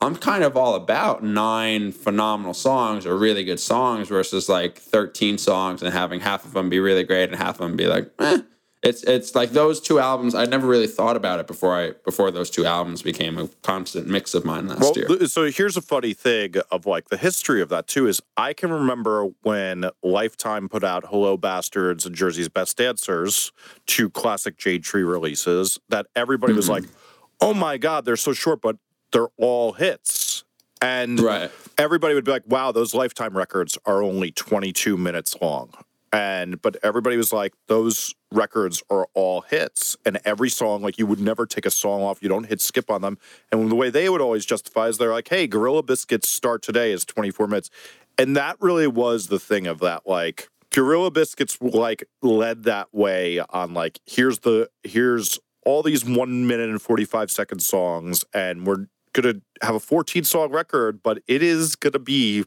I'm 0.01 0.17
kind 0.17 0.45
of 0.45 0.57
all 0.57 0.75
about 0.75 1.23
nine 1.23 1.93
phenomenal 1.93 2.55
songs 2.55 3.05
or 3.05 3.17
really 3.17 3.45
good 3.45 3.61
songs 3.61 4.09
versus 4.09 4.49
like 4.49 4.79
13 4.79 5.39
songs 5.39 5.83
and 5.83 5.93
having 5.93 6.21
half 6.21 6.45
of 6.45 6.53
them 6.53 6.69
be 6.69 6.79
really 6.79 7.05
great 7.05 7.31
and 7.31 7.37
half 7.37 7.61
of 7.61 7.69
them 7.69 7.77
be 7.77 7.87
like, 7.87 8.11
eh. 8.19 8.39
It's 8.83 9.03
it's 9.03 9.35
like 9.35 9.51
those 9.51 9.81
two 9.81 9.99
albums. 9.99 10.37
I 10.37 10.45
never 10.45 10.67
really 10.67 10.87
thought 10.87 11.17
about 11.17 11.41
it 11.41 11.47
before 11.49 11.77
I 11.77 11.93
before 12.05 12.31
those 12.31 12.49
two 12.49 12.65
albums 12.65 13.03
became 13.03 13.37
a 13.37 13.49
constant 13.63 14.07
mix 14.07 14.35
of 14.35 14.45
mine 14.45 14.69
last 14.69 14.81
Well, 14.81 14.93
year. 14.97 15.27
so 15.27 15.51
here's 15.51 15.77
a 15.77 15.83
funny 15.83 16.15
thing 16.15 16.55
of 16.71 16.87
like 16.87 17.09
the 17.09 17.17
history 17.17 17.61
of 17.61 17.71
that 17.71 17.89
too 17.89 18.07
is 18.07 18.21
I 18.37 18.53
can 18.53 18.71
remember 18.73 19.31
when 19.43 19.91
Lifetime 20.03 20.69
put 20.69 20.85
out 20.85 21.07
Hello 21.07 21.37
Bastards 21.37 22.07
and 22.07 22.15
Jersey's 22.15 22.49
Best 22.49 22.77
Dancers, 22.77 23.51
two 23.87 24.11
classic 24.11 24.57
Jade 24.59 24.85
Tree 24.85 25.03
releases, 25.03 25.81
that 25.89 26.07
everybody 26.15 26.53
was 26.53 26.69
like, 26.69 26.85
mm-hmm. 26.85 26.93
"Oh 27.41 27.55
my 27.55 27.79
god, 27.79 28.05
they're 28.05 28.15
so 28.17 28.33
short, 28.33 28.61
but 28.63 28.77
they're 29.11 29.29
all 29.39 29.73
hits." 29.73 30.45
And 30.81 31.19
Right. 31.19 31.51
everybody 31.77 32.15
would 32.15 32.25
be 32.25 32.31
like, 32.31 32.45
"Wow, 32.47 32.71
those 32.71 32.95
Lifetime 32.95 33.37
records 33.37 33.77
are 33.87 34.05
only 34.05 34.31
22 34.31 34.97
minutes 34.97 35.35
long." 35.43 35.71
And 36.13 36.61
but 36.63 36.77
everybody 36.83 37.17
was 37.17 37.33
like, 37.33 37.53
"Those 37.67 38.15
records 38.33 38.83
are 38.91 39.09
all 39.15 39.43
hits." 39.43 39.97
And 40.07 40.19
every 40.25 40.49
song, 40.51 40.83
like 40.83 40.99
you 40.99 41.07
would 41.07 41.21
never 41.21 41.47
take 41.47 41.67
a 41.67 41.71
song 41.71 42.03
off. 42.03 42.23
You 42.23 42.29
don't 42.29 42.45
hit 42.45 42.61
skip 42.61 42.91
on 42.91 43.03
them. 43.03 43.19
And 43.53 43.71
the 43.71 43.75
way 43.75 43.91
they 43.91 44.09
would 44.09 44.21
always 44.21 44.47
justify 44.47 44.89
is 44.89 44.99
they're 44.99 45.13
like, 45.13 45.29
"Hey, 45.29 45.47
Gorilla 45.47 45.83
Biscuits 45.83 46.29
start 46.29 46.63
today 46.63 46.93
is 46.93 47.05
24 47.05 47.47
minutes," 47.47 47.71
and 48.17 48.37
that 48.37 48.57
really 48.61 48.87
was 48.87 49.27
the 49.29 49.39
thing 49.39 49.67
of 49.67 49.81
that, 49.81 50.07
like. 50.07 50.49
Gorilla 50.71 51.11
Biscuits 51.11 51.57
like 51.63 52.05
led 52.23 52.65
that 52.65 52.93
way 52.93 53.41
on 53.41 53.73
like 53.73 54.01
here's 54.05 54.41
the 54.41 54.69
here's 54.83 55.39
all 55.65 55.83
these 55.83 56.05
one 56.05 56.47
minute 56.47 56.69
and 56.69 56.81
45 56.81 57.31
second 57.31 57.61
songs 57.61 58.25
and 58.35 58.67
we're 58.67 58.87
gonna 59.15 59.35
have 59.63 59.75
a 59.75 59.81
14 59.81 60.25
song 60.25 60.51
record 60.51 61.03
but 61.03 61.23
it 61.27 61.43
is 61.43 61.75
gonna 61.75 61.99
be 61.99 62.45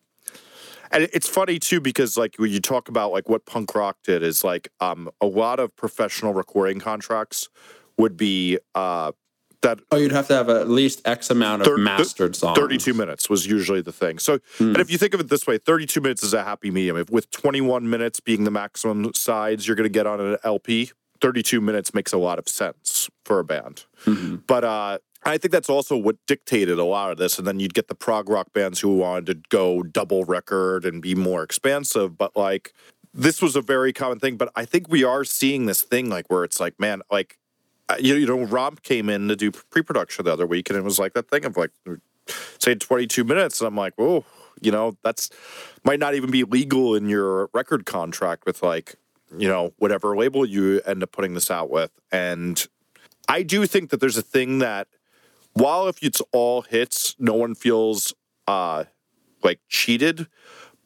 and 0.92 1.10
it's 1.14 1.28
funny 1.28 1.60
too 1.60 1.80
because 1.82 2.18
like 2.18 2.36
when 2.38 2.52
you 2.52 2.60
talk 2.60 2.90
about 2.90 3.12
like 3.12 3.30
what 3.30 3.46
punk 3.46 3.74
rock 3.76 3.98
did 4.04 4.24
is 4.24 4.44
like 4.44 4.70
um 4.80 5.10
a 5.22 5.26
lot 5.26 5.60
of 5.60 5.76
professional 5.76 6.34
recording 6.34 6.80
contracts 6.80 7.50
would 7.98 8.18
be 8.18 8.58
uh 8.76 9.12
that 9.62 9.80
Oh, 9.92 9.98
you'd 9.98 10.12
have 10.12 10.28
to 10.30 10.34
have 10.34 10.50
at 10.50 10.70
least 10.70 11.02
X 11.06 11.30
amount 11.30 11.62
of 11.62 11.68
Thir- 11.68 11.78
mastered 11.78 12.36
songs. 12.36 12.58
32 12.58 12.96
minutes 12.96 13.30
was 13.30 13.46
usually 13.46 13.82
the 13.82 13.92
thing. 13.92 14.18
So, 14.18 14.40
and 14.58 14.78
if 14.78 14.90
you 14.92 14.98
think 14.98 15.14
of 15.14 15.20
it 15.20 15.30
this 15.30 15.46
way, 15.46 15.60
32 15.60 16.02
minutes 16.02 16.24
is 16.24 16.34
a 16.34 16.44
happy 16.44 16.72
medium. 16.72 16.98
If 16.98 17.12
with 17.12 17.30
21 17.30 17.88
minutes 17.88 18.20
being 18.20 18.44
the 18.44 18.50
maximum 18.50 19.14
sides 19.14 19.68
you're 19.68 19.76
going 19.76 19.84
to 19.88 19.90
get 19.94 20.08
on 20.08 20.20
an 20.20 20.38
LP, 20.44 20.90
32 21.22 21.62
minutes 21.62 21.94
makes 21.94 22.12
a 22.12 22.18
lot 22.18 22.40
of 22.40 22.50
sense 22.50 23.08
for 23.24 23.38
a 23.38 23.44
band. 23.44 23.86
But 24.48 24.64
uh, 24.64 24.98
I 25.24 25.38
think 25.38 25.52
that's 25.52 25.70
also 25.70 25.96
what 25.96 26.18
dictated 26.26 26.80
a 26.80 26.84
lot 26.84 27.12
of 27.12 27.18
this. 27.18 27.38
And 27.38 27.48
then 27.48 27.60
you'd 27.60 27.74
get 27.74 27.88
the 27.88 27.96
prog 27.96 28.30
rock 28.30 28.54
bands 28.54 28.80
who 28.80 28.98
wanted 28.98 29.26
to 29.28 29.50
go 29.50 29.84
double 29.84 30.26
record 30.26 30.84
and 30.84 31.02
be 31.02 31.14
more 31.14 31.44
expansive. 31.44 32.18
But 32.18 32.36
like, 32.36 32.74
this 33.14 33.42
was 33.42 33.56
a 33.56 33.62
very 33.62 33.94
common 33.94 34.20
thing. 34.20 34.38
But 34.38 34.52
I 34.56 34.66
think 34.66 34.90
we 34.90 35.04
are 35.04 35.24
seeing 35.24 35.66
this 35.66 35.82
thing 35.82 36.10
like 36.10 36.26
where 36.30 36.44
it's 36.44 36.60
like, 36.60 36.80
man, 36.80 37.02
like, 37.12 37.38
uh, 37.90 37.98
you, 38.00 38.16
you 38.16 38.26
know, 38.26 38.44
Rob 38.44 38.82
came 38.84 39.10
in 39.10 39.28
to 39.28 39.36
do 39.36 39.52
pre-production 39.52 40.26
the 40.26 40.32
other 40.32 40.48
week, 40.48 40.70
and 40.70 40.78
it 40.78 40.84
was 40.84 40.98
like 40.98 41.14
that 41.14 41.30
thing 41.30 41.46
of 41.46 41.58
like, 41.58 41.72
say 42.58 42.74
22 42.74 43.24
minutes, 43.24 43.60
and 43.60 43.68
I'm 43.68 43.76
like, 43.76 43.94
oh, 43.98 44.24
you 44.62 44.72
know, 44.72 44.98
that's 45.04 45.30
might 45.84 46.00
not 46.00 46.16
even 46.16 46.32
be 46.32 46.44
legal 46.44 46.96
in 46.96 47.10
your 47.10 47.50
record 47.54 47.86
contract 47.86 48.46
with 48.46 48.64
like, 48.64 48.96
you 49.38 49.48
know, 49.48 49.74
whatever 49.78 50.16
label 50.16 50.46
you 50.46 50.82
end 50.86 51.04
up 51.04 51.12
putting 51.12 51.34
this 51.34 51.52
out 51.52 51.70
with. 51.70 51.92
And 52.12 52.66
I 53.28 53.44
do 53.44 53.66
think 53.66 53.90
that 53.90 54.00
there's 54.00 54.18
a 54.18 54.22
thing 54.22 54.60
that 54.60 54.88
while 55.54 55.88
if 55.88 56.02
it's 56.02 56.22
all 56.32 56.64
hits, 56.64 57.16
no 57.20 57.34
one 57.34 57.56
feels 57.56 58.14
uh 58.48 58.86
like 59.44 59.60
cheated. 59.70 60.28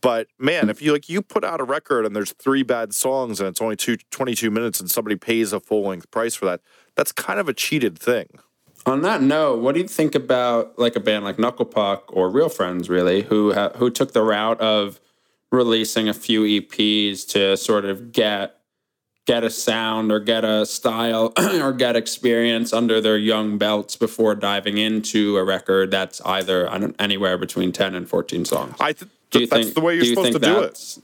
But 0.02 0.28
man, 0.38 0.70
if 0.70 0.82
you 0.82 0.94
like 0.94 1.10
you 1.10 1.22
put 1.22 1.44
out 1.44 1.60
a 1.60 1.64
record 1.64 2.06
and 2.06 2.16
there's 2.16 2.32
three 2.34 2.64
bad 2.64 2.94
songs 2.94 3.40
and 3.40 3.50
it's 3.50 3.60
only 3.62 3.76
two, 3.76 3.98
22 4.12 4.52
minutes 4.52 4.80
and 4.80 4.90
somebody 4.90 5.16
pays 5.16 5.52
a 5.52 5.60
full 5.60 5.88
length 5.88 6.12
price 6.12 6.36
for 6.36 6.46
that, 6.46 6.62
that's 6.96 7.12
kind 7.12 7.40
of 7.40 7.50
a 7.50 7.54
cheated 7.54 7.98
thing. 7.98 8.28
On 8.86 9.02
that 9.02 9.24
note, 9.24 9.62
what 9.62 9.74
do 9.74 9.82
you 9.82 9.88
think 9.88 10.14
about 10.14 10.78
like 10.78 10.96
a 10.96 11.00
band 11.00 11.26
like 11.26 11.40
Knuckle 11.40 11.66
Puck 11.66 12.04
or 12.14 12.30
Real 12.30 12.50
Friends, 12.50 12.88
really, 12.88 13.24
who 13.24 13.54
ha- 13.54 13.72
who 13.78 13.90
took 13.90 14.14
the 14.14 14.22
route 14.22 14.62
of 14.62 15.00
releasing 15.52 16.08
a 16.08 16.14
few 16.14 16.44
EPs 16.44 17.28
to 17.30 17.58
sort 17.58 17.86
of 17.86 18.12
get 18.12 18.60
get 19.26 19.44
a 19.44 19.50
sound 19.50 20.12
or 20.12 20.20
get 20.20 20.46
a 20.46 20.66
style 20.66 21.34
or 21.62 21.74
get 21.74 21.96
experience 21.96 22.72
under 22.72 23.02
their 23.02 23.18
young 23.18 23.58
belts 23.58 23.96
before 23.96 24.36
diving 24.36 24.78
into 24.78 25.38
a 25.38 25.44
record 25.44 25.92
that's 25.92 26.22
either 26.22 26.70
anywhere 27.00 27.38
between 27.38 27.72
10 27.72 27.96
and 27.96 28.08
14 28.08 28.46
songs. 28.46 28.76
I 28.80 28.94
th- 28.94 29.12
do 29.32 29.40
you 29.40 29.48
that's 29.48 29.64
think, 29.64 29.76
the 29.76 29.82
way 29.82 29.96
you're 29.96 30.06
supposed 30.06 30.34
to 30.34 30.40
do 30.40 30.62
it. 30.62 30.98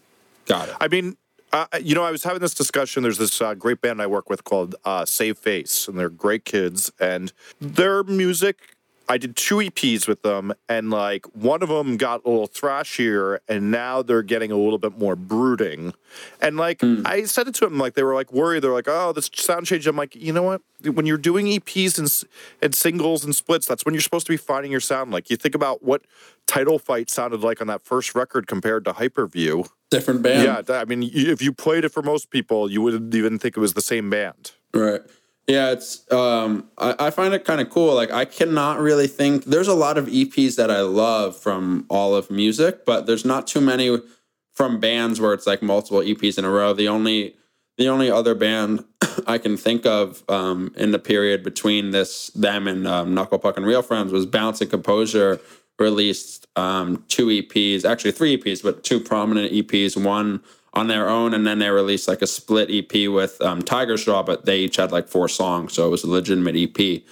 Got 0.46 0.70
it. 0.70 0.76
I 0.80 0.88
mean, 0.88 1.18
uh, 1.52 1.66
you 1.82 1.96
know, 1.96 2.04
I 2.04 2.12
was 2.12 2.24
having 2.24 2.40
this 2.40 2.54
discussion. 2.54 3.04
There's 3.04 3.18
this 3.18 3.42
uh, 3.42 3.56
great 3.56 3.82
band 3.82 4.02
I 4.02 4.08
work 4.08 4.30
with 4.30 4.44
called 4.44 4.76
uh, 4.86 5.06
Save 5.06 5.38
Face, 5.38 5.88
and 5.88 6.00
they're 6.00 6.10
great 6.10 6.46
kids, 6.46 6.92
and 7.00 7.34
their 7.60 8.04
music 8.04 8.76
I 9.12 9.18
did 9.18 9.36
two 9.36 9.58
EPs 9.58 10.08
with 10.08 10.22
them, 10.22 10.54
and 10.70 10.90
like 10.90 11.26
one 11.36 11.62
of 11.62 11.68
them 11.68 11.98
got 11.98 12.24
a 12.24 12.30
little 12.30 12.48
thrashier, 12.48 13.40
and 13.50 13.70
now 13.70 14.02
they're 14.02 14.24
getting 14.24 14.54
a 14.54 14.56
little 14.56 14.78
bit 14.78 14.98
more 14.98 15.18
brooding. 15.18 15.94
And 16.42 16.56
like 16.56 16.80
mm. 16.80 17.06
I 17.06 17.26
said 17.26 17.50
it 17.50 17.56
to 17.56 17.66
them, 17.66 17.78
like 17.78 17.96
they 17.96 18.04
were 18.04 18.16
like 18.16 18.32
worried. 18.32 18.64
They're 18.64 18.72
like, 18.72 18.88
"Oh, 18.88 19.12
this 19.12 19.30
sound 19.34 19.66
change." 19.66 19.86
I'm 19.86 19.98
like, 19.98 20.16
you 20.16 20.32
know 20.32 20.44
what? 20.44 20.62
When 20.84 21.06
you're 21.06 21.18
doing 21.18 21.48
EPs 21.48 22.00
and 22.00 22.30
and 22.62 22.74
singles 22.74 23.26
and 23.26 23.36
splits, 23.36 23.66
that's 23.68 23.84
when 23.84 23.94
you're 23.94 24.02
supposed 24.02 24.28
to 24.28 24.32
be 24.32 24.38
finding 24.38 24.72
your 24.72 24.80
sound. 24.80 25.12
Like 25.12 25.30
you 25.30 25.36
think 25.36 25.56
about 25.56 25.84
what 25.84 26.04
Title 26.48 26.80
Fight 26.80 27.10
sounded 27.10 27.42
like 27.42 27.60
on 27.60 27.68
that 27.68 27.82
first 27.82 28.16
record 28.16 28.48
compared 28.48 28.86
to 28.86 28.94
Hyperview. 28.94 29.68
Different 29.90 30.22
band. 30.22 30.66
Yeah, 30.70 30.80
I 30.80 30.86
mean, 30.86 31.04
if 31.14 31.42
you 31.42 31.52
played 31.52 31.84
it 31.84 31.90
for 31.90 32.02
most 32.02 32.30
people, 32.30 32.72
you 32.72 32.82
wouldn't 32.82 33.14
even 33.14 33.40
think 33.40 33.58
it 33.58 33.60
was 33.60 33.74
the 33.74 33.82
same 33.82 34.10
band. 34.10 34.54
Right. 34.74 35.02
Yeah, 35.48 35.72
it's 35.72 36.10
um 36.12 36.70
I, 36.78 37.08
I 37.08 37.10
find 37.10 37.34
it 37.34 37.46
kind 37.46 37.62
of 37.62 37.70
cool. 37.70 37.94
Like 37.94 38.12
I 38.12 38.26
cannot 38.26 38.80
really 38.80 39.08
think 39.08 39.46
there's 39.46 39.68
a 39.68 39.74
lot 39.74 39.98
of 39.98 40.08
EPs 40.08 40.56
that 40.56 40.72
I 40.72 40.82
love 40.82 41.36
from 41.36 41.86
all 41.90 42.16
of 42.16 42.30
music, 42.32 42.86
but 42.86 43.06
there's 43.06 43.26
not 43.26 43.48
too 43.48 43.62
many 43.62 44.00
from 44.54 44.80
bands 44.80 45.20
where 45.20 45.34
it's 45.34 45.48
like 45.48 45.62
multiple 45.62 46.00
EPs 46.00 46.38
in 46.38 46.46
a 46.46 46.50
row. 46.50 46.74
The 46.74 46.88
only 46.88 47.36
the 47.78 47.90
only 47.90 48.12
other 48.12 48.36
band 48.36 48.86
I 49.28 49.38
can 49.38 49.58
think 49.58 49.86
of 49.86 50.24
um, 50.30 50.74
in 50.78 50.92
the 50.92 51.00
period 51.00 51.44
between 51.44 51.92
this 51.92 52.28
them 52.30 52.68
and 52.68 52.88
um, 52.88 53.14
Knuckle 53.14 53.40
Puck 53.40 53.58
and 53.58 53.66
Real 53.66 53.82
Friends 53.82 54.12
was 54.12 54.26
Balance 54.26 54.62
and 54.62 54.70
Composure 54.70 55.40
released 55.80 56.48
um, 56.56 57.04
two 57.08 57.28
EPs, 57.28 57.84
actually 57.84 58.12
three 58.12 58.38
EPs, 58.38 58.62
but 58.62 58.84
two 58.84 59.00
prominent 59.00 59.52
EPs. 59.52 60.02
One 60.02 60.42
on 60.74 60.88
their 60.88 61.10
own, 61.10 61.34
and 61.34 61.46
then 61.46 61.60
they 61.60 61.70
released 61.70 62.08
like 62.08 62.22
a 62.22 62.28
split 62.28 62.70
EP 62.72 63.10
with 63.10 63.42
um, 63.42 63.62
Tigers 63.62 64.06
Jaw, 64.06 64.24
but 64.24 64.46
they 64.46 64.60
each 64.60 64.78
had 64.78 64.92
like 64.92 65.08
four 65.08 65.28
songs, 65.28 65.74
so 65.74 65.88
it 65.88 65.90
was 65.90 66.04
a 66.04 66.10
legitimate 66.10 66.56
EP. 66.56 67.04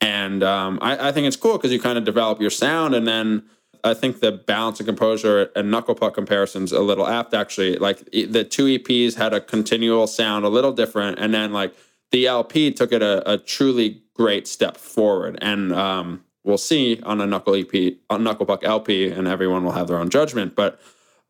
And 0.00 0.44
um, 0.44 0.78
I, 0.80 1.08
I, 1.08 1.12
think 1.12 1.26
it's 1.26 1.34
cool 1.34 1.56
because 1.56 1.72
you 1.72 1.80
kind 1.80 1.98
of 1.98 2.04
develop 2.04 2.40
your 2.40 2.50
sound, 2.50 2.94
and 2.94 3.08
then 3.08 3.42
I 3.82 3.94
think 3.94 4.20
the 4.20 4.30
balance 4.30 4.78
and 4.78 4.86
composure 4.86 5.50
and 5.56 5.70
knuckle 5.70 5.96
puck 5.96 6.14
comparisons 6.14 6.72
a 6.72 6.80
little 6.80 7.06
apt 7.06 7.34
actually. 7.34 7.76
Like 7.76 7.98
the 8.10 8.44
two 8.44 8.66
EPs 8.78 9.14
had 9.16 9.32
a 9.32 9.40
continual 9.40 10.06
sound, 10.06 10.44
a 10.44 10.48
little 10.48 10.72
different, 10.72 11.18
and 11.18 11.34
then 11.34 11.52
like 11.52 11.74
the 12.12 12.26
LP 12.26 12.72
took 12.72 12.92
it 12.92 13.02
a, 13.02 13.30
a 13.30 13.38
truly 13.38 14.02
great 14.14 14.46
step 14.46 14.76
forward. 14.76 15.38
And 15.42 15.72
um, 15.72 16.24
we'll 16.44 16.58
see 16.58 17.00
on 17.02 17.20
a 17.20 17.26
knuckle 17.26 17.54
EP, 17.54 17.94
on 18.08 18.22
knuckle 18.22 18.46
puck 18.46 18.64
LP, 18.64 19.10
and 19.10 19.26
everyone 19.26 19.64
will 19.64 19.72
have 19.72 19.88
their 19.88 19.98
own 19.98 20.10
judgment, 20.10 20.54
but 20.54 20.80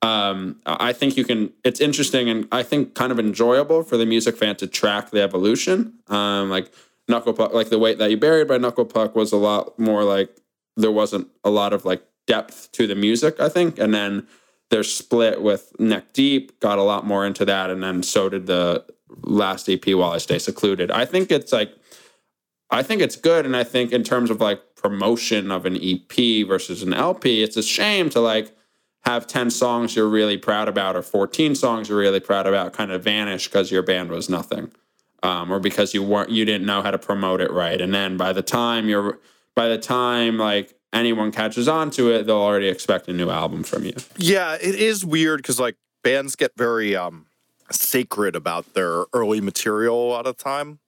um, 0.03 0.61
I 0.65 0.93
think 0.93 1.17
you 1.17 1.25
can. 1.25 1.53
It's 1.65 1.81
interesting 1.81 2.29
and 2.29 2.47
I 2.53 2.63
think 2.63 2.95
kind 2.95 3.11
of 3.11 3.19
enjoyable 3.19 3.83
for 3.83 3.97
the 3.97 4.07
music 4.07 4.37
fan 4.37 4.55
to 4.57 4.67
track 4.67 5.11
the 5.11 5.23
evolution. 5.23 5.95
Um, 6.07 6.51
like 6.51 6.73
Knuckle 7.09 7.33
Puck, 7.33 7.53
like 7.53 7.69
the 7.71 7.79
Weight 7.79 7.99
That 7.99 8.11
You 8.11 8.17
Buried 8.17 8.47
by 8.47 8.59
Knuckle 8.59 8.85
Puck 8.85 9.17
was 9.17 9.33
a 9.33 9.37
lot 9.37 9.79
more 9.79 10.05
like 10.05 10.37
there 10.77 10.93
wasn't 10.93 11.29
a 11.43 11.51
lot 11.51 11.73
of 11.73 11.85
like 11.85 12.03
depth 12.27 12.71
to 12.73 12.87
the 12.87 12.95
music. 12.95 13.41
I 13.41 13.49
think, 13.49 13.79
and 13.79 13.93
then 13.93 14.29
their 14.71 14.85
split 14.85 15.43
with 15.43 15.73
Neck 15.81 16.13
Deep 16.13 16.61
got 16.61 16.79
a 16.79 16.83
lot 16.83 17.05
more 17.05 17.27
into 17.27 17.45
that, 17.47 17.69
and 17.69 17.83
then 17.83 18.05
so 18.05 18.29
did 18.29 18.47
the 18.47 18.85
last 19.23 19.69
EP 19.69 19.85
While 19.89 20.13
I 20.13 20.19
Stay 20.19 20.39
Secluded. 20.39 20.91
I 20.91 21.05
think 21.05 21.31
it's 21.31 21.53
like. 21.53 21.75
I 22.71 22.83
think 22.83 23.01
it's 23.01 23.17
good, 23.17 23.47
and 23.47 23.57
I 23.57 23.65
think 23.65 23.93
in 23.93 24.05
terms 24.05 24.29
of 24.29 24.43
like 24.43 24.61
promotion 24.77 25.51
of 25.51 25.65
an 25.65 25.79
EP 25.83 26.47
versus 26.47 26.83
an 26.83 26.93
LP, 26.93 27.43
it's 27.43 27.57
a 27.57 27.63
shame 27.63 28.11
to 28.11 28.21
like 28.21 28.55
have 29.05 29.27
10 29.27 29.51
songs 29.51 29.97
you're 29.97 30.09
really 30.09 30.37
proud 30.37 30.69
about 30.69 30.97
or 30.97 31.03
14 31.03 31.55
songs 31.55 31.89
you're 31.89 31.99
really 31.99 32.21
proud 32.21 32.47
about 32.47 32.73
kind 32.73 32.91
of 32.91 33.03
vanish 33.03 33.49
because 33.49 33.71
your 33.71 33.83
band 33.83 34.11
was 34.11 34.29
nothing 34.29 34.71
um, 35.23 35.51
or 35.53 35.61
because 35.61 35.95
you 35.95 36.03
weren't 36.03 36.31
you 36.31 36.45
didn't 36.45 36.67
know 36.67 36.83
how 36.83 36.91
to 36.91 36.99
promote 36.99 37.41
it 37.41 37.51
right. 37.51 37.81
And 37.81 37.95
then 37.95 38.17
by 38.17 38.33
the 38.33 38.43
time 38.43 38.89
you're 38.89 39.19
by 39.55 39.69
the 39.69 39.79
time 39.79 40.39
like 40.39 40.75
anyone 40.93 41.33
catches 41.33 41.69
on 41.69 41.91
to 41.93 42.11
it 42.11 42.25
they'll 42.25 42.37
already 42.37 42.69
expect 42.69 43.09
a 43.09 43.13
new 43.13 43.31
album 43.31 43.63
from 43.63 43.85
you. 43.85 43.95
Yeah 44.17 44.55
it 44.55 44.75
is 44.75 45.05
weird 45.05 45.39
because 45.41 45.59
like 45.59 45.77
bands 46.03 46.37
get 46.37 46.53
very 46.57 46.95
um 46.95 47.27
sacred 47.71 48.35
about 48.35 48.75
their 48.75 49.05
early 49.13 49.41
material 49.41 49.97
a 49.97 50.09
lot 50.09 50.27
of 50.27 50.37
time. 50.37 50.79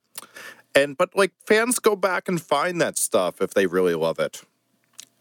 And 0.74 0.96
but 0.96 1.16
like 1.16 1.32
fans 1.46 1.78
go 1.78 1.96
back 1.96 2.28
and 2.28 2.40
find 2.40 2.80
that 2.80 2.98
stuff 2.98 3.40
if 3.40 3.54
they 3.54 3.66
really 3.66 3.94
love 3.94 4.18
it. 4.18 4.42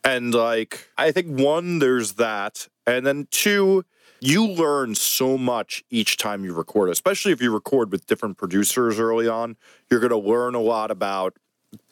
And 0.03 0.33
like, 0.33 0.87
I 0.97 1.11
think 1.11 1.39
one, 1.39 1.79
there's 1.79 2.13
that. 2.13 2.67
And 2.97 3.05
then 3.05 3.27
two, 3.31 3.83
you 4.19 4.45
learn 4.45 4.95
so 4.95 5.37
much 5.37 5.83
each 5.89 6.17
time 6.17 6.43
you 6.43 6.53
record, 6.53 6.89
especially 6.89 7.31
if 7.31 7.41
you 7.41 7.53
record 7.53 7.91
with 7.91 8.05
different 8.05 8.37
producers 8.37 8.99
early 8.99 9.27
on. 9.27 9.55
You're 9.89 9.99
going 9.99 10.09
to 10.11 10.17
learn 10.17 10.55
a 10.55 10.59
lot 10.59 10.91
about 10.91 11.37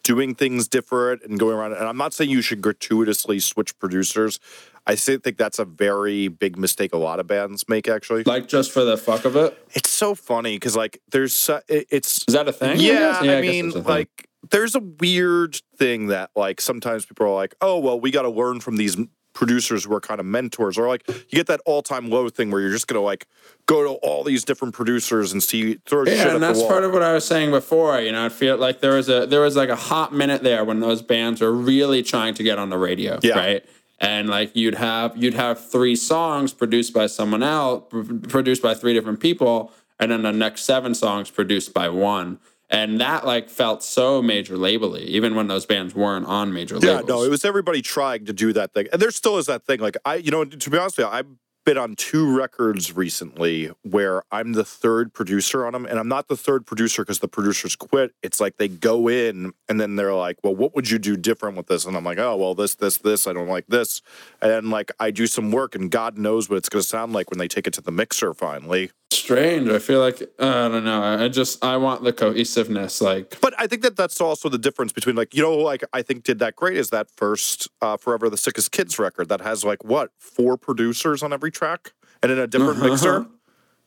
doing 0.04 0.36
things 0.36 0.68
different 0.68 1.24
and 1.24 1.40
going 1.40 1.56
around. 1.56 1.74
And 1.74 1.84
I'm 1.84 1.98
not 1.98 2.14
saying 2.14 2.30
you 2.30 2.42
should 2.42 2.62
gratuitously 2.62 3.40
switch 3.40 3.78
producers. 3.78 4.40
I 4.86 4.96
think 4.96 5.38
that's 5.38 5.60
a 5.60 5.66
very 5.66 6.30
big 6.30 6.58
mistake 6.58 6.94
a 6.94 6.98
lot 6.98 7.20
of 7.20 7.28
bands 7.28 7.68
make, 7.68 7.90
actually. 7.90 8.24
Like 8.24 8.48
just 8.48 8.72
for 8.72 8.86
the 8.86 8.98
fuck 8.98 9.26
of 9.26 9.36
it. 9.36 9.58
It's 9.72 9.90
so 9.90 10.16
funny 10.16 10.56
because 10.56 10.78
like 10.78 11.02
there's 11.12 11.50
it's 11.68 12.24
is 12.28 12.34
that 12.34 12.48
a 12.48 12.54
thing? 12.54 12.80
Yeah, 12.80 13.22
yeah 13.22 13.34
I, 13.34 13.38
I 13.38 13.42
mean 13.42 13.72
like 13.84 14.30
there's 14.50 14.76
a 14.76 14.80
weird 14.80 15.60
thing 15.76 16.08
that 16.08 16.32
like 16.38 16.62
sometimes 16.62 17.06
people 17.06 17.26
are 17.26 17.36
like, 17.36 17.54
oh 17.60 17.78
well, 17.80 18.00
we 18.00 18.12
got 18.12 18.22
to 18.22 18.30
learn 18.30 18.62
from 18.62 18.78
these 18.78 18.98
producers 19.38 19.84
who 19.84 19.94
are 19.94 20.00
kind 20.00 20.20
of 20.20 20.26
mentors, 20.26 20.80
or 20.80 20.88
like 20.88 21.08
you 21.08 21.36
get 21.36 21.46
that 21.46 21.62
all 21.64 21.84
time 21.84 22.10
low 22.10 22.28
thing 22.28 22.50
where 22.50 22.60
you're 22.60 22.72
just 22.72 22.88
gonna 22.88 23.00
like 23.00 23.28
go 23.68 23.84
to 23.84 23.90
all 24.02 24.24
these 24.24 24.44
different 24.44 24.74
producers 24.74 25.32
and 25.32 25.44
see 25.44 25.76
throw 25.86 26.04
yeah, 26.06 26.24
shit 26.24 26.34
and 26.34 26.42
that's 26.42 26.64
part 26.64 26.84
of 26.84 26.92
what 26.92 27.04
I 27.04 27.14
was 27.14 27.24
saying 27.24 27.52
before. 27.52 28.02
You 28.02 28.14
know, 28.14 28.26
I 28.26 28.30
feel 28.30 28.58
like 28.58 28.82
there 28.82 28.96
was 28.96 29.10
a 29.10 29.28
there 29.28 29.42
was 29.42 29.56
like 29.56 29.70
a 29.70 29.76
hot 29.76 30.12
minute 30.12 30.42
there 30.42 30.66
when 30.66 30.80
those 30.80 31.04
bands 31.04 31.40
were 31.42 31.54
really 31.54 32.02
trying 32.02 32.34
to 32.34 32.42
get 32.42 32.58
on 32.58 32.72
the 32.72 32.80
radio, 32.80 33.20
yeah. 33.22 33.38
right? 33.38 33.66
And 34.00 34.28
like 34.28 34.56
you'd 34.56 34.74
have 34.74 35.16
you'd 35.16 35.36
have 35.36 35.64
three 35.64 35.96
songs 35.96 36.52
produced 36.52 36.92
by 36.92 37.06
someone 37.06 37.44
else, 37.44 37.84
produced 38.30 38.64
by 38.64 38.74
three 38.74 38.96
different 38.96 39.20
people, 39.20 39.72
and 40.00 40.12
then 40.12 40.24
the 40.24 40.34
next 40.34 40.64
seven 40.64 40.96
songs 40.96 41.30
produced 41.30 41.76
by 41.76 41.90
one 41.90 42.40
and 42.70 43.00
that 43.00 43.26
like 43.26 43.50
felt 43.50 43.84
so 43.84 44.22
major 44.22 44.58
labely 44.58 45.04
even 45.04 45.36
when 45.36 45.48
those 45.48 45.66
bands 45.66 45.96
weren't 45.96 46.26
on 46.26 46.54
major 46.54 46.76
labels 46.76 47.02
yeah 47.02 47.02
no 47.08 47.24
it 47.24 47.30
was 47.30 47.46
everybody 47.46 47.82
trying 47.82 48.26
to 48.26 48.34
do 48.34 48.54
that 48.54 48.74
thing. 48.74 48.88
And 48.92 49.02
there 49.02 49.12
still 49.12 49.38
is 49.38 49.46
that 49.46 49.66
thing 49.66 49.80
like 49.80 49.98
i 50.06 50.16
you 50.16 50.32
know 50.32 50.46
to 50.46 50.70
be 50.70 50.78
honest 50.78 50.98
with 50.98 51.06
you 51.06 51.12
i've 51.12 51.28
been 51.66 51.78
on 51.78 51.98
two 51.98 52.34
records 52.34 52.96
recently 52.96 53.70
where 53.84 54.24
i'm 54.32 54.54
the 54.54 54.64
third 54.64 55.14
producer 55.14 55.66
on 55.66 55.74
them 55.74 55.86
and 55.86 56.00
i'm 56.00 56.08
not 56.08 56.30
the 56.30 56.38
third 56.38 56.66
producer 56.66 57.04
because 57.04 57.20
the 57.20 57.28
producers 57.28 57.76
quit. 57.76 58.14
It's 58.24 58.40
like 58.40 58.56
they 58.56 58.70
go 58.70 59.10
in 59.10 59.52
and 59.68 59.82
then 59.82 59.98
they're 59.98 60.14
like 60.14 60.38
well 60.44 60.56
what 60.56 60.76
would 60.76 60.90
you 60.90 60.98
do 60.98 61.18
different 61.18 61.58
with 61.58 61.68
this? 61.68 61.84
And 61.86 61.98
i'm 61.98 62.06
like 62.06 62.20
oh 62.20 62.38
well 62.38 62.56
this 62.56 62.76
this 62.76 62.96
this 62.96 63.28
i 63.28 63.34
don't 63.34 63.50
like 63.50 63.68
this. 63.68 64.02
And 64.42 64.70
like 64.70 64.94
i 64.98 65.12
do 65.12 65.28
some 65.28 65.52
work 65.52 65.76
and 65.76 65.92
god 65.92 66.18
knows 66.18 66.50
what 66.50 66.56
it's 66.56 66.70
going 66.70 66.82
to 66.82 66.88
sound 66.88 67.12
like 67.12 67.30
when 67.30 67.38
they 67.38 67.50
take 67.50 67.68
it 67.68 67.74
to 67.74 67.82
the 67.82 67.92
mixer 67.92 68.34
finally 68.34 68.92
strange. 69.12 69.70
I 69.70 69.80
feel 69.80 70.00
like 70.00 70.22
I 70.40 70.70
don't 70.70 70.84
know. 70.84 71.02
I 71.02 71.28
just 71.28 71.64
I 71.64 71.78
want 71.78 72.04
the 72.04 72.14
cohesiveness, 72.14 73.02
like. 73.02 73.40
But 73.42 73.54
I 73.58 73.68
think 73.68 73.82
that 73.82 73.96
that's 73.96 74.22
also 74.22 74.50
the 74.50 74.58
difference 74.58 74.94
between 74.94 75.16
like 75.16 75.34
you 75.36 75.42
know 75.42 75.56
like 75.56 75.84
I 75.94 76.02
think 76.02 76.24
did 76.24 76.40
that 76.40 76.56
great 76.56 76.78
is 76.78 76.90
that 76.92 77.10
first 77.12 77.68
uh, 77.82 77.98
Forever 77.98 78.30
the 78.30 78.38
Sickest 78.38 78.72
Kids 78.72 78.98
record 79.00 79.30
that 79.30 79.42
has 79.42 79.64
like 79.64 79.84
what 79.84 80.12
four 80.18 80.58
producers 80.58 81.24
on 81.24 81.34
every 81.34 81.52
track 81.52 81.94
and 82.24 82.32
in 82.32 82.40
a 82.40 82.48
different 82.48 82.80
uh-huh. 82.80 82.90
mixer. 82.90 83.26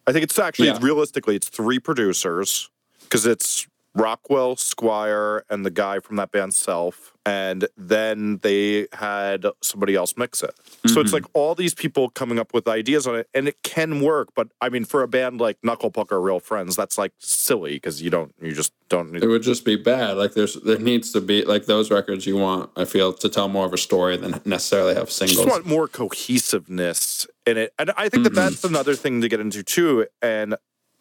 I 0.07 0.13
think 0.13 0.25
it's 0.25 0.39
actually 0.39 0.69
yeah. 0.69 0.79
realistically 0.81 1.37
it's 1.37 1.49
three 1.49 1.79
producers 1.79 2.71
because 3.03 3.27
it's 3.27 3.67
Rockwell, 3.95 4.57
Squire, 4.57 5.45
and 5.51 5.65
the 5.65 5.71
guy 5.71 5.99
from 5.99 6.17
that 6.17 6.33
band 6.33 6.55
Self. 6.55 7.15
And 7.27 7.69
then 7.77 8.39
they 8.39 8.87
had 8.93 9.47
somebody 9.63 9.95
else 9.95 10.17
mix 10.17 10.43
it. 10.43 10.55
So 10.87 11.01
it's 11.01 11.09
mm-hmm. 11.09 11.15
like 11.15 11.25
all 11.35 11.55
these 11.55 11.75
people 11.75 12.09
coming 12.09 12.39
up 12.39 12.55
with 12.55 12.67
ideas 12.67 13.07
on 13.07 13.17
it, 13.17 13.29
and 13.35 13.47
it 13.47 13.63
can 13.63 14.01
work. 14.01 14.31
But 14.35 14.49
I 14.61 14.69
mean, 14.69 14.85
for 14.85 15.03
a 15.03 15.09
band 15.09 15.41
like 15.41 15.59
Knuckle 15.63 15.91
Puck 15.91 16.13
or 16.13 16.21
Real 16.21 16.41
Friends, 16.41 16.77
that's 16.77 16.97
like 16.97 17.13
silly 17.19 17.75
because 17.75 18.01
you 18.01 18.11
don't, 18.11 18.35
you 18.41 18.53
just 18.53 18.73
don't. 18.89 19.15
It 19.17 19.27
would 19.27 19.43
just 19.43 19.65
be 19.65 19.77
bad. 19.77 20.17
Like 20.17 20.33
there's 20.33 20.55
there 20.55 20.79
needs 20.79 21.13
to 21.13 21.21
be 21.21 21.45
like 21.45 21.67
those 21.67 21.91
records 21.91 22.27
you 22.27 22.37
want. 22.37 22.71
I 22.77 22.85
feel 22.85 23.13
to 23.13 23.29
tell 23.29 23.49
more 23.49 23.67
of 23.67 23.73
a 23.73 23.79
story 23.79 24.17
than 24.17 24.41
necessarily 24.45 24.95
have 24.95 25.11
singles. 25.11 25.39
just 25.39 25.49
want 25.49 25.67
more 25.67 25.89
cohesiveness 25.89 27.27
in 27.47 27.59
it. 27.59 27.75
And 27.79 27.91
I 27.97 28.09
think 28.09 28.25
that 28.25 28.31
mm-hmm. 28.31 28.35
that's 28.35 28.65
another 28.65 28.95
thing 28.95 29.21
to 29.21 29.29
get 29.29 29.41
into 29.41 29.63
too. 29.63 30.07
And 30.23 30.57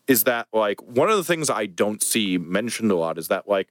is 0.07 0.23
that 0.23 0.47
like 0.51 0.81
one 0.81 1.09
of 1.09 1.17
the 1.17 1.23
things 1.23 1.49
I 1.49 1.67
don't 1.67 2.03
see 2.03 2.37
mentioned 2.37 2.91
a 2.91 2.95
lot 2.95 3.17
is 3.17 3.27
that 3.29 3.47
like 3.47 3.69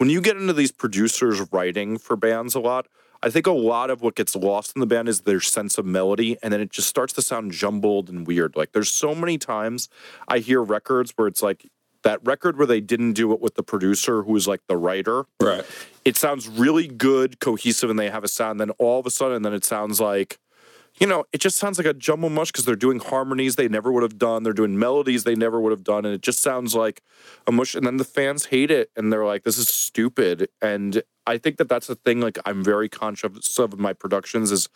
when 0.00 0.08
you 0.08 0.22
get 0.22 0.38
into 0.38 0.54
these 0.54 0.72
producers 0.72 1.46
writing 1.52 1.98
for 1.98 2.16
bands 2.16 2.54
a 2.54 2.60
lot, 2.60 2.86
I 3.22 3.28
think 3.28 3.46
a 3.46 3.52
lot 3.52 3.90
of 3.90 4.00
what 4.00 4.14
gets 4.14 4.34
lost 4.34 4.74
in 4.74 4.80
the 4.80 4.86
band 4.86 5.10
is 5.10 5.20
their 5.20 5.42
sense 5.42 5.76
of 5.76 5.84
melody, 5.84 6.38
and 6.42 6.50
then 6.50 6.60
it 6.62 6.70
just 6.70 6.88
starts 6.88 7.12
to 7.12 7.22
sound 7.22 7.52
jumbled 7.52 8.08
and 8.08 8.26
weird. 8.26 8.56
Like 8.56 8.72
there's 8.72 8.88
so 8.88 9.14
many 9.14 9.36
times 9.36 9.90
I 10.26 10.38
hear 10.38 10.62
records 10.62 11.12
where 11.16 11.28
it's 11.28 11.42
like 11.42 11.66
that 12.02 12.18
record 12.24 12.56
where 12.56 12.66
they 12.66 12.80
didn't 12.80 13.12
do 13.12 13.30
it 13.34 13.42
with 13.42 13.56
the 13.56 13.62
producer 13.62 14.22
who 14.22 14.32
was 14.32 14.48
like 14.48 14.62
the 14.68 14.76
writer 14.78 15.26
right. 15.38 15.66
it 16.06 16.16
sounds 16.16 16.48
really 16.48 16.88
good, 16.88 17.38
cohesive, 17.38 17.90
and 17.90 17.98
they 17.98 18.08
have 18.08 18.24
a 18.24 18.28
sound. 18.28 18.58
Then 18.58 18.70
all 18.78 19.00
of 19.00 19.04
a 19.04 19.10
sudden, 19.10 19.42
then 19.42 19.52
it 19.52 19.66
sounds 19.66 20.00
like, 20.00 20.38
you 21.00 21.06
know, 21.06 21.24
it 21.32 21.40
just 21.40 21.56
sounds 21.56 21.78
like 21.78 21.86
a 21.86 21.94
jumble 21.94 22.28
mush 22.28 22.52
because 22.52 22.66
they're 22.66 22.76
doing 22.76 23.00
harmonies 23.00 23.56
they 23.56 23.68
never 23.68 23.90
would 23.90 24.02
have 24.02 24.18
done. 24.18 24.42
They're 24.42 24.52
doing 24.52 24.78
melodies 24.78 25.24
they 25.24 25.34
never 25.34 25.58
would 25.58 25.72
have 25.72 25.82
done, 25.82 26.04
and 26.04 26.14
it 26.14 26.20
just 26.20 26.42
sounds 26.42 26.74
like 26.74 27.02
a 27.46 27.52
mush. 27.52 27.74
And 27.74 27.86
then 27.86 27.96
the 27.96 28.04
fans 28.04 28.46
hate 28.46 28.70
it, 28.70 28.90
and 28.96 29.10
they're 29.10 29.24
like, 29.24 29.44
"This 29.44 29.56
is 29.56 29.68
stupid." 29.68 30.48
And 30.60 31.02
I 31.26 31.38
think 31.38 31.56
that 31.56 31.68
that's 31.70 31.86
the 31.86 31.94
thing. 31.94 32.20
Like, 32.20 32.38
I'm 32.44 32.62
very 32.62 32.88
conscious 32.90 33.58
of 33.58 33.78
my 33.78 33.94
productions 33.94 34.52
is 34.52 34.68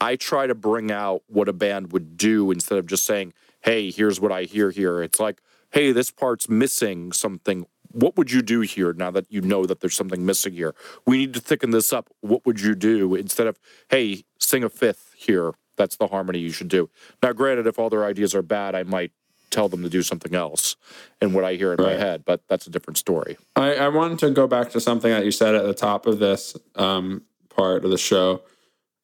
I 0.00 0.16
try 0.16 0.46
to 0.46 0.54
bring 0.54 0.90
out 0.90 1.22
what 1.26 1.48
a 1.48 1.52
band 1.52 1.92
would 1.92 2.16
do 2.16 2.50
instead 2.50 2.78
of 2.78 2.86
just 2.86 3.04
saying, 3.04 3.34
"Hey, 3.60 3.90
here's 3.90 4.20
what 4.20 4.32
I 4.32 4.44
hear 4.44 4.70
here." 4.70 5.02
It's 5.02 5.20
like, 5.20 5.42
"Hey, 5.72 5.92
this 5.92 6.10
part's 6.10 6.48
missing 6.48 7.12
something." 7.12 7.66
What 7.92 8.16
would 8.16 8.30
you 8.30 8.42
do 8.42 8.60
here 8.60 8.92
now 8.92 9.10
that 9.12 9.26
you 9.30 9.40
know 9.42 9.66
that 9.66 9.80
there's 9.80 9.94
something 9.94 10.26
missing 10.26 10.52
here? 10.54 10.74
We 11.06 11.18
need 11.18 11.34
to 11.34 11.40
thicken 11.40 11.70
this 11.70 11.92
up. 11.92 12.08
What 12.20 12.44
would 12.46 12.60
you 12.60 12.74
do 12.74 13.14
instead 13.14 13.46
of, 13.46 13.58
hey, 13.90 14.24
sing 14.38 14.64
a 14.64 14.68
fifth 14.68 15.14
here? 15.16 15.52
That's 15.76 15.96
the 15.96 16.08
harmony 16.08 16.38
you 16.38 16.50
should 16.50 16.68
do. 16.68 16.88
Now, 17.22 17.32
granted, 17.32 17.66
if 17.66 17.78
all 17.78 17.90
their 17.90 18.04
ideas 18.04 18.34
are 18.34 18.42
bad, 18.42 18.74
I 18.74 18.82
might 18.82 19.12
tell 19.50 19.68
them 19.68 19.82
to 19.82 19.88
do 19.88 20.02
something 20.02 20.34
else 20.34 20.74
and 21.20 21.32
what 21.32 21.44
I 21.44 21.54
hear 21.54 21.72
in 21.72 21.80
my 21.82 21.92
head, 21.92 22.24
but 22.24 22.40
that's 22.48 22.66
a 22.66 22.70
different 22.70 22.98
story. 22.98 23.36
I, 23.54 23.76
I 23.76 23.88
wanted 23.88 24.18
to 24.20 24.30
go 24.30 24.46
back 24.46 24.70
to 24.70 24.80
something 24.80 25.10
that 25.10 25.24
you 25.24 25.30
said 25.30 25.54
at 25.54 25.64
the 25.64 25.72
top 25.74 26.06
of 26.06 26.18
this 26.18 26.56
um, 26.74 27.22
part 27.48 27.84
of 27.84 27.90
the 27.90 27.98
show. 27.98 28.42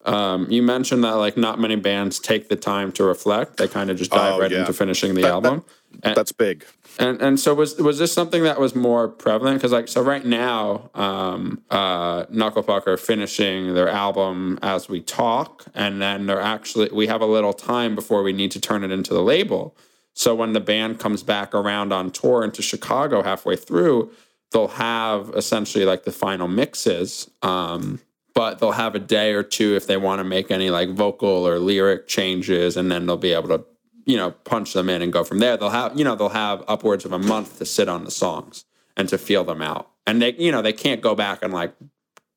Um, 0.05 0.51
you 0.51 0.63
mentioned 0.63 1.05
that 1.05 1.13
like 1.13 1.37
not 1.37 1.61
many 1.61 1.77
bands 1.77 2.19
take 2.19 2.49
the 2.49 2.57
time 2.57 2.91
to 2.93 3.05
reflect; 3.05 3.59
they 3.59 3.69
kind 3.69 3.89
of 3.89 3.97
just 3.97 4.11
dive 4.11 4.35
Oh, 4.35 4.41
right 4.41 4.51
yeah. 4.51 4.61
into 4.61 4.73
finishing 4.73 5.15
the 5.15 5.23
That- 5.23 5.31
album. 5.31 5.65
And- 6.03 6.17
That's 6.17 6.33
big. 6.33 6.65
And 6.99 7.23
and 7.23 7.41
so 7.41 7.55
was 7.55 7.79
was 7.79 7.99
this 7.99 8.13
something 8.13 8.43
that 8.43 8.61
was 8.61 8.75
more 8.75 9.09
prevalent? 9.09 9.59
Because 9.59 9.73
like 9.73 9.89
so 9.89 10.03
right 10.03 10.25
now, 10.25 10.91
um, 10.95 11.63
uh, 11.71 12.27
Knuckle 12.29 12.63
Puck 12.63 12.87
are 12.87 12.99
finishing 12.99 13.73
their 13.73 13.89
album 13.89 14.59
as 14.61 14.91
we 14.91 15.01
talk, 15.01 15.65
and 15.75 16.03
then 16.03 16.27
they're 16.27 16.41
actually 16.41 16.91
we 16.93 17.07
have 17.07 17.23
a 17.23 17.27
little 17.27 17.55
time 17.55 17.95
before 17.95 18.23
we 18.23 18.35
need 18.35 18.51
to 18.51 18.61
turn 18.61 18.85
it 18.85 18.91
into 18.91 19.15
the 19.15 19.23
label. 19.23 19.75
So 20.15 20.35
when 20.35 20.53
the 20.53 20.61
band 20.61 20.99
comes 20.99 21.23
back 21.23 21.55
around 21.55 21.93
on 21.93 22.11
tour 22.11 22.45
into 22.45 22.61
Chicago 22.61 23.23
halfway 23.23 23.57
through, 23.57 24.11
they'll 24.51 24.69
have 24.69 25.31
essentially 25.35 25.87
like 25.87 26.05
the 26.05 26.13
final 26.13 26.47
mixes. 26.49 27.31
Um, 27.41 28.01
but 28.35 28.59
they'll 28.59 28.73
have 28.73 28.95
a 28.95 28.99
day 28.99 29.33
or 29.33 29.43
two 29.43 29.77
if 29.77 29.87
they 29.87 29.97
want 29.97 30.21
to 30.21 30.25
make 30.25 30.51
any 30.51 30.71
like 30.71 30.91
vocal 30.91 31.47
or 31.47 31.59
lyric 31.59 32.07
changes, 32.07 32.77
and 32.77 32.91
then 32.93 33.07
they'll 33.07 33.17
be 33.17 33.33
able 33.33 33.49
to 33.49 33.65
you 34.05 34.17
know 34.17 34.31
punch 34.31 34.73
them 34.73 34.89
in 34.89 35.03
and 35.03 35.13
go 35.13 35.25
from 35.25 35.39
there. 35.39 35.57
They'll 35.57 35.71
have 35.71 35.99
you 35.99 36.05
know 36.05 36.15
they'll 36.15 36.29
have 36.29 36.63
upwards 36.69 37.05
of 37.05 37.13
a 37.13 37.19
month 37.19 37.59
to 37.59 37.67
sit 37.67 37.89
on 37.89 38.05
the 38.05 38.11
songs 38.11 38.65
and 38.97 39.09
to 39.09 39.19
feel 39.19 39.45
them 39.45 39.63
out. 39.63 39.91
And 40.07 40.21
they 40.21 40.35
you 40.35 40.53
know 40.53 40.63
they 40.63 40.73
can't 40.73 41.01
go 41.01 41.15
back 41.15 41.43
and 41.43 41.53
like 41.53 41.75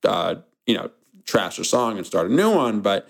uh 0.03 0.35
you 0.65 0.75
know 0.75 0.91
trash 1.25 1.57
a 1.59 1.63
song 1.63 1.97
and 1.97 2.05
start 2.05 2.29
a 2.29 2.33
new 2.33 2.53
one 2.53 2.81
but 2.81 3.09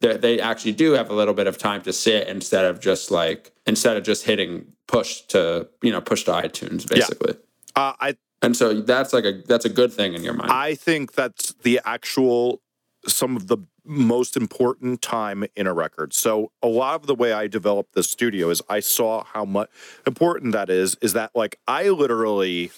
they, 0.00 0.16
they 0.16 0.40
actually 0.40 0.72
do 0.72 0.92
have 0.92 1.10
a 1.10 1.14
little 1.14 1.34
bit 1.34 1.46
of 1.46 1.58
time 1.58 1.82
to 1.82 1.92
sit 1.92 2.28
instead 2.28 2.64
of 2.64 2.80
just 2.80 3.10
like 3.10 3.52
instead 3.66 3.96
of 3.96 4.04
just 4.04 4.24
hitting 4.24 4.72
push 4.86 5.22
to 5.22 5.68
you 5.82 5.90
know 5.90 6.00
push 6.00 6.24
to 6.24 6.32
itunes 6.32 6.88
basically. 6.88 7.34
Uh, 7.74 7.92
I 8.00 8.16
and 8.42 8.56
so 8.56 8.80
that's 8.80 9.12
like 9.12 9.24
a 9.24 9.42
that's 9.46 9.64
a 9.64 9.70
good 9.70 9.92
thing 9.92 10.14
in 10.14 10.22
your 10.22 10.34
mind. 10.34 10.50
I 10.52 10.74
think 10.74 11.12
that's 11.12 11.52
the 11.62 11.80
actual 11.84 12.62
some 13.06 13.36
of 13.36 13.48
the 13.48 13.58
most 13.86 14.36
important 14.36 15.02
time 15.02 15.44
in 15.56 15.66
a 15.66 15.72
record. 15.72 16.12
So 16.12 16.50
a 16.62 16.68
lot 16.68 17.00
of 17.00 17.06
the 17.06 17.14
way 17.14 17.32
I 17.32 17.46
developed 17.46 17.94
the 17.94 18.02
studio 18.02 18.50
is 18.50 18.62
I 18.68 18.80
saw 18.80 19.24
how 19.24 19.44
much 19.44 19.68
important 20.06 20.52
that 20.52 20.70
is 20.70 20.96
is 21.00 21.12
that 21.14 21.30
like 21.34 21.58
I 21.66 21.88
literally 21.88 22.70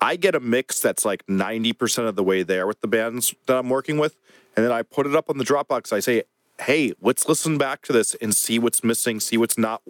I 0.00 0.16
get 0.16 0.34
a 0.34 0.40
mix 0.40 0.80
that's 0.80 1.04
like 1.04 1.24
90% 1.26 2.06
of 2.06 2.16
the 2.16 2.22
way 2.22 2.42
there 2.42 2.66
with 2.66 2.80
the 2.80 2.88
bands 2.88 3.34
that 3.46 3.56
I'm 3.56 3.70
working 3.70 3.98
with 3.98 4.16
and 4.56 4.64
then 4.64 4.72
I 4.72 4.82
put 4.82 5.06
it 5.06 5.14
up 5.14 5.28
on 5.28 5.38
the 5.38 5.44
Dropbox. 5.44 5.92
I 5.92 6.00
say, 6.00 6.24
"Hey, 6.60 6.94
let's 7.00 7.28
listen 7.28 7.58
back 7.58 7.82
to 7.82 7.92
this 7.92 8.14
and 8.14 8.34
see 8.34 8.58
what's 8.58 8.82
missing, 8.82 9.20
see 9.20 9.36
what's 9.36 9.58
not 9.58 9.82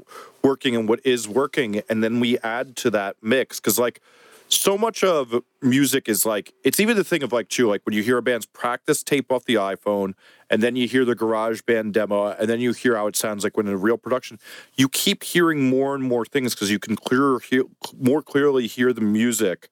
working 0.42 0.74
and 0.74 0.88
what 0.88 1.00
is 1.04 1.28
working." 1.28 1.82
And 1.88 2.02
then 2.02 2.18
we 2.18 2.38
add 2.38 2.76
to 2.78 2.90
that 2.90 3.16
mix 3.22 3.60
cuz 3.60 3.78
like 3.78 4.00
so 4.48 4.78
much 4.78 5.02
of 5.02 5.42
music 5.60 6.08
is 6.08 6.24
like 6.24 6.52
it's 6.64 6.78
even 6.78 6.96
the 6.96 7.04
thing 7.04 7.22
of 7.22 7.32
like 7.32 7.48
too 7.48 7.68
like 7.68 7.82
when 7.84 7.94
you 7.94 8.02
hear 8.02 8.18
a 8.18 8.22
band's 8.22 8.46
practice 8.46 9.02
tape 9.02 9.32
off 9.32 9.44
the 9.44 9.54
iphone 9.54 10.14
and 10.50 10.62
then 10.62 10.76
you 10.76 10.86
hear 10.86 11.04
the 11.04 11.14
garage 11.14 11.62
band 11.62 11.92
demo 11.92 12.28
and 12.28 12.48
then 12.48 12.60
you 12.60 12.72
hear 12.72 12.96
how 12.96 13.06
it 13.06 13.16
sounds 13.16 13.42
like 13.42 13.56
when 13.56 13.66
in 13.66 13.72
a 13.72 13.76
real 13.76 13.96
production 13.96 14.38
you 14.76 14.88
keep 14.88 15.24
hearing 15.24 15.68
more 15.68 15.94
and 15.94 16.04
more 16.04 16.24
things 16.24 16.54
because 16.54 16.70
you 16.70 16.78
can 16.78 16.96
clearer 16.96 17.40
hear, 17.40 17.64
more 17.98 18.22
clearly 18.22 18.66
hear 18.66 18.92
the 18.92 19.00
music 19.00 19.68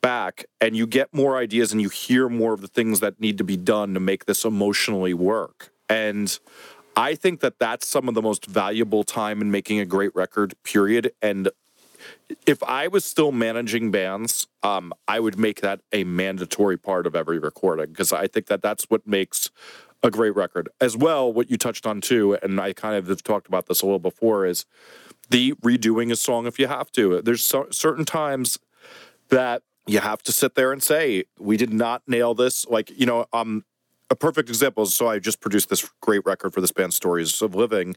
back 0.00 0.46
and 0.60 0.76
you 0.76 0.86
get 0.86 1.12
more 1.12 1.36
ideas 1.36 1.72
and 1.72 1.80
you 1.80 1.88
hear 1.88 2.28
more 2.28 2.54
of 2.54 2.60
the 2.60 2.68
things 2.68 3.00
that 3.00 3.20
need 3.20 3.36
to 3.38 3.44
be 3.44 3.56
done 3.56 3.92
to 3.94 4.00
make 4.00 4.26
this 4.26 4.44
emotionally 4.44 5.14
work. 5.14 5.70
And 5.88 6.38
i 6.96 7.14
think 7.14 7.40
that 7.40 7.58
that's 7.58 7.86
some 7.86 8.08
of 8.08 8.14
the 8.14 8.22
most 8.22 8.46
valuable 8.46 9.04
time 9.04 9.42
in 9.42 9.50
making 9.50 9.78
a 9.78 9.84
great 9.84 10.14
record 10.14 10.54
period 10.64 11.12
and 11.20 11.50
if 12.46 12.62
I 12.62 12.88
was 12.88 13.04
still 13.04 13.32
managing 13.32 13.90
bands, 13.90 14.46
um, 14.62 14.92
I 15.06 15.20
would 15.20 15.38
make 15.38 15.60
that 15.60 15.80
a 15.92 16.04
mandatory 16.04 16.76
part 16.76 17.06
of 17.06 17.14
every 17.14 17.38
recording 17.38 17.86
because 17.86 18.12
I 18.12 18.26
think 18.26 18.46
that 18.46 18.62
that's 18.62 18.84
what 18.84 19.06
makes 19.06 19.50
a 20.02 20.10
great 20.10 20.34
record. 20.34 20.68
As 20.80 20.96
well, 20.96 21.32
what 21.32 21.50
you 21.50 21.56
touched 21.56 21.86
on 21.86 22.00
too, 22.00 22.34
and 22.34 22.60
I 22.60 22.72
kind 22.72 22.96
of 22.96 23.08
have 23.08 23.22
talked 23.22 23.46
about 23.46 23.66
this 23.66 23.82
a 23.82 23.86
little 23.86 23.98
before, 23.98 24.46
is 24.46 24.66
the 25.30 25.52
redoing 25.54 26.10
a 26.12 26.16
song 26.16 26.46
if 26.46 26.58
you 26.58 26.66
have 26.66 26.90
to. 26.92 27.20
There's 27.22 27.44
so, 27.44 27.66
certain 27.70 28.04
times 28.04 28.58
that 29.28 29.62
you 29.86 30.00
have 30.00 30.22
to 30.24 30.32
sit 30.32 30.54
there 30.54 30.72
and 30.72 30.82
say, 30.82 31.24
we 31.38 31.56
did 31.56 31.72
not 31.72 32.02
nail 32.06 32.34
this. 32.34 32.66
Like, 32.66 32.90
you 32.98 33.06
know, 33.06 33.26
um, 33.32 33.64
a 34.10 34.16
perfect 34.16 34.48
example 34.48 34.86
so 34.86 35.08
I 35.08 35.18
just 35.18 35.40
produced 35.40 35.68
this 35.68 35.88
great 36.00 36.24
record 36.24 36.54
for 36.54 36.60
this 36.60 36.72
band, 36.72 36.94
Stories 36.94 37.40
of 37.42 37.54
Living. 37.54 37.96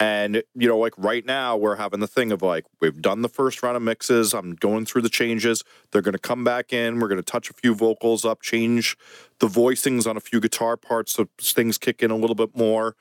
And, 0.00 0.44
you 0.54 0.68
know, 0.68 0.78
like 0.78 0.94
right 0.96 1.26
now, 1.26 1.56
we're 1.56 1.74
having 1.74 1.98
the 1.98 2.06
thing 2.06 2.30
of 2.30 2.40
like, 2.40 2.64
we've 2.80 3.02
done 3.02 3.22
the 3.22 3.28
first 3.28 3.62
round 3.64 3.76
of 3.76 3.82
mixes. 3.82 4.32
I'm 4.32 4.54
going 4.54 4.86
through 4.86 5.02
the 5.02 5.08
changes. 5.08 5.64
They're 5.90 6.02
going 6.02 6.12
to 6.12 6.20
come 6.20 6.44
back 6.44 6.72
in. 6.72 7.00
We're 7.00 7.08
going 7.08 7.18
to 7.18 7.22
touch 7.24 7.50
a 7.50 7.54
few 7.54 7.74
vocals 7.74 8.24
up, 8.24 8.40
change 8.40 8.96
the 9.40 9.48
voicings 9.48 10.06
on 10.06 10.16
a 10.16 10.20
few 10.20 10.38
guitar 10.38 10.76
parts 10.76 11.12
so 11.14 11.28
things 11.40 11.78
kick 11.78 12.02
in 12.02 12.12
a 12.12 12.16
little 12.16 12.36
bit 12.36 12.56
more, 12.56 12.94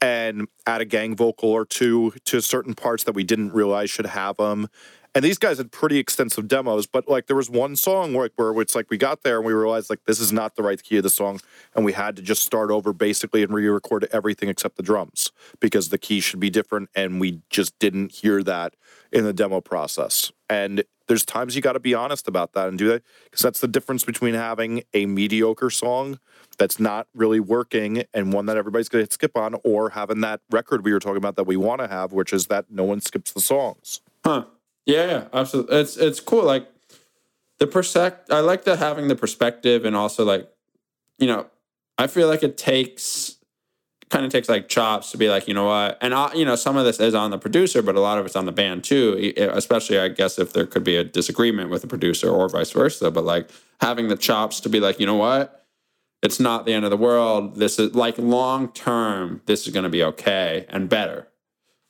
and 0.00 0.46
add 0.66 0.80
a 0.80 0.84
gang 0.84 1.16
vocal 1.16 1.50
or 1.50 1.64
two 1.64 2.12
to 2.26 2.40
certain 2.40 2.74
parts 2.74 3.02
that 3.04 3.14
we 3.16 3.24
didn't 3.24 3.52
realize 3.52 3.90
should 3.90 4.06
have 4.06 4.36
them. 4.36 4.68
And 5.16 5.24
these 5.24 5.38
guys 5.38 5.56
had 5.56 5.72
pretty 5.72 5.96
extensive 5.96 6.46
demos, 6.46 6.86
but 6.86 7.08
like 7.08 7.26
there 7.26 7.36
was 7.36 7.48
one 7.48 7.74
song 7.74 8.12
where, 8.12 8.28
where 8.36 8.60
it's 8.60 8.74
like 8.74 8.90
we 8.90 8.98
got 8.98 9.22
there 9.22 9.38
and 9.38 9.46
we 9.46 9.54
realized 9.54 9.88
like 9.88 10.04
this 10.04 10.20
is 10.20 10.30
not 10.30 10.56
the 10.56 10.62
right 10.62 10.82
key 10.82 10.98
of 10.98 11.04
the 11.04 11.08
song, 11.08 11.40
and 11.74 11.86
we 11.86 11.94
had 11.94 12.16
to 12.16 12.22
just 12.22 12.42
start 12.42 12.70
over 12.70 12.92
basically 12.92 13.42
and 13.42 13.54
re-record 13.54 14.06
everything 14.12 14.50
except 14.50 14.76
the 14.76 14.82
drums 14.82 15.32
because 15.58 15.88
the 15.88 15.96
key 15.96 16.20
should 16.20 16.38
be 16.38 16.50
different, 16.50 16.90
and 16.94 17.18
we 17.18 17.40
just 17.48 17.78
didn't 17.78 18.12
hear 18.12 18.42
that 18.42 18.74
in 19.10 19.24
the 19.24 19.32
demo 19.32 19.62
process. 19.62 20.32
And 20.50 20.84
there's 21.08 21.24
times 21.24 21.56
you 21.56 21.62
got 21.62 21.72
to 21.72 21.80
be 21.80 21.94
honest 21.94 22.28
about 22.28 22.52
that 22.52 22.68
and 22.68 22.76
do 22.76 22.88
that 22.88 23.02
because 23.24 23.40
that's 23.40 23.60
the 23.60 23.68
difference 23.68 24.04
between 24.04 24.34
having 24.34 24.82
a 24.92 25.06
mediocre 25.06 25.70
song 25.70 26.20
that's 26.58 26.78
not 26.78 27.06
really 27.14 27.40
working 27.40 28.04
and 28.12 28.34
one 28.34 28.44
that 28.44 28.58
everybody's 28.58 28.90
going 28.90 29.06
to 29.06 29.10
skip 29.10 29.34
on, 29.34 29.56
or 29.64 29.88
having 29.88 30.20
that 30.20 30.42
record 30.50 30.84
we 30.84 30.92
were 30.92 31.00
talking 31.00 31.16
about 31.16 31.36
that 31.36 31.44
we 31.44 31.56
want 31.56 31.80
to 31.80 31.88
have, 31.88 32.12
which 32.12 32.34
is 32.34 32.48
that 32.48 32.66
no 32.68 32.84
one 32.84 33.00
skips 33.00 33.32
the 33.32 33.40
songs. 33.40 34.02
Huh. 34.22 34.44
Yeah, 34.86 35.06
yeah, 35.06 35.24
absolutely. 35.32 35.76
It's 35.78 35.96
it's 35.96 36.20
cool. 36.20 36.44
Like 36.44 36.68
the 37.58 37.66
perspect. 37.66 38.32
I 38.32 38.40
like 38.40 38.64
the 38.64 38.76
having 38.76 39.08
the 39.08 39.16
perspective, 39.16 39.84
and 39.84 39.96
also 39.96 40.24
like, 40.24 40.48
you 41.18 41.26
know, 41.26 41.46
I 41.98 42.06
feel 42.08 42.28
like 42.28 42.42
it 42.42 42.58
takes 42.58 43.36
kind 44.10 44.24
of 44.24 44.32
takes 44.32 44.48
like 44.48 44.68
chops 44.68 45.10
to 45.12 45.18
be 45.18 45.28
like, 45.28 45.48
you 45.48 45.54
know 45.54 45.66
what, 45.66 45.98
and 46.00 46.14
I, 46.14 46.32
you 46.34 46.44
know, 46.44 46.56
some 46.56 46.76
of 46.76 46.84
this 46.84 47.00
is 47.00 47.14
on 47.14 47.30
the 47.32 47.38
producer, 47.38 47.82
but 47.82 47.96
a 47.96 48.00
lot 48.00 48.18
of 48.18 48.26
it's 48.26 48.36
on 48.36 48.46
the 48.46 48.52
band 48.52 48.84
too. 48.84 49.34
Especially, 49.36 49.98
I 49.98 50.08
guess, 50.08 50.38
if 50.38 50.52
there 50.52 50.66
could 50.66 50.84
be 50.84 50.96
a 50.96 51.04
disagreement 51.04 51.70
with 51.70 51.82
the 51.82 51.88
producer 51.88 52.30
or 52.30 52.48
vice 52.48 52.70
versa. 52.72 53.10
But 53.10 53.24
like 53.24 53.50
having 53.80 54.08
the 54.08 54.16
chops 54.16 54.60
to 54.60 54.68
be 54.68 54.80
like, 54.80 55.00
you 55.00 55.06
know 55.06 55.16
what, 55.16 55.66
it's 56.22 56.40
not 56.40 56.66
the 56.66 56.74
end 56.74 56.84
of 56.84 56.90
the 56.90 56.96
world. 56.98 57.56
This 57.56 57.78
is 57.78 57.94
like 57.94 58.18
long 58.18 58.68
term, 58.72 59.42
this 59.46 59.66
is 59.66 59.72
going 59.74 59.84
to 59.84 59.90
be 59.90 60.04
okay 60.04 60.66
and 60.68 60.88
better, 60.88 61.28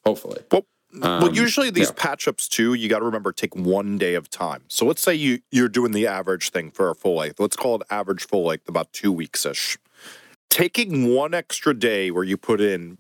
hopefully. 0.05 0.43
Well, 0.53 0.65
well 1.01 1.27
Um, 1.27 1.35
usually 1.35 1.71
these 1.71 1.89
yeah. 1.89 2.03
patch 2.03 2.29
ups 2.29 2.49
too, 2.49 2.75
you 2.75 2.89
got 2.89 3.01
to 3.01 3.05
remember 3.05 3.33
take 3.33 3.55
one 3.55 3.99
day 3.99 4.15
of 4.15 4.31
time. 4.31 4.63
So 4.69 4.87
let's 4.87 5.03
say 5.03 5.15
you 5.15 5.41
you're 5.51 5.69
doing 5.69 5.93
the 5.93 6.07
average 6.07 6.51
thing 6.51 6.71
for 6.71 6.91
a 6.91 6.95
full 6.95 7.17
length. 7.17 7.41
Let's 7.41 7.57
call 7.57 7.77
it 7.77 7.83
average 7.91 8.27
full 8.27 8.45
length, 8.45 8.69
about 8.69 8.93
two 8.93 9.13
weeks 9.13 9.45
ish. 9.45 9.79
Taking 10.49 11.15
one 11.15 11.35
extra 11.35 11.75
day 11.75 12.11
where 12.11 12.25
you 12.25 12.37
put 12.37 12.61
in 12.61 12.99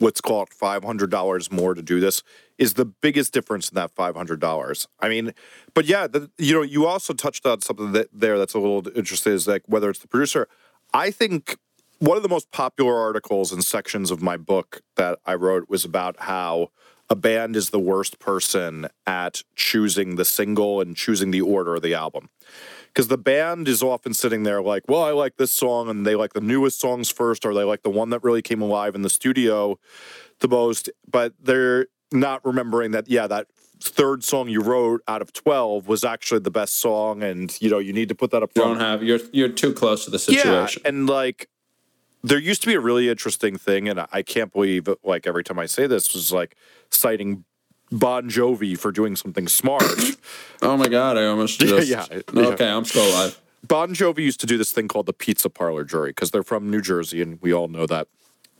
let's 0.00 0.20
call 0.20 0.42
it 0.42 0.52
five 0.52 0.84
hundred 0.84 1.10
dollars 1.10 1.50
more 1.50 1.74
to 1.74 1.82
do 1.82 2.00
this 2.00 2.22
is 2.58 2.74
the 2.74 2.84
biggest 2.84 3.32
difference 3.32 3.68
in 3.68 3.74
that 3.74 3.90
five 3.90 4.16
hundred 4.16 4.40
dollars. 4.40 4.88
I 5.00 5.08
mean, 5.08 5.32
but 5.74 5.84
yeah, 5.86 6.06
the, 6.06 6.30
you 6.38 6.54
know, 6.54 6.62
you 6.62 6.86
also 6.86 7.12
touched 7.12 7.46
on 7.46 7.60
something 7.60 7.92
that 7.92 8.08
there 8.12 8.38
that's 8.38 8.54
a 8.54 8.58
little 8.58 8.86
interesting 8.96 9.32
is 9.32 9.46
like 9.46 9.62
whether 9.66 9.90
it's 9.90 10.00
the 10.00 10.08
producer. 10.08 10.48
I 10.92 11.10
think 11.10 11.58
one 11.98 12.16
of 12.16 12.22
the 12.22 12.28
most 12.28 12.50
popular 12.50 12.98
articles 12.98 13.52
and 13.52 13.64
sections 13.64 14.10
of 14.10 14.22
my 14.22 14.36
book 14.36 14.82
that 14.96 15.18
I 15.24 15.34
wrote 15.34 15.68
was 15.68 15.84
about 15.84 16.16
how 16.20 16.70
a 17.08 17.14
band 17.16 17.56
is 17.56 17.70
the 17.70 17.78
worst 17.78 18.18
person 18.18 18.88
at 19.06 19.42
choosing 19.54 20.16
the 20.16 20.24
single 20.24 20.80
and 20.80 20.96
choosing 20.96 21.30
the 21.30 21.40
order 21.40 21.76
of 21.76 21.82
the 21.82 21.94
album. 21.94 22.28
Because 22.88 23.08
the 23.08 23.18
band 23.18 23.68
is 23.68 23.82
often 23.82 24.14
sitting 24.14 24.42
there 24.42 24.62
like, 24.62 24.84
well, 24.88 25.02
I 25.02 25.10
like 25.10 25.36
this 25.36 25.52
song, 25.52 25.88
and 25.90 26.06
they 26.06 26.14
like 26.14 26.32
the 26.32 26.40
newest 26.40 26.80
songs 26.80 27.10
first, 27.10 27.44
or 27.44 27.52
they 27.52 27.62
like 27.64 27.82
the 27.82 27.90
one 27.90 28.10
that 28.10 28.24
really 28.24 28.42
came 28.42 28.62
alive 28.62 28.94
in 28.94 29.02
the 29.02 29.10
studio 29.10 29.78
the 30.40 30.48
most, 30.48 30.88
but 31.10 31.34
they're 31.40 31.86
not 32.12 32.44
remembering 32.44 32.92
that, 32.92 33.08
yeah, 33.08 33.26
that 33.26 33.46
third 33.82 34.24
song 34.24 34.48
you 34.48 34.62
wrote 34.62 35.02
out 35.06 35.20
of 35.20 35.32
12 35.34 35.86
was 35.86 36.04
actually 36.04 36.40
the 36.40 36.50
best 36.50 36.80
song, 36.80 37.22
and 37.22 37.60
you 37.60 37.68
know, 37.68 37.78
you 37.78 37.92
need 37.92 38.08
to 38.08 38.14
put 38.14 38.30
that 38.30 38.42
up 38.42 38.50
You 38.56 38.62
front. 38.62 38.78
don't 38.78 38.88
have 38.88 39.02
you're 39.02 39.20
you're 39.32 39.50
too 39.50 39.72
close 39.74 40.06
to 40.06 40.10
the 40.10 40.18
situation. 40.18 40.80
Yeah, 40.82 40.88
and 40.88 41.06
like 41.06 41.48
there 42.26 42.38
used 42.38 42.60
to 42.62 42.66
be 42.66 42.74
a 42.74 42.80
really 42.80 43.08
interesting 43.08 43.56
thing, 43.56 43.88
and 43.88 44.04
I 44.12 44.22
can't 44.22 44.52
believe 44.52 44.88
like 45.04 45.26
every 45.26 45.44
time 45.44 45.58
I 45.58 45.66
say 45.66 45.86
this 45.86 46.12
was 46.14 46.32
like 46.32 46.56
citing 46.90 47.44
Bon 47.92 48.28
Jovi 48.28 48.76
for 48.78 48.90
doing 48.92 49.16
something 49.16 49.48
smart. 49.48 49.84
Oh 50.62 50.76
my 50.76 50.88
god, 50.88 51.18
I 51.18 51.26
almost 51.26 51.60
Yeah, 51.62 51.68
just 51.80 51.88
yeah, 51.88 52.06
Okay, 52.34 52.66
I'm 52.68 52.84
still 52.86 53.06
alive. 53.10 53.38
bon 53.68 53.94
Jovi 53.94 54.20
used 54.20 54.40
to 54.40 54.46
do 54.46 54.56
this 54.56 54.72
thing 54.72 54.88
called 54.88 55.04
the 55.06 55.12
pizza 55.12 55.50
parlor 55.50 55.84
jury 55.84 56.10
because 56.10 56.30
they're 56.30 56.42
from 56.42 56.70
New 56.70 56.80
Jersey, 56.80 57.20
and 57.22 57.38
we 57.42 57.52
all 57.52 57.68
know 57.68 57.86
that 57.86 58.08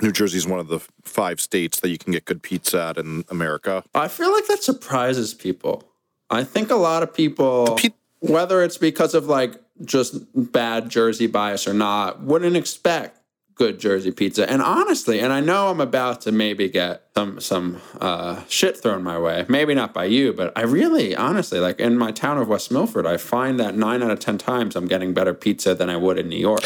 New 0.02 0.12
Jersey 0.12 0.36
is 0.36 0.46
one 0.46 0.60
of 0.60 0.68
the 0.68 0.78
five 1.02 1.40
states 1.40 1.80
that 1.80 1.88
you 1.88 1.96
can 1.98 2.12
get 2.12 2.26
good 2.26 2.42
pizza 2.42 2.80
at 2.82 2.98
in 2.98 3.24
America. 3.30 3.82
I 3.94 4.08
feel 4.08 4.30
like 4.30 4.46
that 4.46 4.62
surprises 4.62 5.32
people. 5.32 5.84
I 6.28 6.44
think 6.44 6.70
a 6.70 6.76
lot 6.76 7.02
of 7.02 7.14
people, 7.14 7.76
pe- 7.76 7.90
whether 8.20 8.62
it's 8.62 8.76
because 8.78 9.14
of 9.14 9.26
like 9.26 9.54
just 9.84 10.16
bad 10.52 10.90
Jersey 10.90 11.26
bias 11.26 11.66
or 11.66 11.72
not, 11.74 12.20
wouldn't 12.20 12.56
expect 12.56 13.18
good 13.56 13.80
Jersey 13.80 14.12
pizza. 14.12 14.48
And 14.48 14.62
honestly, 14.62 15.18
and 15.18 15.32
I 15.32 15.40
know 15.40 15.68
I'm 15.68 15.80
about 15.80 16.20
to 16.22 16.32
maybe 16.32 16.68
get 16.68 17.02
some 17.14 17.40
some 17.40 17.80
uh, 18.00 18.42
shit 18.48 18.76
thrown 18.76 19.02
my 19.02 19.18
way. 19.18 19.44
Maybe 19.48 19.74
not 19.74 19.92
by 19.92 20.04
you, 20.04 20.32
but 20.32 20.52
I 20.56 20.62
really, 20.62 21.16
honestly, 21.16 21.58
like 21.58 21.80
in 21.80 21.98
my 21.98 22.12
town 22.12 22.38
of 22.38 22.48
West 22.48 22.70
Milford, 22.70 23.06
I 23.06 23.16
find 23.16 23.58
that 23.58 23.74
nine 23.74 24.02
out 24.02 24.10
of 24.10 24.20
ten 24.20 24.38
times 24.38 24.76
I'm 24.76 24.86
getting 24.86 25.12
better 25.12 25.34
pizza 25.34 25.74
than 25.74 25.90
I 25.90 25.96
would 25.96 26.18
in 26.18 26.28
New 26.28 26.38
York. 26.38 26.62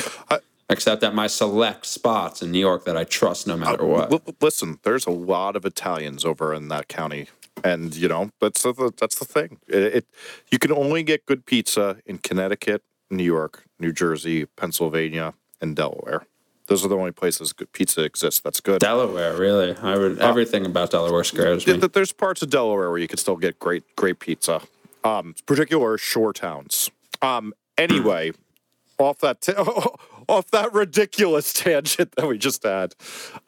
Except 0.68 1.02
at 1.02 1.16
my 1.16 1.26
select 1.26 1.84
spots 1.84 2.42
in 2.42 2.52
New 2.52 2.60
York 2.60 2.84
that 2.84 2.96
I 2.96 3.02
trust 3.02 3.44
no 3.44 3.56
matter 3.56 3.84
what. 3.84 4.12
L- 4.12 4.22
listen, 4.40 4.78
there's 4.84 5.04
a 5.04 5.10
lot 5.10 5.56
of 5.56 5.64
Italians 5.64 6.24
over 6.24 6.54
in 6.54 6.68
that 6.68 6.86
county, 6.86 7.26
and 7.64 7.92
you 7.96 8.06
know 8.06 8.30
that's 8.40 8.62
the 8.62 8.92
that's 8.96 9.18
the 9.18 9.24
thing. 9.24 9.58
It, 9.66 9.82
it 9.82 10.06
you 10.52 10.60
can 10.60 10.70
only 10.70 11.02
get 11.02 11.26
good 11.26 11.44
pizza 11.44 11.96
in 12.06 12.18
Connecticut, 12.18 12.84
New 13.10 13.24
York, 13.24 13.64
New 13.80 13.92
Jersey, 13.92 14.46
Pennsylvania, 14.46 15.34
and 15.60 15.74
Delaware. 15.74 16.24
Those 16.70 16.84
are 16.84 16.88
the 16.88 16.96
only 16.96 17.10
places 17.10 17.52
good 17.52 17.72
pizza 17.72 18.04
exists. 18.04 18.38
That's 18.38 18.60
good. 18.60 18.78
Delaware, 18.80 19.36
really. 19.36 19.76
I 19.82 19.98
would 19.98 20.20
everything 20.20 20.64
about 20.64 20.92
Delaware 20.92 21.24
scares 21.24 21.66
me. 21.66 21.72
Th- 21.72 21.80
th- 21.80 21.92
There's 21.92 22.12
parts 22.12 22.42
of 22.42 22.48
Delaware 22.50 22.90
where 22.90 22.98
you 22.98 23.08
can 23.08 23.18
still 23.18 23.36
get 23.36 23.58
great 23.58 23.82
great 23.96 24.20
pizza, 24.20 24.62
um, 25.02 25.34
particular 25.46 25.98
shore 25.98 26.32
towns. 26.32 26.92
Um, 27.22 27.54
anyway, 27.76 28.30
off 29.00 29.18
that 29.18 29.40
ta- 29.40 29.96
off 30.28 30.48
that 30.52 30.72
ridiculous 30.72 31.52
tangent 31.64 32.12
that 32.12 32.28
we 32.28 32.38
just 32.38 32.62
had. 32.62 32.94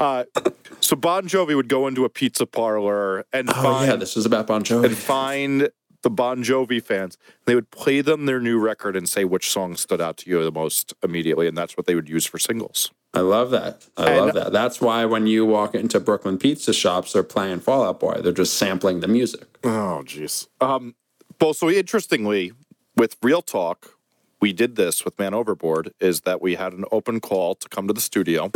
Uh, 0.01 0.25
so 0.81 0.97
Bon 0.97 1.29
Jovi 1.29 1.55
would 1.55 1.69
go 1.69 1.87
into 1.87 2.05
a 2.05 2.09
pizza 2.09 2.45
parlor 2.45 3.25
and 3.33 3.49
Oh 3.51 3.53
find 3.53 3.89
yeah, 3.89 3.95
this 3.95 4.17
is 4.17 4.27
about 4.27 4.49
Bon 4.49 4.65
Jovi 4.65 4.87
and 4.87 4.97
find 4.97 5.71
the 6.03 6.11
Bon 6.11 6.43
Jovi 6.43 6.83
fans. 6.83 7.17
They 7.45 7.55
would 7.55 7.71
play 7.71 8.01
them 8.01 8.27
their 8.27 8.41
new 8.41 8.59
record 8.59 8.97
and 8.97 9.09
say 9.09 9.25
which 9.25 9.49
song 9.49 9.77
stood 9.77 10.01
out 10.01 10.17
to 10.17 10.29
you 10.31 10.43
the 10.43 10.51
most 10.51 10.93
immediately, 11.05 11.47
and 11.47 11.57
that's 11.57 11.77
what 11.77 11.87
they 11.87 11.95
would 11.95 12.09
use 12.09 12.27
for 12.27 12.41
singles. 12.41 12.91
I 13.15 13.21
love 13.21 13.51
that. 13.51 13.87
I 13.97 14.11
And- 14.13 14.17
love 14.27 14.35
that. 14.35 14.53
That's 14.53 14.81
why 14.81 15.05
when 15.05 15.27
you 15.27 15.45
walk 15.45 15.75
into 15.75 16.01
Brooklyn 16.01 16.39
pizza 16.39 16.73
shops, 16.73 17.13
they're 17.13 17.23
playing 17.23 17.61
Fall 17.61 17.85
Out 17.85 18.01
Boy. 18.01 18.21
They're 18.23 18.33
just 18.33 18.55
sampling 18.55 19.01
the 19.01 19.09
music. 19.09 19.45
Oh, 19.65 20.03
jeez. 20.05 20.47
Um, 20.61 20.95
well, 21.41 21.53
so 21.55 21.69
interestingly, 21.71 22.53
with 22.97 23.17
Real 23.23 23.43
Talk, 23.43 23.97
we 24.41 24.53
did 24.53 24.77
this 24.77 25.05
with 25.05 25.19
Man 25.19 25.35
Overboard. 25.35 25.93
Is 26.01 26.23
that 26.23 26.41
we 26.41 26.55
had 26.55 26.73
an 26.73 26.85
open 26.91 27.21
call 27.21 27.55
to 27.57 27.69
come 27.69 27.87
to 27.87 27.93
the 27.93 28.01
studio, 28.01 28.51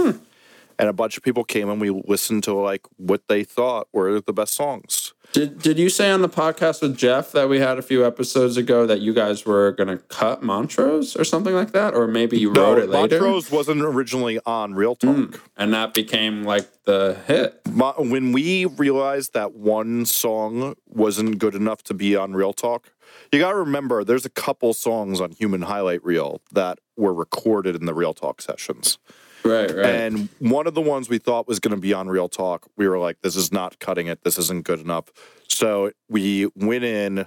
and 0.79 0.89
a 0.89 0.93
bunch 0.93 1.17
of 1.17 1.23
people 1.23 1.45
came 1.45 1.69
and 1.69 1.81
we 1.81 1.91
listened 1.91 2.45
to 2.45 2.55
like 2.55 2.83
what 2.97 3.29
they 3.29 3.45
thought 3.45 3.89
were 3.93 4.21
the 4.21 4.33
best 4.33 4.55
songs. 4.55 5.15
Did 5.33 5.61
Did 5.61 5.79
you 5.79 5.89
say 5.89 6.11
on 6.11 6.23
the 6.23 6.29
podcast 6.29 6.83
with 6.83 6.97
Jeff 6.97 7.33
that 7.33 7.49
we 7.49 7.59
had 7.59 7.79
a 7.79 7.83
few 7.83 8.07
episodes 8.07 8.57
ago 8.57 8.87
that 8.87 9.01
you 9.01 9.13
guys 9.13 9.45
were 9.45 9.73
gonna 9.73 9.99
cut 9.99 10.43
Montrose 10.43 11.17
or 11.17 11.25
something 11.25 11.55
like 11.55 11.73
that, 11.73 11.95
or 11.95 12.07
maybe 12.07 12.39
you 12.39 12.53
wrote 12.53 12.79
it 12.79 12.89
later? 12.89 13.21
Montrose 13.21 13.51
wasn't 13.51 13.83
originally 13.83 14.39
on 14.47 14.75
Real 14.75 14.95
Talk. 14.95 15.17
Mm, 15.17 15.41
and 15.57 15.75
that 15.75 15.95
became 15.95 16.45
like 16.45 16.67
the 16.85 17.19
hit. 17.27 17.61
When 17.99 18.33
we 18.33 18.65
realized 18.65 19.35
that 19.35 19.55
one 19.55 20.07
song 20.07 20.75
wasn't 20.87 21.39
good 21.39 21.55
enough 21.55 21.83
to 21.85 21.95
be 21.95 22.17
on 22.17 22.33
Real 22.33 22.53
Talk, 22.53 22.93
you 23.33 23.39
got 23.39 23.51
to 23.51 23.59
remember 23.59 24.05
there's 24.05 24.25
a 24.25 24.31
couple 24.31 24.73
songs 24.73 25.21
on 25.21 25.33
Human 25.33 25.63
Highlight 25.63 26.05
Reel 26.05 26.41
that 26.53 26.79
were 26.97 27.13
recorded 27.13 27.75
in 27.75 27.87
the 27.87 27.95
Real 27.95 28.15
Talk 28.15 28.41
sessions. 28.41 28.99
Right, 29.47 29.71
right. 29.75 29.87
And 29.87 30.29
one 30.39 30.67
of 30.67 30.75
the 30.75 30.81
ones 30.81 31.09
we 31.09 31.19
thought 31.19 31.47
was 31.47 31.61
going 31.61 31.75
to 31.75 31.81
be 31.81 31.93
on 31.93 32.09
Real 32.09 32.29
Talk, 32.29 32.67
we 32.77 32.89
were 32.89 32.99
like, 32.99 33.23
this 33.23 33.37
is 33.37 33.53
not 33.53 33.79
cutting 33.79 34.07
it. 34.07 34.25
This 34.25 34.39
isn't 34.39 34.65
good 34.65 34.81
enough. 34.81 35.13
So 35.49 35.93
we 36.09 36.51
went 36.57 36.85
in, 36.85 37.27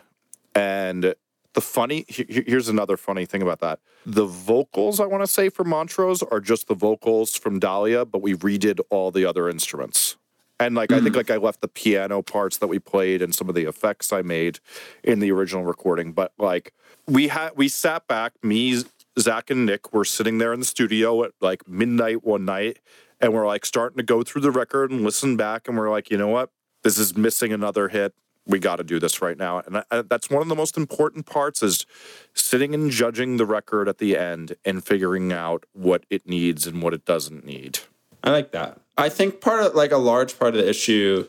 and 0.54 1.16
the 1.54 1.62
funny 1.62 2.06
he- 2.08 2.26
he- 2.30 2.44
here's 2.46 2.70
another 2.70 2.98
funny 2.98 3.26
thing 3.26 3.42
about 3.42 3.60
that. 3.60 3.80
The 4.06 4.26
vocals, 4.26 5.00
I 5.00 5.06
want 5.06 5.24
to 5.24 5.28
say, 5.28 5.50
for 5.50 5.64
Montrose 5.64 6.22
are 6.24 6.40
just 6.40 6.68
the 6.68 6.76
vocals 6.76 7.36
from 7.36 7.60
Dahlia, 7.60 8.06
but 8.06 8.22
we 8.22 8.34
redid 8.34 8.80
all 8.90 9.12
the 9.12 9.26
other 9.26 9.50
instruments. 9.50 10.16
And 10.60 10.76
like 10.76 10.92
I 10.92 11.00
think 11.00 11.14
mm. 11.14 11.18
like 11.18 11.32
I 11.32 11.38
left 11.38 11.62
the 11.62 11.70
piano 11.70 12.22
parts 12.22 12.58
that 12.58 12.68
we 12.68 12.80
played 12.80 13.22
and 13.22 13.34
some 13.34 13.48
of 13.48 13.56
the 13.56 13.64
effects 13.64 14.12
I 14.12 14.22
made 14.22 14.60
in 15.04 15.20
the 15.20 15.32
original 15.32 15.64
recording. 15.64 16.12
But 16.12 16.34
like 16.38 16.74
we 17.08 17.30
had 17.30 17.52
we 17.56 17.70
sat 17.70 18.08
back, 18.08 18.34
me, 18.44 18.84
Zach 19.20 19.50
and 19.50 19.66
Nick 19.66 19.94
were 19.94 20.06
sitting 20.06 20.38
there 20.38 20.54
in 20.54 20.60
the 20.60 20.66
studio 20.66 21.24
at 21.24 21.32
like 21.42 21.68
midnight 21.68 22.24
one 22.24 22.46
night, 22.46 22.80
and 23.20 23.34
we're 23.34 23.48
like 23.48 23.66
starting 23.66 23.98
to 23.98 24.04
go 24.04 24.24
through 24.24 24.42
the 24.42 24.52
record 24.52 24.92
and 24.92 25.04
listen 25.04 25.36
back, 25.38 25.68
and 25.68 25.78
we're 25.78 25.90
like, 25.90 26.10
you 26.10 26.18
know 26.18 26.28
what? 26.28 26.52
This 26.84 26.98
is 26.98 27.18
missing 27.18 27.52
another 27.52 27.90
hit. 27.90 28.14
We 28.46 28.58
got 28.58 28.78
to 28.78 28.84
do 28.84 29.00
this 29.00 29.22
right 29.22 29.38
now, 29.38 29.60
and 29.60 29.84
I, 29.92 30.02
that's 30.02 30.30
one 30.30 30.42
of 30.42 30.48
the 30.48 30.56
most 30.56 30.78
important 30.78 31.26
parts 31.26 31.62
is 31.62 31.86
sitting 32.34 32.74
and 32.74 32.90
judging 32.90 33.38
the 33.38 33.46
record 33.46 33.88
at 33.88 34.00
the 34.00 34.18
end 34.18 34.56
and 34.66 34.84
figuring 34.84 35.32
out 35.32 35.66
what 35.74 36.06
it 36.10 36.28
needs 36.28 36.66
and 36.66 36.82
what 36.82 36.94
it 36.94 37.06
doesn't 37.06 37.46
need. 37.46 37.80
I 38.24 38.32
like 38.32 38.52
that. 38.54 38.80
I 38.98 39.10
think 39.10 39.40
part 39.40 39.64
of 39.64 39.76
like 39.76 39.92
a 39.92 39.98
large 39.98 40.40
part 40.40 40.56
of 40.56 40.62
the 40.62 40.68
issue, 40.68 41.28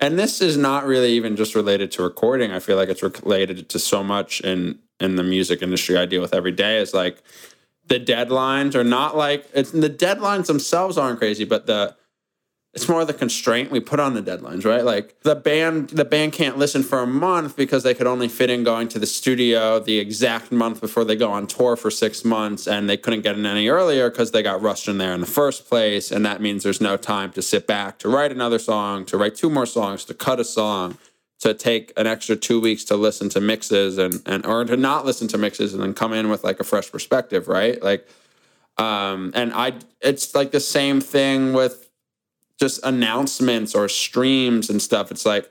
and 0.00 0.18
this 0.18 0.42
is 0.42 0.56
not 0.56 0.84
really 0.84 1.12
even 1.12 1.34
just 1.34 1.54
related 1.54 1.90
to 1.92 2.02
recording. 2.02 2.50
I 2.50 2.58
feel 2.58 2.76
like 2.76 2.88
it's 2.88 3.02
related 3.02 3.68
to 3.68 3.78
so 3.78 4.04
much 4.04 4.40
in 4.42 4.80
in 5.00 5.16
the 5.16 5.22
music 5.22 5.62
industry 5.62 5.96
I 5.96 6.06
deal 6.06 6.22
with 6.22 6.34
every 6.34 6.52
day. 6.52 6.78
Is 6.78 6.94
like 6.94 7.22
the 7.86 8.00
deadlines 8.00 8.74
are 8.74 8.84
not 8.84 9.16
like 9.16 9.48
it's 9.54 9.70
the 9.70 9.90
deadlines 9.90 10.46
themselves 10.46 10.98
aren't 10.98 11.18
crazy, 11.18 11.44
but 11.44 11.66
the 11.66 11.96
it's 12.72 12.88
more 12.88 13.04
the 13.04 13.12
constraint 13.12 13.72
we 13.72 13.80
put 13.80 13.98
on 13.98 14.14
the 14.14 14.22
deadlines, 14.22 14.64
right? 14.64 14.84
Like 14.84 15.20
the 15.22 15.34
band, 15.34 15.90
the 15.90 16.04
band 16.04 16.32
can't 16.32 16.56
listen 16.56 16.84
for 16.84 17.00
a 17.00 17.06
month 17.06 17.56
because 17.56 17.82
they 17.82 17.94
could 17.94 18.06
only 18.06 18.28
fit 18.28 18.48
in 18.48 18.62
going 18.62 18.86
to 18.88 19.00
the 19.00 19.08
studio 19.08 19.80
the 19.80 19.98
exact 19.98 20.52
month 20.52 20.80
before 20.80 21.04
they 21.04 21.16
go 21.16 21.32
on 21.32 21.48
tour 21.48 21.74
for 21.74 21.90
six 21.90 22.24
months, 22.24 22.68
and 22.68 22.88
they 22.88 22.96
couldn't 22.96 23.22
get 23.22 23.36
in 23.36 23.44
any 23.44 23.68
earlier 23.68 24.08
because 24.08 24.30
they 24.30 24.42
got 24.42 24.62
rushed 24.62 24.86
in 24.86 24.98
there 24.98 25.12
in 25.12 25.20
the 25.20 25.26
first 25.26 25.68
place, 25.68 26.12
and 26.12 26.24
that 26.24 26.40
means 26.40 26.62
there's 26.62 26.80
no 26.80 26.96
time 26.96 27.32
to 27.32 27.42
sit 27.42 27.66
back 27.66 27.98
to 27.98 28.08
write 28.08 28.30
another 28.30 28.58
song, 28.58 29.04
to 29.06 29.16
write 29.16 29.34
two 29.34 29.50
more 29.50 29.66
songs, 29.66 30.04
to 30.04 30.14
cut 30.14 30.38
a 30.38 30.44
song, 30.44 30.96
to 31.40 31.54
take 31.54 31.92
an 31.96 32.06
extra 32.06 32.36
two 32.36 32.60
weeks 32.60 32.84
to 32.84 32.96
listen 32.96 33.28
to 33.30 33.40
mixes 33.40 33.98
and 33.98 34.22
and 34.26 34.46
or 34.46 34.64
to 34.64 34.76
not 34.76 35.04
listen 35.04 35.26
to 35.28 35.38
mixes 35.38 35.72
and 35.72 35.82
then 35.82 35.94
come 35.94 36.12
in 36.12 36.28
with 36.28 36.44
like 36.44 36.60
a 36.60 36.64
fresh 36.64 36.90
perspective, 36.92 37.48
right? 37.48 37.82
Like, 37.82 38.06
um, 38.76 39.32
and 39.34 39.52
I, 39.52 39.72
it's 40.00 40.34
like 40.34 40.52
the 40.52 40.60
same 40.60 41.00
thing 41.00 41.52
with 41.52 41.88
just 42.58 42.84
announcements 42.84 43.74
or 43.74 43.88
streams 43.88 44.68
and 44.68 44.82
stuff. 44.82 45.10
It's 45.10 45.24
like, 45.24 45.50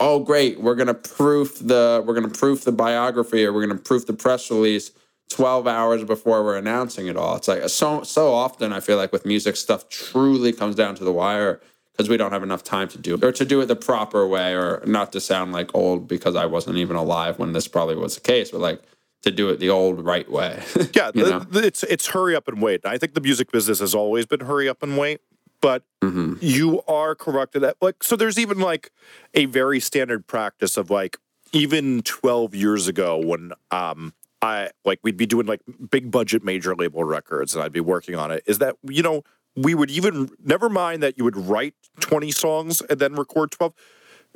oh 0.00 0.18
great, 0.18 0.60
we're 0.60 0.74
gonna 0.74 0.94
proof 0.94 1.60
the 1.60 2.02
we're 2.04 2.14
gonna 2.14 2.28
proof 2.28 2.64
the 2.64 2.72
biography 2.72 3.44
or 3.44 3.52
we're 3.52 3.66
gonna 3.66 3.78
proof 3.78 4.06
the 4.06 4.12
press 4.12 4.50
release 4.50 4.90
12 5.30 5.66
hours 5.66 6.04
before 6.04 6.44
we're 6.44 6.58
announcing 6.58 7.06
it 7.06 7.16
all. 7.16 7.36
It's 7.36 7.46
like 7.46 7.68
so 7.68 8.02
so 8.02 8.32
often 8.34 8.72
I 8.72 8.80
feel 8.80 8.96
like 8.96 9.12
with 9.12 9.24
music 9.24 9.54
stuff 9.54 9.88
truly 9.88 10.52
comes 10.52 10.74
down 10.74 10.96
to 10.96 11.04
the 11.04 11.12
wire 11.12 11.60
because 11.96 12.08
we 12.08 12.16
don't 12.16 12.32
have 12.32 12.42
enough 12.42 12.64
time 12.64 12.88
to 12.88 12.98
do 12.98 13.14
it 13.14 13.22
or 13.24 13.30
to 13.32 13.44
do 13.44 13.60
it 13.60 13.66
the 13.66 13.76
proper 13.76 14.26
way 14.26 14.54
or 14.54 14.82
not 14.86 15.12
to 15.12 15.20
sound 15.20 15.52
like 15.52 15.74
old 15.74 16.08
because 16.08 16.34
I 16.34 16.46
wasn't 16.46 16.76
even 16.78 16.96
alive 16.96 17.38
when 17.38 17.52
this 17.52 17.68
probably 17.68 17.94
was 17.96 18.16
the 18.16 18.20
case, 18.20 18.50
but 18.50 18.60
like 18.60 18.82
to 19.22 19.30
do 19.30 19.48
it 19.48 19.58
the 19.60 19.70
old 19.70 20.04
right 20.04 20.30
way. 20.30 20.62
Yeah, 20.94 21.10
You 21.14 21.24
the- 21.24 21.30
know? 21.30 21.38
the- 21.40 21.66
it's 21.66 21.82
it's 21.84 22.08
hurry 22.08 22.34
up 22.36 22.48
and 22.48 22.60
wait. 22.60 22.84
I 22.84 22.98
think 22.98 23.14
the 23.14 23.20
music 23.20 23.50
business 23.52 23.78
has 23.80 23.94
always 23.94 24.26
been 24.26 24.40
hurry 24.40 24.68
up 24.68 24.82
and 24.82 24.98
wait, 24.98 25.20
but 25.60 25.82
Mm-hmm. 26.02 26.34
you 26.40 26.82
are 26.86 27.14
correct 27.14 27.54
that. 27.54 27.76
Like, 27.80 28.02
so 28.04 28.14
there's 28.16 28.38
even 28.38 28.58
like 28.58 28.90
a 29.32 29.46
very 29.46 29.80
standard 29.80 30.26
practice 30.26 30.76
of 30.76 30.90
like 30.90 31.16
even 31.52 32.02
12 32.02 32.54
years 32.54 32.88
ago 32.88 33.16
when 33.18 33.52
um 33.70 34.12
I 34.42 34.70
like 34.84 34.98
we'd 35.02 35.16
be 35.16 35.24
doing 35.24 35.46
like 35.46 35.60
big 35.90 36.10
budget 36.10 36.44
major 36.44 36.74
label 36.74 37.04
records 37.04 37.54
and 37.54 37.64
I'd 37.64 37.72
be 37.72 37.80
working 37.80 38.16
on 38.16 38.30
it. 38.32 38.42
Is 38.46 38.58
that 38.58 38.76
you 38.82 39.02
know 39.02 39.22
we 39.56 39.74
would 39.74 39.90
even 39.90 40.28
never 40.42 40.68
mind 40.68 41.02
that 41.02 41.16
you 41.16 41.24
would 41.24 41.36
write 41.36 41.74
20 42.00 42.30
songs 42.30 42.80
and 42.82 42.98
then 42.98 43.14
record 43.14 43.50
12. 43.52 43.72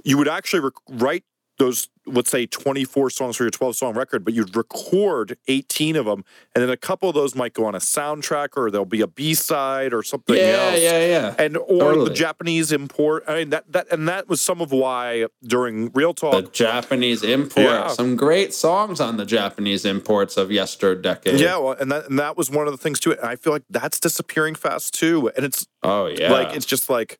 You 0.04 0.16
would 0.18 0.28
actually 0.28 0.60
rec- 0.60 0.74
write 0.88 1.24
those 1.58 1.88
let's 2.06 2.30
say 2.30 2.46
24 2.46 3.10
songs 3.10 3.36
for 3.36 3.42
your 3.44 3.50
12 3.50 3.76
song 3.76 3.94
record 3.94 4.24
but 4.24 4.32
you'd 4.32 4.56
record 4.56 5.36
18 5.48 5.94
of 5.96 6.06
them 6.06 6.24
and 6.54 6.62
then 6.62 6.70
a 6.70 6.76
couple 6.76 7.08
of 7.08 7.14
those 7.14 7.34
might 7.34 7.52
go 7.52 7.66
on 7.66 7.74
a 7.74 7.78
soundtrack 7.78 8.48
or 8.56 8.70
there'll 8.70 8.86
be 8.86 9.02
a 9.02 9.06
b-side 9.06 9.92
or 9.92 10.02
something 10.02 10.36
yeah, 10.36 10.42
else 10.70 10.80
yeah, 10.80 11.06
yeah. 11.06 11.34
and 11.38 11.56
or 11.58 11.78
Totally. 11.78 12.08
the 12.08 12.14
japanese 12.14 12.72
import 12.72 13.24
i 13.28 13.34
mean 13.34 13.50
that 13.50 13.70
that 13.70 13.92
and 13.92 14.08
that 14.08 14.28
was 14.28 14.40
some 14.40 14.60
of 14.62 14.72
why 14.72 15.26
during 15.44 15.90
real 15.92 16.14
talk 16.14 16.32
the 16.32 16.50
Japanese 16.50 17.22
import. 17.22 17.66
Yeah. 17.66 17.88
Some 17.88 18.16
great 18.16 18.54
songs 18.54 19.00
on 19.00 19.16
the 19.16 19.26
Japanese 19.26 19.84
imports 19.84 20.36
of 20.36 20.50
yester 20.50 20.94
decade. 20.94 21.38
yeah 21.40 21.58
well 21.58 21.72
and 21.72 21.90
that 21.92 22.08
and 22.08 22.18
that 22.18 22.36
was 22.36 22.50
one 22.50 22.66
of 22.66 22.72
the 22.72 22.78
things 22.78 22.98
to 23.00 23.10
it 23.10 23.18
and 23.18 23.28
i 23.28 23.36
feel 23.36 23.52
like 23.52 23.64
that's 23.68 24.00
disappearing 24.00 24.54
fast 24.54 24.94
too 24.94 25.30
and 25.36 25.44
it's 25.44 25.66
Oh 25.82 26.06
yeah. 26.06 26.32
like 26.32 26.54
it's 26.56 26.66
just 26.66 26.88
like 26.88 27.18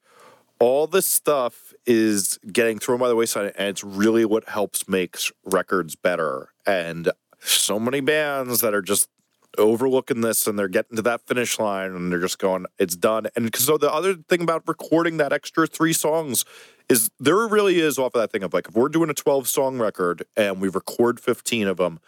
all 0.61 0.86
this 0.86 1.07
stuff 1.07 1.68
is 1.89 2.39
getting 2.53 2.78
thrown 2.78 2.99
by 2.99 3.09
the 3.09 3.16
wayside 3.16 3.51
and 3.57 3.68
it's 3.68 3.82
really 3.82 4.26
what 4.26 4.47
helps 4.47 4.86
makes 4.86 5.32
records 5.43 5.97
better. 5.97 6.51
And 6.66 7.11
so 7.41 7.80
many 7.80 8.01
bands 8.01 8.61
that 8.61 8.74
are 8.74 8.82
just 8.82 9.09
overlooking 9.57 10.20
this 10.20 10.47
and 10.47 10.59
they're 10.59 10.68
getting 10.68 10.97
to 10.97 11.03
that 11.03 11.26
finish 11.26 11.59
line 11.59 11.93
and 11.93 12.12
they're 12.12 12.20
just 12.20 12.39
going 12.39 12.66
it's 12.78 12.95
done. 12.95 13.26
And 13.34 13.55
so 13.57 13.78
the 13.78 13.91
other 13.91 14.14
thing 14.14 14.43
about 14.43 14.68
recording 14.68 15.16
that 15.16 15.32
extra 15.32 15.66
three 15.66 15.95
songs 15.95 16.45
is 16.91 17.11
there 17.18 17.49
really 17.49 17.80
is 17.80 17.99
off 17.99 18.14
of 18.14 18.20
that 18.20 18.32
thing 18.32 18.43
of 18.43 18.53
like 18.53 18.68
if 18.68 18.74
we're 18.74 18.91
doing 18.91 19.09
a 19.09 19.14
12 19.14 19.49
song 19.49 19.78
record 19.78 20.24
and 20.36 20.61
we 20.61 20.68
record 20.68 21.18
15 21.18 21.68
of 21.68 21.78
them 21.78 22.01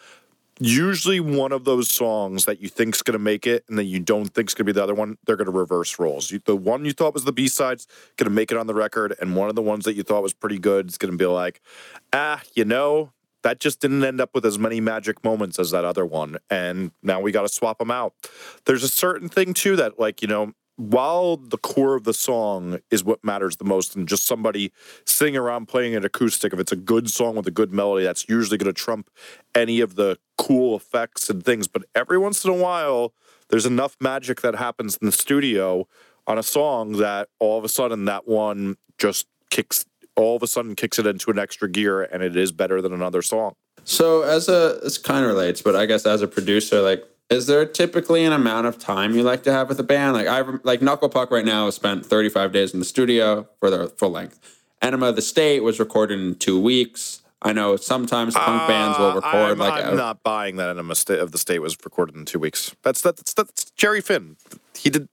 usually 0.60 1.20
one 1.20 1.52
of 1.52 1.64
those 1.64 1.90
songs 1.90 2.44
that 2.44 2.60
you 2.60 2.68
think's 2.68 3.02
going 3.02 3.14
to 3.14 3.18
make 3.18 3.46
it 3.46 3.64
and 3.68 3.78
then 3.78 3.86
you 3.86 3.98
don't 3.98 4.26
think's 4.26 4.52
going 4.52 4.66
to 4.66 4.72
be 4.72 4.76
the 4.76 4.82
other 4.82 4.94
one 4.94 5.16
they're 5.24 5.36
going 5.36 5.46
to 5.46 5.52
reverse 5.52 5.98
roles. 5.98 6.30
You, 6.30 6.40
the 6.44 6.54
one 6.54 6.84
you 6.84 6.92
thought 6.92 7.14
was 7.14 7.24
the 7.24 7.32
b-side's 7.32 7.86
going 8.16 8.26
to 8.26 8.34
make 8.34 8.52
it 8.52 8.58
on 8.58 8.66
the 8.66 8.74
record 8.74 9.14
and 9.20 9.34
one 9.34 9.48
of 9.48 9.54
the 9.54 9.62
ones 9.62 9.86
that 9.86 9.94
you 9.94 10.02
thought 10.02 10.22
was 10.22 10.34
pretty 10.34 10.58
good 10.58 10.88
is 10.88 10.98
going 10.98 11.10
to 11.10 11.16
be 11.18 11.26
like 11.26 11.60
ah 12.12 12.42
you 12.54 12.64
know 12.64 13.12
that 13.42 13.58
just 13.58 13.80
didn't 13.80 14.04
end 14.04 14.20
up 14.20 14.34
with 14.34 14.44
as 14.44 14.58
many 14.58 14.80
magic 14.80 15.24
moments 15.24 15.58
as 15.58 15.70
that 15.70 15.84
other 15.84 16.04
one 16.04 16.36
and 16.50 16.92
now 17.02 17.20
we 17.20 17.32
got 17.32 17.42
to 17.42 17.48
swap 17.48 17.78
them 17.78 17.90
out. 17.90 18.12
There's 18.66 18.84
a 18.84 18.88
certain 18.88 19.30
thing 19.30 19.54
too 19.54 19.76
that 19.76 19.98
like 19.98 20.20
you 20.20 20.28
know 20.28 20.52
while 20.80 21.36
the 21.36 21.58
core 21.58 21.94
of 21.94 22.04
the 22.04 22.14
song 22.14 22.80
is 22.90 23.04
what 23.04 23.22
matters 23.22 23.56
the 23.58 23.64
most 23.64 23.94
and 23.94 24.08
just 24.08 24.26
somebody 24.26 24.72
sitting 25.04 25.36
around 25.36 25.66
playing 25.66 25.94
an 25.94 26.04
acoustic 26.04 26.54
if 26.54 26.58
it's 26.58 26.72
a 26.72 26.76
good 26.76 27.10
song 27.10 27.36
with 27.36 27.46
a 27.46 27.50
good 27.50 27.72
melody 27.72 28.04
that's 28.04 28.28
usually 28.28 28.56
going 28.56 28.72
to 28.72 28.80
trump 28.80 29.10
any 29.54 29.80
of 29.80 29.96
the 29.96 30.16
cool 30.38 30.74
effects 30.74 31.28
and 31.28 31.44
things. 31.44 31.68
But 31.68 31.84
every 31.94 32.16
once 32.16 32.44
in 32.44 32.50
a 32.50 32.54
while 32.54 33.12
there's 33.50 33.66
enough 33.66 33.96
magic 34.00 34.40
that 34.40 34.54
happens 34.54 34.96
in 34.96 35.06
the 35.06 35.12
studio 35.12 35.86
on 36.26 36.38
a 36.38 36.42
song 36.42 36.92
that 36.92 37.28
all 37.38 37.58
of 37.58 37.64
a 37.64 37.68
sudden 37.68 38.06
that 38.06 38.26
one 38.26 38.76
just 38.96 39.26
kicks 39.50 39.84
all 40.16 40.36
of 40.36 40.42
a 40.42 40.46
sudden 40.46 40.74
kicks 40.74 40.98
it 40.98 41.06
into 41.06 41.30
an 41.30 41.38
extra 41.38 41.68
gear 41.68 42.02
and 42.02 42.22
it 42.22 42.36
is 42.36 42.52
better 42.52 42.80
than 42.80 42.92
another 42.92 43.20
song. 43.20 43.54
So 43.84 44.22
as 44.22 44.48
a 44.48 44.80
this 44.82 44.98
kind 44.98 45.24
of 45.24 45.30
relates, 45.30 45.60
but 45.60 45.76
I 45.76 45.86
guess 45.86 46.06
as 46.06 46.22
a 46.22 46.28
producer, 46.28 46.80
like, 46.80 47.04
is 47.30 47.46
there 47.46 47.64
typically 47.64 48.24
an 48.24 48.32
amount 48.32 48.66
of 48.66 48.78
time 48.78 49.14
you 49.14 49.22
like 49.22 49.42
to 49.44 49.52
have 49.52 49.68
with 49.68 49.78
a 49.80 49.84
band? 49.84 50.14
Like 50.14 50.26
I 50.26 50.42
like 50.64 50.82
Knuckle 50.82 51.08
Puck 51.08 51.30
right 51.30 51.44
now 51.44 51.70
spent 51.70 52.04
35 52.04 52.52
days 52.52 52.74
in 52.74 52.80
the 52.80 52.84
studio 52.86 53.48
for 53.60 53.70
their 53.70 53.86
full 53.88 54.10
length. 54.10 54.38
Enema 54.82 55.06
of 55.06 55.16
the 55.16 55.22
State 55.22 55.62
was 55.62 55.78
recorded 55.78 56.18
in 56.18 56.34
two 56.34 56.58
weeks. 56.60 57.22
I 57.42 57.52
know 57.54 57.76
sometimes 57.76 58.34
punk 58.34 58.68
bands 58.68 58.98
will 58.98 59.06
Uh, 59.12 59.14
record 59.14 59.32
I'm, 59.52 59.58
like 59.58 59.84
I'm 59.84 59.94
a- 59.94 59.96
not 59.96 60.22
buying 60.22 60.56
that 60.56 60.68
Enema 60.70 60.94
of 61.08 61.32
the 61.32 61.38
State 61.38 61.60
was 61.60 61.76
recorded 61.84 62.14
in 62.16 62.24
two 62.26 62.38
weeks. 62.38 62.74
That's 62.82 63.00
that's 63.00 63.32
that's 63.34 63.70
Jerry 63.76 64.00
Finn. 64.00 64.36
He 64.76 64.90
did 64.90 65.08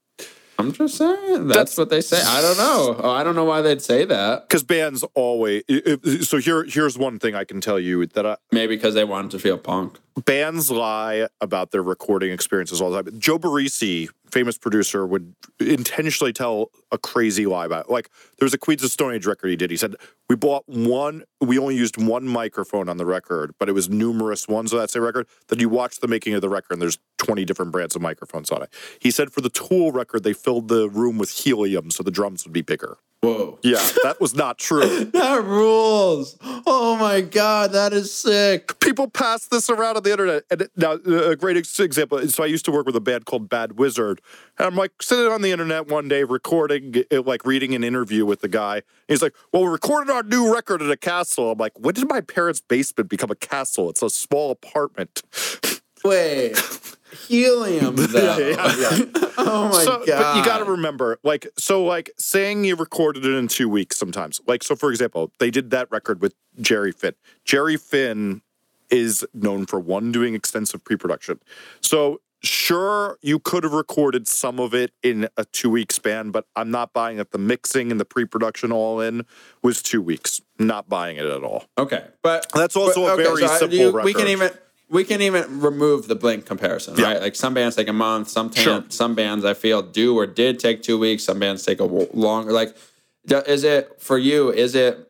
I'm 0.60 0.72
just 0.72 0.96
saying 0.96 1.46
that's, 1.46 1.56
That's- 1.56 1.78
what 1.78 1.88
they 1.88 2.00
say. 2.00 2.20
I 2.20 2.40
don't 2.42 2.56
know. 2.58 2.96
Oh, 3.04 3.10
I 3.10 3.22
don't 3.22 3.36
know 3.36 3.44
why 3.44 3.62
they'd 3.62 3.80
say 3.80 4.04
that. 4.06 4.48
because 4.48 4.64
bands 4.64 5.04
always. 5.14 5.62
i- 5.70 5.82
i- 6.04 6.18
So 6.20 6.38
here 6.38 6.64
here's 6.64 6.98
one 6.98 7.20
thing 7.20 7.36
I 7.36 7.44
can 7.44 7.60
tell 7.60 7.78
you 7.78 8.04
that 8.06 8.26
I, 8.26 8.36
Maybe 8.50 8.74
because 8.74 8.94
they 8.94 9.04
wanted 9.04 9.30
to 9.30 9.38
feel 9.38 9.56
punk. 9.56 9.98
Bands 10.24 10.70
lie 10.70 11.28
about 11.40 11.70
their 11.70 11.82
recording 11.82 12.32
experiences 12.32 12.80
all 12.80 12.90
the 12.90 13.02
time. 13.02 13.20
Joe 13.20 13.38
Barresi, 13.38 14.08
famous 14.30 14.56
producer, 14.58 15.06
would 15.06 15.34
intentionally 15.60 16.32
tell 16.32 16.70
a 16.90 16.98
crazy 16.98 17.46
lie 17.46 17.66
about 17.66 17.86
it. 17.86 17.90
Like 17.90 18.10
was 18.40 18.54
a 18.54 18.58
Queens 18.58 18.82
of 18.82 18.90
Stone 18.90 19.14
Age 19.14 19.26
record 19.26 19.48
he 19.48 19.56
did. 19.56 19.70
He 19.70 19.76
said 19.76 19.94
we 20.28 20.36
bought 20.36 20.64
one, 20.66 21.24
we 21.40 21.58
only 21.58 21.76
used 21.76 22.02
one 22.02 22.26
microphone 22.26 22.88
on 22.88 22.96
the 22.96 23.06
record, 23.06 23.54
but 23.58 23.68
it 23.68 23.72
was 23.72 23.88
numerous 23.88 24.48
ones 24.48 24.72
of 24.72 24.80
that 24.80 24.90
same 24.90 25.02
record. 25.02 25.26
Then 25.48 25.60
you 25.60 25.68
watch 25.68 26.00
the 26.00 26.08
making 26.08 26.34
of 26.34 26.40
the 26.40 26.48
record, 26.48 26.72
and 26.72 26.82
there's 26.82 26.98
20 27.18 27.44
different 27.44 27.70
brands 27.72 27.94
of 27.94 28.02
microphones 28.02 28.50
on 28.50 28.62
it. 28.62 28.72
He 28.98 29.10
said 29.10 29.32
for 29.32 29.40
the 29.40 29.50
Tool 29.50 29.92
record, 29.92 30.24
they 30.24 30.32
filled 30.32 30.68
the 30.68 30.88
room 30.88 31.18
with 31.18 31.30
helium 31.30 31.90
so 31.90 32.02
the 32.02 32.10
drums 32.10 32.44
would 32.44 32.52
be 32.52 32.62
bigger. 32.62 32.98
Whoa. 33.20 33.58
Yeah, 33.64 33.84
that 34.04 34.20
was 34.20 34.34
not 34.34 34.58
true. 34.58 35.10
That 35.18 35.42
rules. 35.44 36.36
Oh 36.40 36.96
my 36.96 37.20
god, 37.20 37.72
that 37.72 37.92
is 37.92 38.14
sick. 38.14 38.78
people 38.78 39.08
pass 39.08 39.46
this 39.46 39.68
around 39.68 39.96
on 39.96 40.04
the 40.04 40.12
internet. 40.12 40.44
And 40.50 40.68
now, 40.76 40.92
a 40.92 41.34
great 41.34 41.56
example. 41.56 42.26
So 42.28 42.44
I 42.44 42.46
used 42.46 42.64
to 42.66 42.70
work 42.70 42.86
with 42.86 42.94
a 42.94 43.00
band 43.00 43.24
called 43.24 43.48
Bad 43.48 43.78
Wizard, 43.78 44.20
and 44.58 44.66
I'm 44.66 44.76
like 44.76 45.02
sitting 45.02 45.32
on 45.32 45.42
the 45.42 45.50
internet 45.50 45.88
one 45.88 46.06
day 46.06 46.22
recording, 46.22 47.02
uh, 47.12 47.22
like 47.22 47.44
reading 47.44 47.74
an 47.74 47.82
interview 47.82 48.24
with 48.24 48.40
the 48.40 48.48
guy. 48.48 48.82
He's 49.08 49.22
like, 49.22 49.34
"Well, 49.52 49.64
we 49.64 49.68
recorded 49.70 50.12
our 50.12 50.22
new 50.22 50.52
record 50.54 50.80
at 50.80 50.90
a 50.90 50.96
castle." 50.96 51.50
I'm 51.50 51.58
like, 51.58 51.72
"When 51.78 51.94
did 51.94 52.08
my 52.08 52.20
parents' 52.20 52.60
basement 52.60 53.10
become 53.10 53.30
a 53.30 53.36
castle? 53.36 53.90
It's 53.90 54.02
a 54.02 54.10
small 54.10 54.52
apartment." 54.52 55.22
Wait. 56.04 56.56
Helium 57.26 57.94
though. 57.96 58.36
yeah, 58.38 58.76
yeah. 58.78 59.04
Oh 59.40 59.68
my 59.68 59.84
so, 59.84 60.04
god. 60.04 60.06
but 60.06 60.36
you 60.36 60.44
got 60.44 60.58
to 60.58 60.64
remember, 60.64 61.18
like, 61.22 61.46
so, 61.56 61.84
like, 61.84 62.10
saying 62.18 62.64
you 62.64 62.74
recorded 62.74 63.24
it 63.24 63.32
in 63.34 63.46
two 63.48 63.68
weeks 63.68 63.96
sometimes. 63.96 64.40
Like, 64.46 64.62
so, 64.64 64.74
for 64.74 64.90
example, 64.90 65.30
they 65.38 65.50
did 65.50 65.70
that 65.70 65.88
record 65.92 66.20
with 66.20 66.34
Jerry 66.60 66.90
Finn. 66.92 67.14
Jerry 67.44 67.76
Finn 67.76 68.42
is 68.90 69.24
known 69.32 69.64
for 69.64 69.78
one 69.78 70.10
doing 70.10 70.34
extensive 70.34 70.82
pre-production. 70.84 71.38
So, 71.80 72.20
sure, 72.42 73.16
you 73.22 73.38
could 73.38 73.62
have 73.62 73.72
recorded 73.72 74.26
some 74.26 74.58
of 74.58 74.74
it 74.74 74.90
in 75.04 75.28
a 75.36 75.44
two-week 75.44 75.92
span, 75.92 76.30
but 76.30 76.46
I'm 76.56 76.70
not 76.72 76.92
buying 76.92 77.16
that 77.18 77.30
the 77.30 77.38
mixing 77.38 77.90
and 77.92 78.00
the 78.00 78.04
pre-production 78.04 78.72
all 78.72 79.00
in 79.00 79.24
was 79.62 79.82
two 79.82 80.02
weeks. 80.02 80.40
Not 80.58 80.88
buying 80.88 81.16
it 81.16 81.24
at 81.26 81.44
all. 81.44 81.64
Okay, 81.78 82.06
but 82.22 82.46
That's 82.52 82.74
also 82.76 83.06
but- 83.06 83.20
a 83.20 83.22
very 83.22 83.44
I- 83.44 83.46
uh, 83.46 83.58
simple 83.58 83.78
you- 83.78 83.92
We 83.92 84.12
can 84.14 84.26
even 84.28 84.50
we 84.90 85.04
can 85.04 85.20
even 85.20 85.60
remove 85.60 86.08
the 86.08 86.14
blink 86.14 86.46
comparison, 86.46 86.96
Yeah. 86.96 87.04
right? 87.12 87.20
Like 87.20 87.36
some 87.36 87.54
bands 87.54 87.76
take 87.76 87.88
a 87.88 87.92
month, 87.92 88.28
some 88.28 88.50
tan, 88.50 88.64
Sure. 88.64 88.84
some 88.88 89.14
bands 89.14 89.44
I 89.44 89.54
feel 89.54 89.82
do 89.82 90.16
or 90.16 90.26
did 90.26 90.58
take 90.58 90.82
two 90.82 90.98
weeks. 90.98 91.24
Some 91.24 91.38
bands 91.38 91.62
take 91.64 91.80
a 91.80 91.84
longer. 91.84 92.52
Like, 92.52 92.74
is 93.46 93.64
it 93.64 93.96
for 94.00 94.16
you? 94.18 94.50
Is 94.50 94.74
it? 94.74 95.04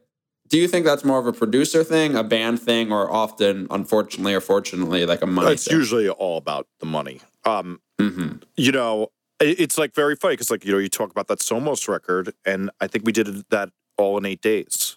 Do 0.49 0.57
you 0.59 0.67
think 0.67 0.87
that's 0.87 1.05
more 1.05 1.19
of 1.19 1.27
a 1.27 1.33
producer 1.33 1.85
thing, 1.85 2.17
a 2.17 2.25
band 2.25 2.61
thing, 2.61 2.91
or 2.91 3.11
often, 3.13 3.67
unfortunately 3.71 4.33
or 4.35 4.41
fortunately, 4.41 5.05
like 5.07 5.21
a 5.23 5.27
money? 5.27 5.53
It's 5.53 5.67
thing? 5.69 5.77
usually 5.77 6.09
all 6.09 6.39
about 6.39 6.67
the 6.81 6.87
money. 6.87 7.21
Um, 7.45 7.81
Mhm. 8.01 8.43
you 8.57 8.73
know, 8.73 9.13
it's 9.41 9.77
like 9.79 9.95
very 9.95 10.17
funny 10.17 10.33
because 10.35 10.51
like 10.51 10.65
you 10.65 10.73
know 10.73 10.79
you 10.79 10.89
talk 10.89 11.11
about 11.11 11.29
that 11.29 11.41
Somos 11.41 11.87
record, 11.87 12.33
and 12.47 12.71
I 12.81 12.87
think 12.89 13.05
we 13.05 13.13
did 13.13 13.45
that 13.51 13.71
all 13.99 14.17
in 14.19 14.25
eight 14.25 14.41
days. 14.41 14.97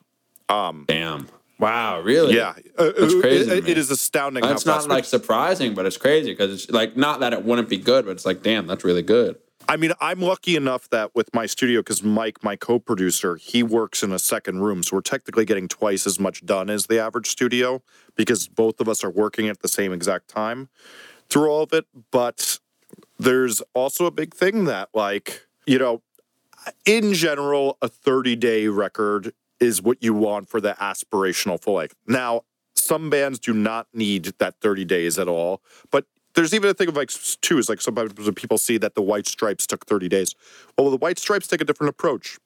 Um, 0.49 0.85
Damn. 0.87 1.27
Wow. 1.61 2.01
Really? 2.01 2.35
yeah, 2.35 2.55
Uh, 2.77 2.91
That's 2.97 3.13
uh, 3.13 3.21
crazy 3.21 3.51
it- 3.51 3.69
it 3.69 3.77
is 3.77 3.91
astounding. 3.91 4.43
That's 4.43 4.63
how 4.65 4.77
not 4.77 4.89
like 4.89 5.05
surprising, 5.05 5.73
but 5.75 5.85
it's 5.85 5.97
crazy 5.97 6.31
because 6.31 6.51
it's 6.63 6.71
like 6.71 6.97
not 6.97 7.19
that 7.21 7.31
it 7.33 7.45
wouldn't 7.45 7.69
be 7.69 7.77
good, 7.77 8.05
but 8.05 8.11
it's 8.11 8.25
like, 8.25 8.41
damn, 8.41 8.65
that's 8.67 8.83
really 8.83 9.03
good. 9.03 9.37
I 9.69 9.77
mean, 9.77 9.93
I'm 10.01 10.19
lucky 10.19 10.55
enough 10.55 10.89
that 10.89 11.13
with 11.13 11.33
my 11.35 11.45
studio, 11.45 11.81
because 11.81 12.01
Mike, 12.03 12.43
my 12.43 12.55
co-producer, 12.55 13.35
he 13.35 13.61
works 13.61 14.01
in 14.01 14.11
a 14.11 14.17
second 14.17 14.61
room, 14.61 14.81
so 14.81 14.97
we're 14.97 15.01
technically 15.01 15.45
getting 15.45 15.67
twice 15.67 16.07
as 16.07 16.19
much 16.19 16.43
done 16.45 16.69
as 16.69 16.87
the 16.87 16.99
average 16.99 17.27
studio 17.29 17.81
because 18.15 18.47
both 18.47 18.81
of 18.81 18.89
us 18.89 19.03
are 19.03 19.11
working 19.11 19.47
at 19.47 19.61
the 19.61 19.67
same 19.67 19.93
exact 19.93 20.27
time 20.27 20.67
through 21.29 21.47
all 21.47 21.61
of 21.61 21.73
it. 21.73 21.85
But 22.09 22.57
there's 23.19 23.61
also 23.75 24.07
a 24.07 24.11
big 24.11 24.33
thing 24.33 24.65
that, 24.65 24.89
like, 24.95 25.45
you 25.67 25.77
know, 25.77 26.01
in 26.85 27.13
general, 27.13 27.77
a 27.83 27.87
30 27.87 28.35
day 28.35 28.67
record 28.67 29.31
is 29.61 29.81
what 29.81 30.03
you 30.03 30.13
want 30.13 30.49
for 30.49 30.59
the 30.59 30.73
aspirational 30.81 31.61
full 31.61 31.75
length. 31.75 31.95
Now, 32.07 32.41
some 32.75 33.09
bands 33.09 33.39
do 33.39 33.53
not 33.53 33.87
need 33.93 34.25
that 34.39 34.55
30 34.59 34.83
days 34.83 35.19
at 35.19 35.27
all, 35.27 35.61
but 35.91 36.05
there's 36.33 36.53
even 36.53 36.69
a 36.69 36.73
thing 36.73 36.87
of 36.87 36.95
like 36.95 37.11
two 37.41 37.57
is 37.57 37.69
like 37.69 37.79
sometimes 37.79 38.13
people 38.35 38.57
see 38.57 38.77
that 38.77 38.95
the 38.95 39.01
White 39.01 39.27
Stripes 39.27 39.67
took 39.67 39.85
30 39.85 40.09
days. 40.09 40.35
Well, 40.77 40.89
the 40.89 40.97
White 40.97 41.19
Stripes 41.19 41.47
take 41.47 41.61
a 41.61 41.65
different 41.65 41.89
approach. 41.89 42.39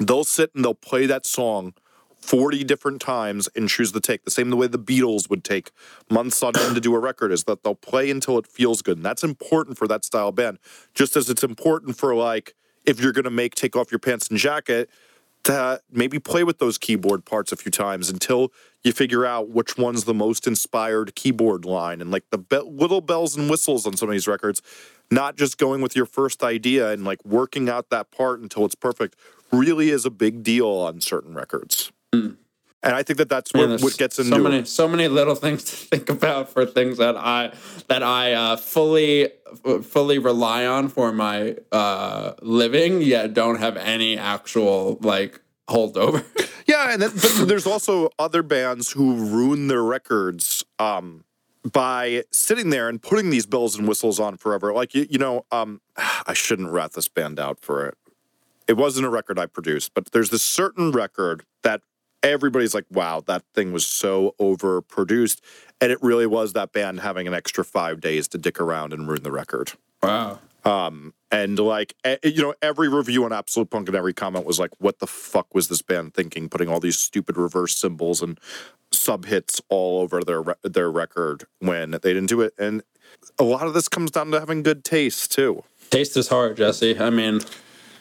They'll 0.00 0.24
sit 0.24 0.50
and 0.54 0.64
they'll 0.64 0.74
play 0.74 1.06
that 1.06 1.24
song 1.24 1.74
40 2.16 2.64
different 2.64 3.00
times 3.00 3.48
and 3.54 3.68
choose 3.68 3.92
the 3.92 4.00
take. 4.00 4.24
The 4.24 4.30
same 4.30 4.50
the 4.50 4.56
way 4.56 4.66
the 4.66 4.78
Beatles 4.78 5.30
would 5.30 5.44
take 5.44 5.70
months 6.10 6.42
on 6.42 6.58
end 6.58 6.74
to 6.74 6.80
do 6.80 6.94
a 6.94 6.98
record 6.98 7.30
is 7.30 7.44
that 7.44 7.62
they'll 7.62 7.74
play 7.74 8.10
until 8.10 8.38
it 8.38 8.46
feels 8.46 8.82
good. 8.82 8.96
And 8.96 9.06
that's 9.06 9.22
important 9.22 9.78
for 9.78 9.86
that 9.86 10.04
style 10.04 10.32
band. 10.32 10.58
Just 10.94 11.16
as 11.16 11.30
it's 11.30 11.44
important 11.44 11.96
for 11.96 12.14
like 12.14 12.54
if 12.84 13.00
you're 13.00 13.12
gonna 13.12 13.30
make 13.30 13.54
take 13.54 13.76
off 13.76 13.92
your 13.92 13.98
pants 13.98 14.28
and 14.28 14.38
jacket, 14.38 14.90
to 15.46 15.80
maybe 15.92 16.18
play 16.18 16.42
with 16.42 16.58
those 16.58 16.76
keyboard 16.76 17.24
parts 17.24 17.52
a 17.52 17.56
few 17.56 17.70
times 17.70 18.10
until 18.10 18.52
you 18.82 18.92
figure 18.92 19.24
out 19.24 19.48
which 19.48 19.78
one's 19.78 20.02
the 20.02 20.12
most 20.12 20.44
inspired 20.44 21.14
keyboard 21.14 21.64
line 21.64 22.00
and 22.00 22.10
like 22.10 22.24
the 22.30 22.38
be- 22.38 22.58
little 22.58 23.00
bells 23.00 23.36
and 23.36 23.48
whistles 23.48 23.86
on 23.86 23.96
some 23.96 24.08
of 24.08 24.12
these 24.12 24.26
records 24.26 24.60
not 25.08 25.36
just 25.36 25.56
going 25.56 25.80
with 25.80 25.94
your 25.94 26.04
first 26.04 26.42
idea 26.42 26.90
and 26.90 27.04
like 27.04 27.24
working 27.24 27.68
out 27.68 27.90
that 27.90 28.10
part 28.10 28.40
until 28.40 28.64
it's 28.64 28.74
perfect 28.74 29.14
really 29.52 29.90
is 29.90 30.04
a 30.04 30.10
big 30.10 30.42
deal 30.42 30.66
on 30.66 31.00
certain 31.00 31.32
records 31.32 31.92
mm. 32.12 32.36
And 32.86 32.94
i 32.94 33.02
think 33.02 33.18
that 33.18 33.28
that's 33.28 33.52
what, 33.52 33.80
what 33.82 33.98
gets 33.98 34.18
into 34.18 34.30
so 34.30 34.38
many 34.38 34.64
so 34.64 34.88
many 34.88 35.08
little 35.08 35.34
things 35.46 35.64
to 35.64 35.76
think 35.76 36.08
about 36.08 36.48
for 36.48 36.64
things 36.64 36.98
that 36.98 37.16
I 37.16 37.52
that 37.88 38.02
I 38.02 38.32
uh, 38.32 38.56
fully 38.56 39.30
fully 39.82 40.18
rely 40.18 40.66
on 40.66 40.88
for 40.88 41.12
my 41.12 41.56
uh, 41.72 42.34
living, 42.42 43.02
yet 43.02 43.34
don't 43.34 43.58
have 43.58 43.76
any 43.76 44.18
actual 44.18 44.98
like 45.00 45.40
holdover. 45.68 46.24
Yeah, 46.68 46.92
and 46.92 47.00
then, 47.00 47.12
but 47.14 47.46
there's 47.46 47.64
also 47.64 48.10
other 48.18 48.42
bands 48.42 48.90
who 48.90 49.14
ruin 49.14 49.68
their 49.68 49.84
records 49.84 50.64
um, 50.80 51.22
by 51.62 52.24
sitting 52.32 52.70
there 52.70 52.88
and 52.88 53.00
putting 53.00 53.30
these 53.30 53.46
bells 53.46 53.78
and 53.78 53.86
whistles 53.86 54.18
on 54.18 54.36
forever. 54.36 54.72
Like 54.72 54.92
you, 54.92 55.06
you 55.08 55.16
know, 55.16 55.46
um, 55.52 55.80
I 56.26 56.34
shouldn't 56.34 56.70
rat 56.70 56.94
this 56.94 57.06
band 57.06 57.38
out 57.38 57.60
for 57.60 57.86
it. 57.86 57.96
It 58.66 58.76
wasn't 58.76 59.06
a 59.06 59.10
record 59.10 59.38
I 59.38 59.46
produced, 59.46 59.94
but 59.94 60.10
there's 60.10 60.30
this 60.30 60.42
certain 60.42 60.90
record 60.90 61.44
that 61.62 61.82
everybody's 62.32 62.74
like, 62.74 62.86
"Wow, 62.90 63.22
that 63.26 63.42
thing 63.54 63.72
was 63.72 63.86
so 63.86 64.34
overproduced," 64.40 65.40
and 65.80 65.92
it 65.92 65.98
really 66.02 66.26
was 66.26 66.52
that 66.52 66.72
band 66.72 67.00
having 67.00 67.26
an 67.26 67.34
extra 67.34 67.64
five 67.64 68.00
days 68.00 68.28
to 68.28 68.38
dick 68.38 68.60
around 68.60 68.92
and 68.92 69.08
ruin 69.08 69.22
the 69.22 69.32
record. 69.32 69.72
Wow. 70.02 70.40
Um, 70.64 71.14
and 71.30 71.58
like, 71.58 71.94
you 72.24 72.42
know, 72.42 72.54
every 72.60 72.88
review 72.88 73.24
on 73.24 73.32
Absolute 73.32 73.70
Punk 73.70 73.88
and 73.88 73.96
every 73.96 74.12
comment 74.12 74.44
was 74.44 74.58
like, 74.58 74.72
what 74.78 74.98
the 74.98 75.06
fuck 75.06 75.54
was 75.54 75.68
this 75.68 75.80
band 75.80 76.14
thinking? 76.14 76.48
Putting 76.48 76.68
all 76.68 76.80
these 76.80 76.98
stupid 76.98 77.36
reverse 77.36 77.76
cymbals 77.76 78.20
and 78.20 78.38
sub 78.92 79.26
hits 79.26 79.60
all 79.68 80.00
over 80.00 80.22
their, 80.22 80.42
re- 80.42 80.54
their 80.64 80.90
record 80.90 81.44
when 81.60 81.92
they 81.92 81.98
didn't 81.98 82.26
do 82.26 82.40
it. 82.40 82.52
And 82.58 82.82
a 83.38 83.44
lot 83.44 83.68
of 83.68 83.74
this 83.74 83.88
comes 83.88 84.10
down 84.10 84.32
to 84.32 84.40
having 84.40 84.64
good 84.64 84.82
taste 84.82 85.30
too. 85.32 85.62
Taste 85.90 86.16
is 86.16 86.28
hard, 86.28 86.56
Jesse. 86.56 86.98
I 86.98 87.10
mean, 87.10 87.40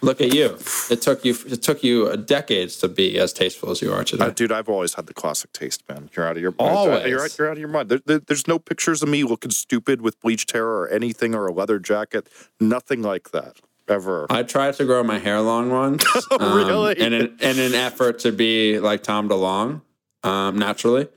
look 0.05 0.21
at 0.21 0.33
you. 0.33 0.57
It 0.89 1.01
took 1.01 1.25
you 1.25 1.35
it 1.47 1.61
took 1.61 1.83
you 1.83 2.15
decades 2.17 2.77
to 2.77 2.87
be 2.87 3.19
as 3.19 3.33
tasteful 3.33 3.71
as 3.71 3.81
you 3.81 3.91
are 3.93 4.03
today. 4.03 4.25
Uh, 4.25 4.29
dude, 4.29 4.51
I've 4.51 4.69
always 4.69 4.93
had 4.93 5.07
the 5.07 5.13
classic 5.13 5.51
taste, 5.51 5.83
man. 5.89 6.09
You're 6.15 6.27
out 6.27 6.37
of 6.37 6.41
your 6.41 6.51
mind. 6.57 6.77
Always. 6.77 7.07
You're, 7.07 7.23
out- 7.23 7.37
you're 7.37 7.47
out 7.49 7.53
of 7.53 7.59
your 7.59 7.67
mind. 7.69 7.89
There, 7.89 8.01
there- 8.05 8.19
there's 8.19 8.47
no 8.47 8.59
pictures 8.59 9.03
of 9.03 9.09
me 9.09 9.23
looking 9.23 9.51
stupid 9.51 10.01
with 10.01 10.19
bleached 10.21 10.51
hair 10.51 10.65
or 10.67 10.87
anything 10.89 11.35
or 11.35 11.47
a 11.47 11.53
leather 11.53 11.79
jacket. 11.79 12.27
Nothing 12.59 13.01
like 13.01 13.31
that 13.31 13.57
ever. 13.87 14.25
I 14.29 14.43
tried 14.43 14.73
to 14.75 14.85
grow 14.85 15.03
my 15.03 15.19
hair 15.19 15.41
long 15.41 15.69
once. 15.69 16.03
um, 16.31 16.55
Really? 16.57 16.99
In 16.99 17.13
an, 17.13 17.37
in 17.39 17.59
an 17.59 17.73
effort 17.75 18.19
to 18.19 18.31
be 18.31 18.79
like 18.79 19.03
Tom 19.03 19.29
DeLonge, 19.29 19.81
um, 20.23 20.57
naturally. 20.57 21.07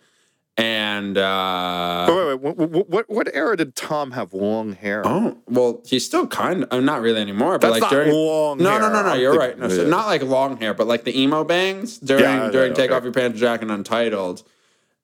And 0.60 1.16
uh, 1.16 2.06
wait, 2.08 2.40
wait, 2.40 2.56
wait. 2.56 2.68
What, 2.70 2.88
what, 2.90 3.08
what 3.10 3.28
era 3.32 3.56
did 3.56 3.76
Tom 3.76 4.10
have 4.10 4.34
long 4.34 4.72
hair? 4.72 5.02
oh 5.06 5.38
well, 5.46 5.80
he's 5.86 6.04
still 6.04 6.26
kind 6.26 6.64
of 6.64 6.72
uh, 6.72 6.80
not 6.80 7.00
really 7.00 7.20
anymore, 7.20 7.60
but 7.60 7.70
That's 7.70 7.82
like 7.82 7.90
during 7.90 8.10
long 8.12 8.58
no, 8.58 8.70
hair. 8.70 8.80
no, 8.80 8.88
no, 8.92 9.02
no, 9.02 9.08
I'm 9.10 9.20
you're 9.20 9.36
right. 9.38 9.56
No, 9.56 9.68
so 9.68 9.86
not 9.86 10.06
like 10.06 10.20
long 10.22 10.56
hair, 10.56 10.74
but 10.74 10.88
like 10.88 11.04
the 11.04 11.16
emo 11.18 11.44
bangs 11.44 11.98
during 11.98 12.24
Yeah, 12.24 12.44
yeah, 12.46 12.50
during 12.50 12.70
yeah, 12.72 12.76
Take 12.76 12.90
okay. 12.90 12.96
Off 12.96 13.04
Your 13.04 13.12
Pants 13.12 13.38
Jack 13.38 13.62
and 13.62 13.70
Untitled. 13.70 14.42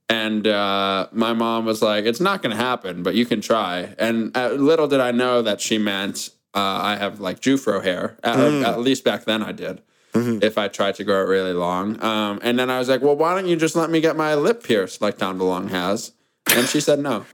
And 0.08 0.44
uh, 0.46 1.06
my 1.12 1.32
mom 1.32 1.64
was 1.66 1.80
like, 1.82 2.04
"It's 2.04 2.20
not 2.20 2.42
going 2.42 2.50
to 2.54 2.62
happen, 2.62 3.02
but 3.04 3.14
you 3.14 3.24
can 3.24 3.40
try." 3.40 3.94
And 3.98 4.36
uh, 4.36 4.50
little 4.50 4.88
did 4.88 5.00
I 5.00 5.12
know 5.12 5.40
that 5.40 5.60
she 5.60 5.78
meant 5.78 6.30
uh, 6.52 6.58
I 6.58 6.96
have 6.96 7.20
like 7.20 7.38
Jufro 7.40 7.82
hair. 7.82 8.18
At, 8.24 8.36
Mm. 8.36 8.64
at 8.66 8.80
least 8.80 9.04
back 9.04 9.24
then, 9.24 9.42
I 9.42 9.52
did. 9.52 9.82
Mm-hmm. 10.14 10.38
If 10.42 10.58
I 10.58 10.68
tried 10.68 10.94
to 10.96 11.04
grow 11.04 11.22
it 11.22 11.28
really 11.28 11.52
long, 11.52 12.00
um, 12.02 12.38
and 12.42 12.56
then 12.56 12.70
I 12.70 12.78
was 12.78 12.88
like, 12.88 13.02
"Well, 13.02 13.16
why 13.16 13.34
don't 13.34 13.48
you 13.48 13.56
just 13.56 13.74
let 13.74 13.90
me 13.90 14.00
get 14.00 14.16
my 14.16 14.34
lip 14.36 14.62
pierced 14.62 15.00
like 15.00 15.18
Don 15.18 15.38
DeLonge 15.38 15.70
has?" 15.70 16.12
And 16.54 16.68
she 16.68 16.80
said 16.80 17.00
no. 17.00 17.24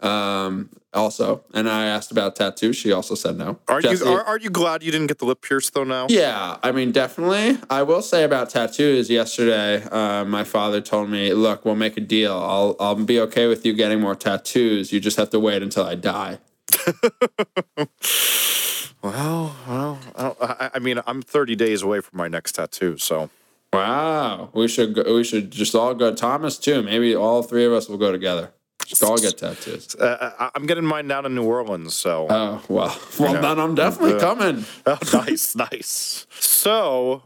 Um, 0.00 0.70
also, 0.94 1.44
and 1.54 1.68
I 1.68 1.86
asked 1.86 2.10
about 2.10 2.34
tattoos. 2.36 2.76
She 2.76 2.90
also 2.90 3.14
said 3.14 3.38
no. 3.38 3.58
Jesse- 3.80 4.04
you 4.04 4.10
are, 4.10 4.22
are 4.24 4.38
you 4.38 4.50
glad 4.50 4.82
you 4.82 4.90
didn't 4.90 5.06
get 5.06 5.18
the 5.18 5.24
lip 5.24 5.40
pierced 5.42 5.74
though 5.74 5.84
now? 5.84 6.06
yeah, 6.08 6.56
I 6.62 6.72
mean, 6.72 6.90
definitely. 6.90 7.58
I 7.70 7.82
will 7.82 8.02
say 8.02 8.24
about 8.24 8.50
tattoos. 8.50 9.08
Yesterday, 9.08 9.84
uh, 9.84 10.24
my 10.24 10.44
father 10.44 10.80
told 10.80 11.10
me, 11.10 11.32
"Look, 11.32 11.64
we'll 11.64 11.76
make 11.76 11.96
a 11.96 12.00
deal. 12.00 12.32
I'll 12.32 12.76
I'll 12.80 12.94
be 12.94 13.20
okay 13.20 13.46
with 13.46 13.64
you 13.64 13.74
getting 13.74 14.00
more 14.00 14.14
tattoos. 14.14 14.92
You 14.92 15.00
just 15.00 15.16
have 15.16 15.30
to 15.30 15.40
wait 15.40 15.62
until 15.62 15.84
I 15.84 15.94
die." 15.94 16.38
Well, 19.02 19.56
well, 19.66 19.98
I, 20.40 20.70
I, 20.74 20.78
mean, 20.78 21.00
I'm 21.06 21.22
30 21.22 21.56
days 21.56 21.82
away 21.82 22.00
from 22.00 22.16
my 22.18 22.28
next 22.28 22.52
tattoo, 22.52 22.98
so 22.98 23.30
Wow, 23.72 24.50
we 24.52 24.68
should 24.68 24.94
go, 24.94 25.14
we 25.14 25.24
should 25.24 25.50
just 25.50 25.74
all 25.74 25.94
go. 25.94 26.14
Thomas 26.14 26.58
too. 26.58 26.82
Maybe 26.82 27.16
all 27.16 27.42
three 27.42 27.64
of 27.64 27.72
us 27.72 27.88
will 27.88 27.96
go 27.96 28.12
together. 28.12 28.52
Just 28.84 29.02
all 29.02 29.16
get 29.16 29.38
tattoos. 29.38 29.94
uh, 29.94 30.32
I, 30.38 30.50
I'm 30.54 30.66
getting 30.66 30.84
mine 30.84 31.08
down 31.08 31.24
in 31.24 31.34
New 31.34 31.44
Orleans. 31.44 31.94
So, 31.94 32.26
Oh 32.28 32.62
well, 32.68 33.00
well 33.18 33.40
then 33.40 33.58
I'm 33.58 33.74
definitely 33.74 34.20
coming. 34.20 34.66
oh, 34.86 34.98
nice, 35.14 35.56
nice. 35.56 36.26
So, 36.38 37.22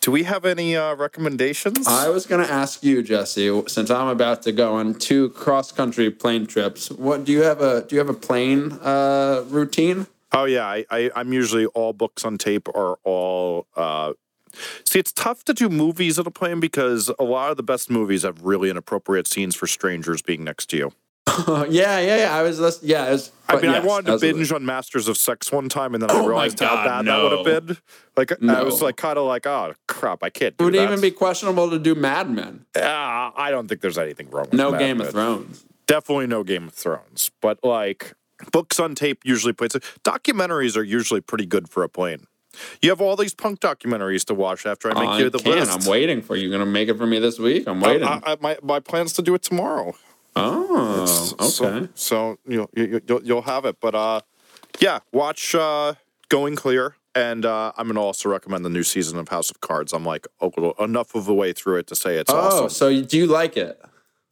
do 0.00 0.10
we 0.10 0.24
have 0.24 0.44
any 0.44 0.76
uh, 0.76 0.94
recommendations? 0.96 1.86
I 1.86 2.10
was 2.10 2.26
going 2.26 2.46
to 2.46 2.52
ask 2.52 2.82
you, 2.84 3.02
Jesse, 3.02 3.62
since 3.66 3.90
I'm 3.90 4.08
about 4.08 4.42
to 4.42 4.52
go 4.52 4.74
on 4.74 4.96
two 4.96 5.30
cross 5.30 5.72
country 5.72 6.10
plane 6.10 6.46
trips. 6.46 6.90
What 6.90 7.24
do 7.24 7.32
you 7.32 7.42
have 7.42 7.62
a 7.62 7.82
do 7.82 7.94
you 7.94 8.00
have 8.00 8.10
a 8.10 8.14
plane 8.14 8.72
uh, 8.82 9.44
routine? 9.48 10.08
Oh 10.32 10.44
yeah, 10.44 10.66
I, 10.66 10.84
I, 10.90 11.10
I'm 11.16 11.32
usually 11.32 11.66
all 11.66 11.92
books 11.92 12.24
on 12.24 12.38
tape 12.38 12.68
or 12.74 12.98
all. 13.04 13.66
Uh, 13.76 14.12
see, 14.84 14.98
it's 14.98 15.12
tough 15.12 15.44
to 15.44 15.54
do 15.54 15.68
movies 15.68 16.18
on 16.18 16.26
a 16.26 16.30
plane 16.30 16.60
because 16.60 17.10
a 17.18 17.24
lot 17.24 17.50
of 17.50 17.56
the 17.56 17.62
best 17.62 17.90
movies 17.90 18.22
have 18.22 18.42
really 18.42 18.70
inappropriate 18.70 19.26
scenes 19.28 19.54
for 19.54 19.66
strangers 19.66 20.22
being 20.22 20.44
next 20.44 20.66
to 20.70 20.76
you. 20.76 20.92
Uh, 21.26 21.66
yeah, 21.70 21.98
yeah, 21.98 22.16
yeah. 22.18 22.34
I 22.36 22.42
was 22.42 22.60
list- 22.60 22.82
yeah. 22.84 23.08
It 23.08 23.12
was, 23.12 23.32
I 23.48 23.56
mean, 23.56 23.64
yes, 23.64 23.82
I 23.82 23.86
wanted 23.86 24.06
to 24.06 24.12
absolutely. 24.14 24.40
binge 24.40 24.52
on 24.52 24.64
Masters 24.64 25.08
of 25.08 25.16
Sex 25.16 25.50
one 25.52 25.68
time, 25.68 25.92
and 25.94 26.02
then 26.02 26.10
Oh 26.10 26.18
I 26.18 26.20
my 26.22 26.26
realized 26.28 26.60
how 26.60 26.74
God, 26.76 26.84
bad 26.86 27.04
that 27.06 27.22
would 27.22 27.32
have 27.48 27.66
been. 27.66 27.76
Like, 28.16 28.32
I 28.42 28.62
was 28.62 28.80
like, 28.80 28.96
kind 28.96 29.18
of 29.18 29.26
like, 29.26 29.46
oh 29.46 29.74
crap, 29.88 30.22
I 30.22 30.30
can't 30.30 30.54
It 30.58 30.62
would 30.62 30.74
that. 30.74 30.82
even 30.84 31.00
be 31.00 31.10
questionable 31.10 31.68
to 31.70 31.78
do 31.78 31.94
Mad 31.94 32.30
Men. 32.30 32.64
Ah, 32.76 33.32
I 33.36 33.50
don't 33.50 33.68
think 33.68 33.80
there's 33.82 33.98
anything 33.98 34.30
wrong. 34.30 34.44
with 34.44 34.54
No 34.54 34.70
Mad 34.70 34.78
Game 34.78 34.98
Men. 34.98 35.06
of 35.08 35.12
Thrones. 35.12 35.64
Definitely 35.86 36.28
no 36.28 36.42
Game 36.44 36.68
of 36.68 36.72
Thrones, 36.74 37.30
but 37.42 37.58
like 37.62 38.14
books 38.52 38.78
on 38.80 38.94
tape 38.94 39.20
usually 39.24 39.52
plays. 39.52 39.70
Documentaries 40.04 40.76
are 40.76 40.82
usually 40.82 41.20
pretty 41.20 41.46
good 41.46 41.68
for 41.68 41.82
a 41.82 41.88
plane. 41.88 42.26
You 42.80 42.88
have 42.90 43.00
all 43.02 43.16
these 43.16 43.34
punk 43.34 43.60
documentaries 43.60 44.24
to 44.26 44.34
watch 44.34 44.64
after 44.64 44.90
I 44.90 44.94
make 44.94 45.08
I 45.10 45.18
you 45.20 45.30
the 45.30 45.38
can. 45.38 45.52
list. 45.52 45.72
I'm 45.72 45.90
waiting 45.90 46.22
for 46.22 46.36
you. 46.36 46.50
Gonna 46.50 46.64
make 46.64 46.88
it 46.88 46.96
for 46.96 47.06
me 47.06 47.18
this 47.18 47.38
week. 47.38 47.66
I'm 47.68 47.80
waiting. 47.80 48.08
I, 48.08 48.20
I, 48.24 48.36
my 48.40 48.56
my 48.62 48.80
plans 48.80 49.12
to 49.14 49.22
do 49.22 49.34
it 49.34 49.42
tomorrow. 49.42 49.94
oh, 50.36 51.04
So- 51.48 51.66
okay. 51.66 51.88
So, 51.94 52.38
you'll, 52.46 52.70
you, 52.74 53.00
you'll 53.06 53.22
you'll 53.24 53.42
have 53.42 53.64
it, 53.64 53.76
but 53.80 53.94
uh, 53.94 54.20
yeah, 54.80 55.00
watch 55.12 55.54
uh, 55.54 55.94
Going 56.28 56.56
Clear, 56.56 56.96
and 57.14 57.44
uh, 57.44 57.72
I'm 57.76 57.86
gonna 57.88 58.00
also 58.00 58.28
recommend 58.28 58.64
the 58.64 58.70
new 58.70 58.82
season 58.82 59.18
of 59.18 59.28
House 59.28 59.50
of 59.50 59.60
Cards. 59.60 59.92
I'm 59.92 60.04
like 60.04 60.26
little, 60.40 60.72
enough 60.78 61.14
of 61.14 61.24
the 61.26 61.34
way 61.34 61.52
through 61.52 61.78
it 61.78 61.86
to 61.88 61.94
say 61.94 62.16
it's 62.16 62.30
Oh, 62.32 62.36
awesome. 62.36 62.70
so 62.70 63.02
do 63.02 63.16
you 63.18 63.26
like 63.26 63.56
it? 63.56 63.82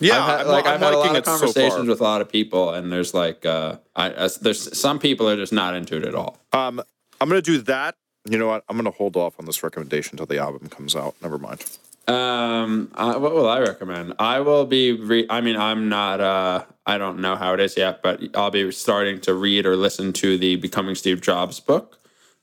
Yeah, 0.05 0.23
I've 0.23 0.39
had, 0.39 0.41
I'm, 0.41 0.47
like 0.49 0.67
I'm 0.67 0.75
I've 0.75 0.81
had 0.81 0.95
a 0.95 0.99
lot 0.99 1.11
of 1.11 1.17
it 1.17 1.25
so 1.25 1.31
conversations 1.31 1.89
with 1.89 2.01
a 2.01 2.05
lot 2.05 2.21
of 2.21 2.29
people, 2.29 2.75
and 2.75 2.93
there's 2.93 3.15
like 3.15 3.47
uh, 3.47 3.77
I, 3.97 4.25
I 4.25 4.29
there's 4.41 4.77
some 4.79 4.99
people 4.99 5.29
are 5.29 5.37
just 5.37 5.53
not 5.53 5.75
into 5.75 5.97
it 5.97 6.05
at 6.05 6.15
all. 6.15 6.39
Um, 6.53 6.83
I'm 7.21 7.29
gonna 7.29 7.43
do 7.43 7.59
that. 7.63 7.97
You 8.29 8.39
know 8.39 8.47
what? 8.47 8.65
I'm 8.69 8.77
gonna 8.77 8.91
hold 8.91 9.17
off 9.17 9.35
on 9.39 9.47
this 9.47 9.63
recommendation 9.63 10.15
until 10.15 10.27
the 10.27 10.39
album 10.39 10.69
comes 10.69 10.95
out. 10.95 11.15
Never 11.23 11.39
mind. 11.39 11.65
Um, 12.07 12.91
uh, 12.95 13.15
what 13.19 13.35
will 13.35 13.49
I 13.49 13.61
recommend? 13.61 14.15
I 14.19 14.41
will 14.41 14.67
be. 14.67 14.93
Re- 14.93 15.27
I 15.31 15.41
mean, 15.41 15.57
I'm 15.57 15.89
not. 15.89 16.21
Uh, 16.21 16.65
I 16.87 16.99
don't 16.99 17.21
know 17.21 17.37
how 17.37 17.55
it 17.55 17.61
is 17.61 17.77
yet, 17.77 18.03
but 18.03 18.21
I'll 18.35 18.51
be 18.51 18.71
starting 18.73 19.21
to 19.23 19.35
read 19.35 19.65
or 19.65 19.75
listen 19.75 20.13
to 20.15 20.37
the 20.37 20.57
Becoming 20.57 20.95
Steve 20.95 21.23
Jobs 21.23 21.61
book. 21.61 21.99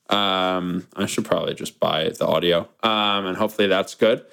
Um, 0.09 0.87
I 0.95 1.05
should 1.05 1.25
probably 1.25 1.53
just 1.53 1.79
buy 1.79 2.09
the 2.09 2.25
audio. 2.25 2.67
Um, 2.83 3.27
and 3.27 3.37
hopefully 3.37 3.67
that's 3.67 3.95
good. 3.95 4.25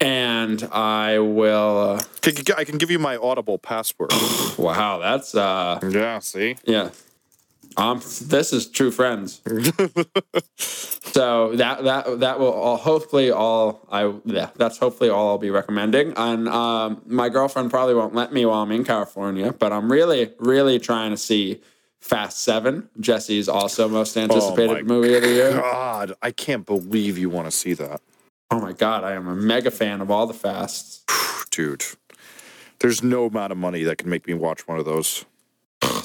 And 0.00 0.62
I 0.72 1.18
will. 1.18 2.00
Can- 2.20 2.54
I 2.56 2.64
can 2.64 2.78
give 2.78 2.90
you 2.90 2.98
my 2.98 3.16
Audible 3.16 3.58
password. 3.58 4.10
Uh, 4.12 4.50
wow, 4.58 4.98
that's 4.98 5.34
uh, 5.34 5.80
yeah. 5.88 6.18
See. 6.18 6.56
yeah. 6.64 6.90
Um, 7.76 8.00
this 8.22 8.52
is 8.52 8.68
true 8.68 8.90
friends. 8.90 9.40
so 10.56 11.56
that 11.56 11.82
that 11.84 12.20
that 12.20 12.38
will 12.38 12.52
all, 12.52 12.76
hopefully 12.76 13.30
all 13.30 13.80
I 13.90 14.14
yeah 14.24 14.50
that's 14.56 14.78
hopefully 14.78 15.10
all 15.10 15.28
I'll 15.30 15.38
be 15.38 15.50
recommending. 15.50 16.12
And 16.16 16.48
um, 16.48 17.02
my 17.06 17.28
girlfriend 17.28 17.70
probably 17.70 17.94
won't 17.94 18.14
let 18.14 18.32
me 18.32 18.46
while 18.46 18.62
I'm 18.62 18.70
in 18.70 18.84
California, 18.84 19.52
but 19.52 19.72
I'm 19.72 19.90
really 19.90 20.32
really 20.38 20.78
trying 20.78 21.10
to 21.10 21.16
see 21.16 21.60
Fast 22.00 22.42
Seven. 22.42 22.88
Jesse's 23.00 23.48
also 23.48 23.88
most 23.88 24.16
anticipated 24.16 24.82
Oh 24.82 24.82
movie 24.84 25.14
of 25.16 25.22
the 25.22 25.30
year. 25.30 25.52
God, 25.52 26.14
I 26.22 26.30
can't 26.30 26.64
believe 26.64 27.18
you 27.18 27.28
want 27.28 27.46
to 27.46 27.50
see 27.50 27.72
that, 27.74 28.00
Oh 28.54 28.60
my 28.60 28.72
god, 28.72 29.02
I 29.02 29.14
am 29.14 29.26
a 29.26 29.34
mega 29.34 29.72
fan 29.72 30.00
of 30.00 30.12
all 30.12 30.28
the 30.28 30.32
Fasts. 30.34 31.02
dude. 31.50 31.84
There's 32.78 33.02
no 33.02 33.24
amount 33.24 33.50
of 33.50 33.58
money 33.58 33.82
that 33.82 33.98
can 33.98 34.08
make 34.08 34.28
me 34.28 34.34
watch 34.34 34.68
one 34.68 34.78
of 34.78 34.84
those. 34.84 35.24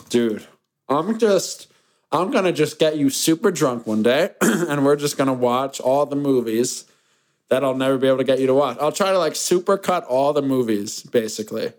dude 0.09 0.47
i'm 0.89 1.19
just 1.19 1.67
i'm 2.11 2.31
gonna 2.31 2.51
just 2.51 2.79
get 2.79 2.97
you 2.97 3.11
super 3.11 3.51
drunk 3.51 3.85
one 3.85 4.01
day 4.01 4.31
and 4.41 4.83
we're 4.83 4.95
just 4.95 5.15
gonna 5.15 5.31
watch 5.33 5.79
all 5.79 6.07
the 6.07 6.15
movies 6.15 6.85
that 7.49 7.63
i'll 7.63 7.75
never 7.75 7.97
be 7.99 8.07
able 8.07 8.17
to 8.17 8.23
get 8.23 8.39
you 8.39 8.47
to 8.47 8.53
watch 8.55 8.75
i'll 8.81 8.91
try 8.91 9.11
to 9.11 9.19
like 9.19 9.35
super 9.35 9.77
cut 9.77 10.03
all 10.05 10.33
the 10.33 10.41
movies 10.41 11.03
basically 11.03 11.71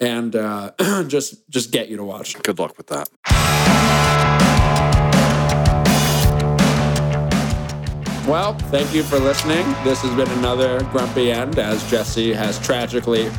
and 0.00 0.34
uh, 0.34 0.72
just 1.06 1.48
just 1.50 1.70
get 1.70 1.90
you 1.90 1.98
to 1.98 2.04
watch 2.04 2.40
Good 2.42 2.58
luck 2.58 2.78
with 2.78 2.86
that. 2.86 3.69
Well 8.26 8.54
thank 8.70 8.92
you 8.94 9.02
for 9.02 9.18
listening 9.18 9.64
this 9.84 10.00
has 10.02 10.14
been 10.14 10.30
another 10.38 10.80
grumpy 10.84 11.30
end 11.32 11.58
as 11.58 11.88
jesse 11.90 12.32
has 12.32 12.58
tragically 12.58 13.30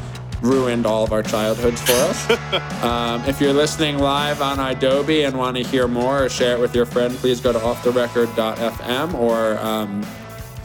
ruined 0.41 0.85
all 0.85 1.03
of 1.03 1.13
our 1.13 1.21
childhoods 1.23 1.81
for 1.81 1.91
us 1.93 2.51
Um, 2.83 3.23
if 3.25 3.39
you're 3.39 3.53
listening 3.53 3.99
live 3.99 4.41
on 4.41 4.59
Adobe 4.59 5.23
and 5.23 5.37
want 5.37 5.55
to 5.55 5.61
hear 5.61 5.87
more 5.87 6.23
or 6.25 6.29
share 6.29 6.55
it 6.55 6.59
with 6.59 6.73
your 6.73 6.87
friend, 6.87 7.15
please 7.15 7.39
go 7.39 7.53
to 7.53 7.59
offtherecord.fm 7.59 9.13
or 9.13 9.59
um, 9.59 10.03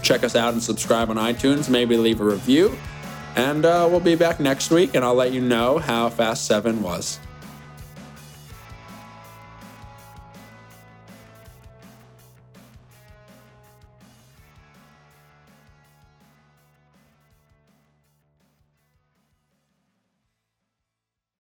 check 0.01 0.25
us 0.25 0.35
out 0.35 0.55
and 0.55 0.63
subscribe 0.63 1.11
on 1.11 1.17
iTunes. 1.17 1.69
Maybe 1.69 1.99
leave 1.99 2.23
a 2.23 2.25
review. 2.25 2.75
And 3.35 3.67
uh, 3.67 3.87
we'll 3.91 4.01
be 4.01 4.15
back 4.15 4.41
next 4.41 4.71
week, 4.71 4.95
and 4.95 5.05
I'll 5.05 5.15
let 5.15 5.33
you 5.33 5.43
know 5.43 5.77
how 5.77 6.09
Fast 6.09 6.47
7 6.47 6.83
was. 6.83 7.21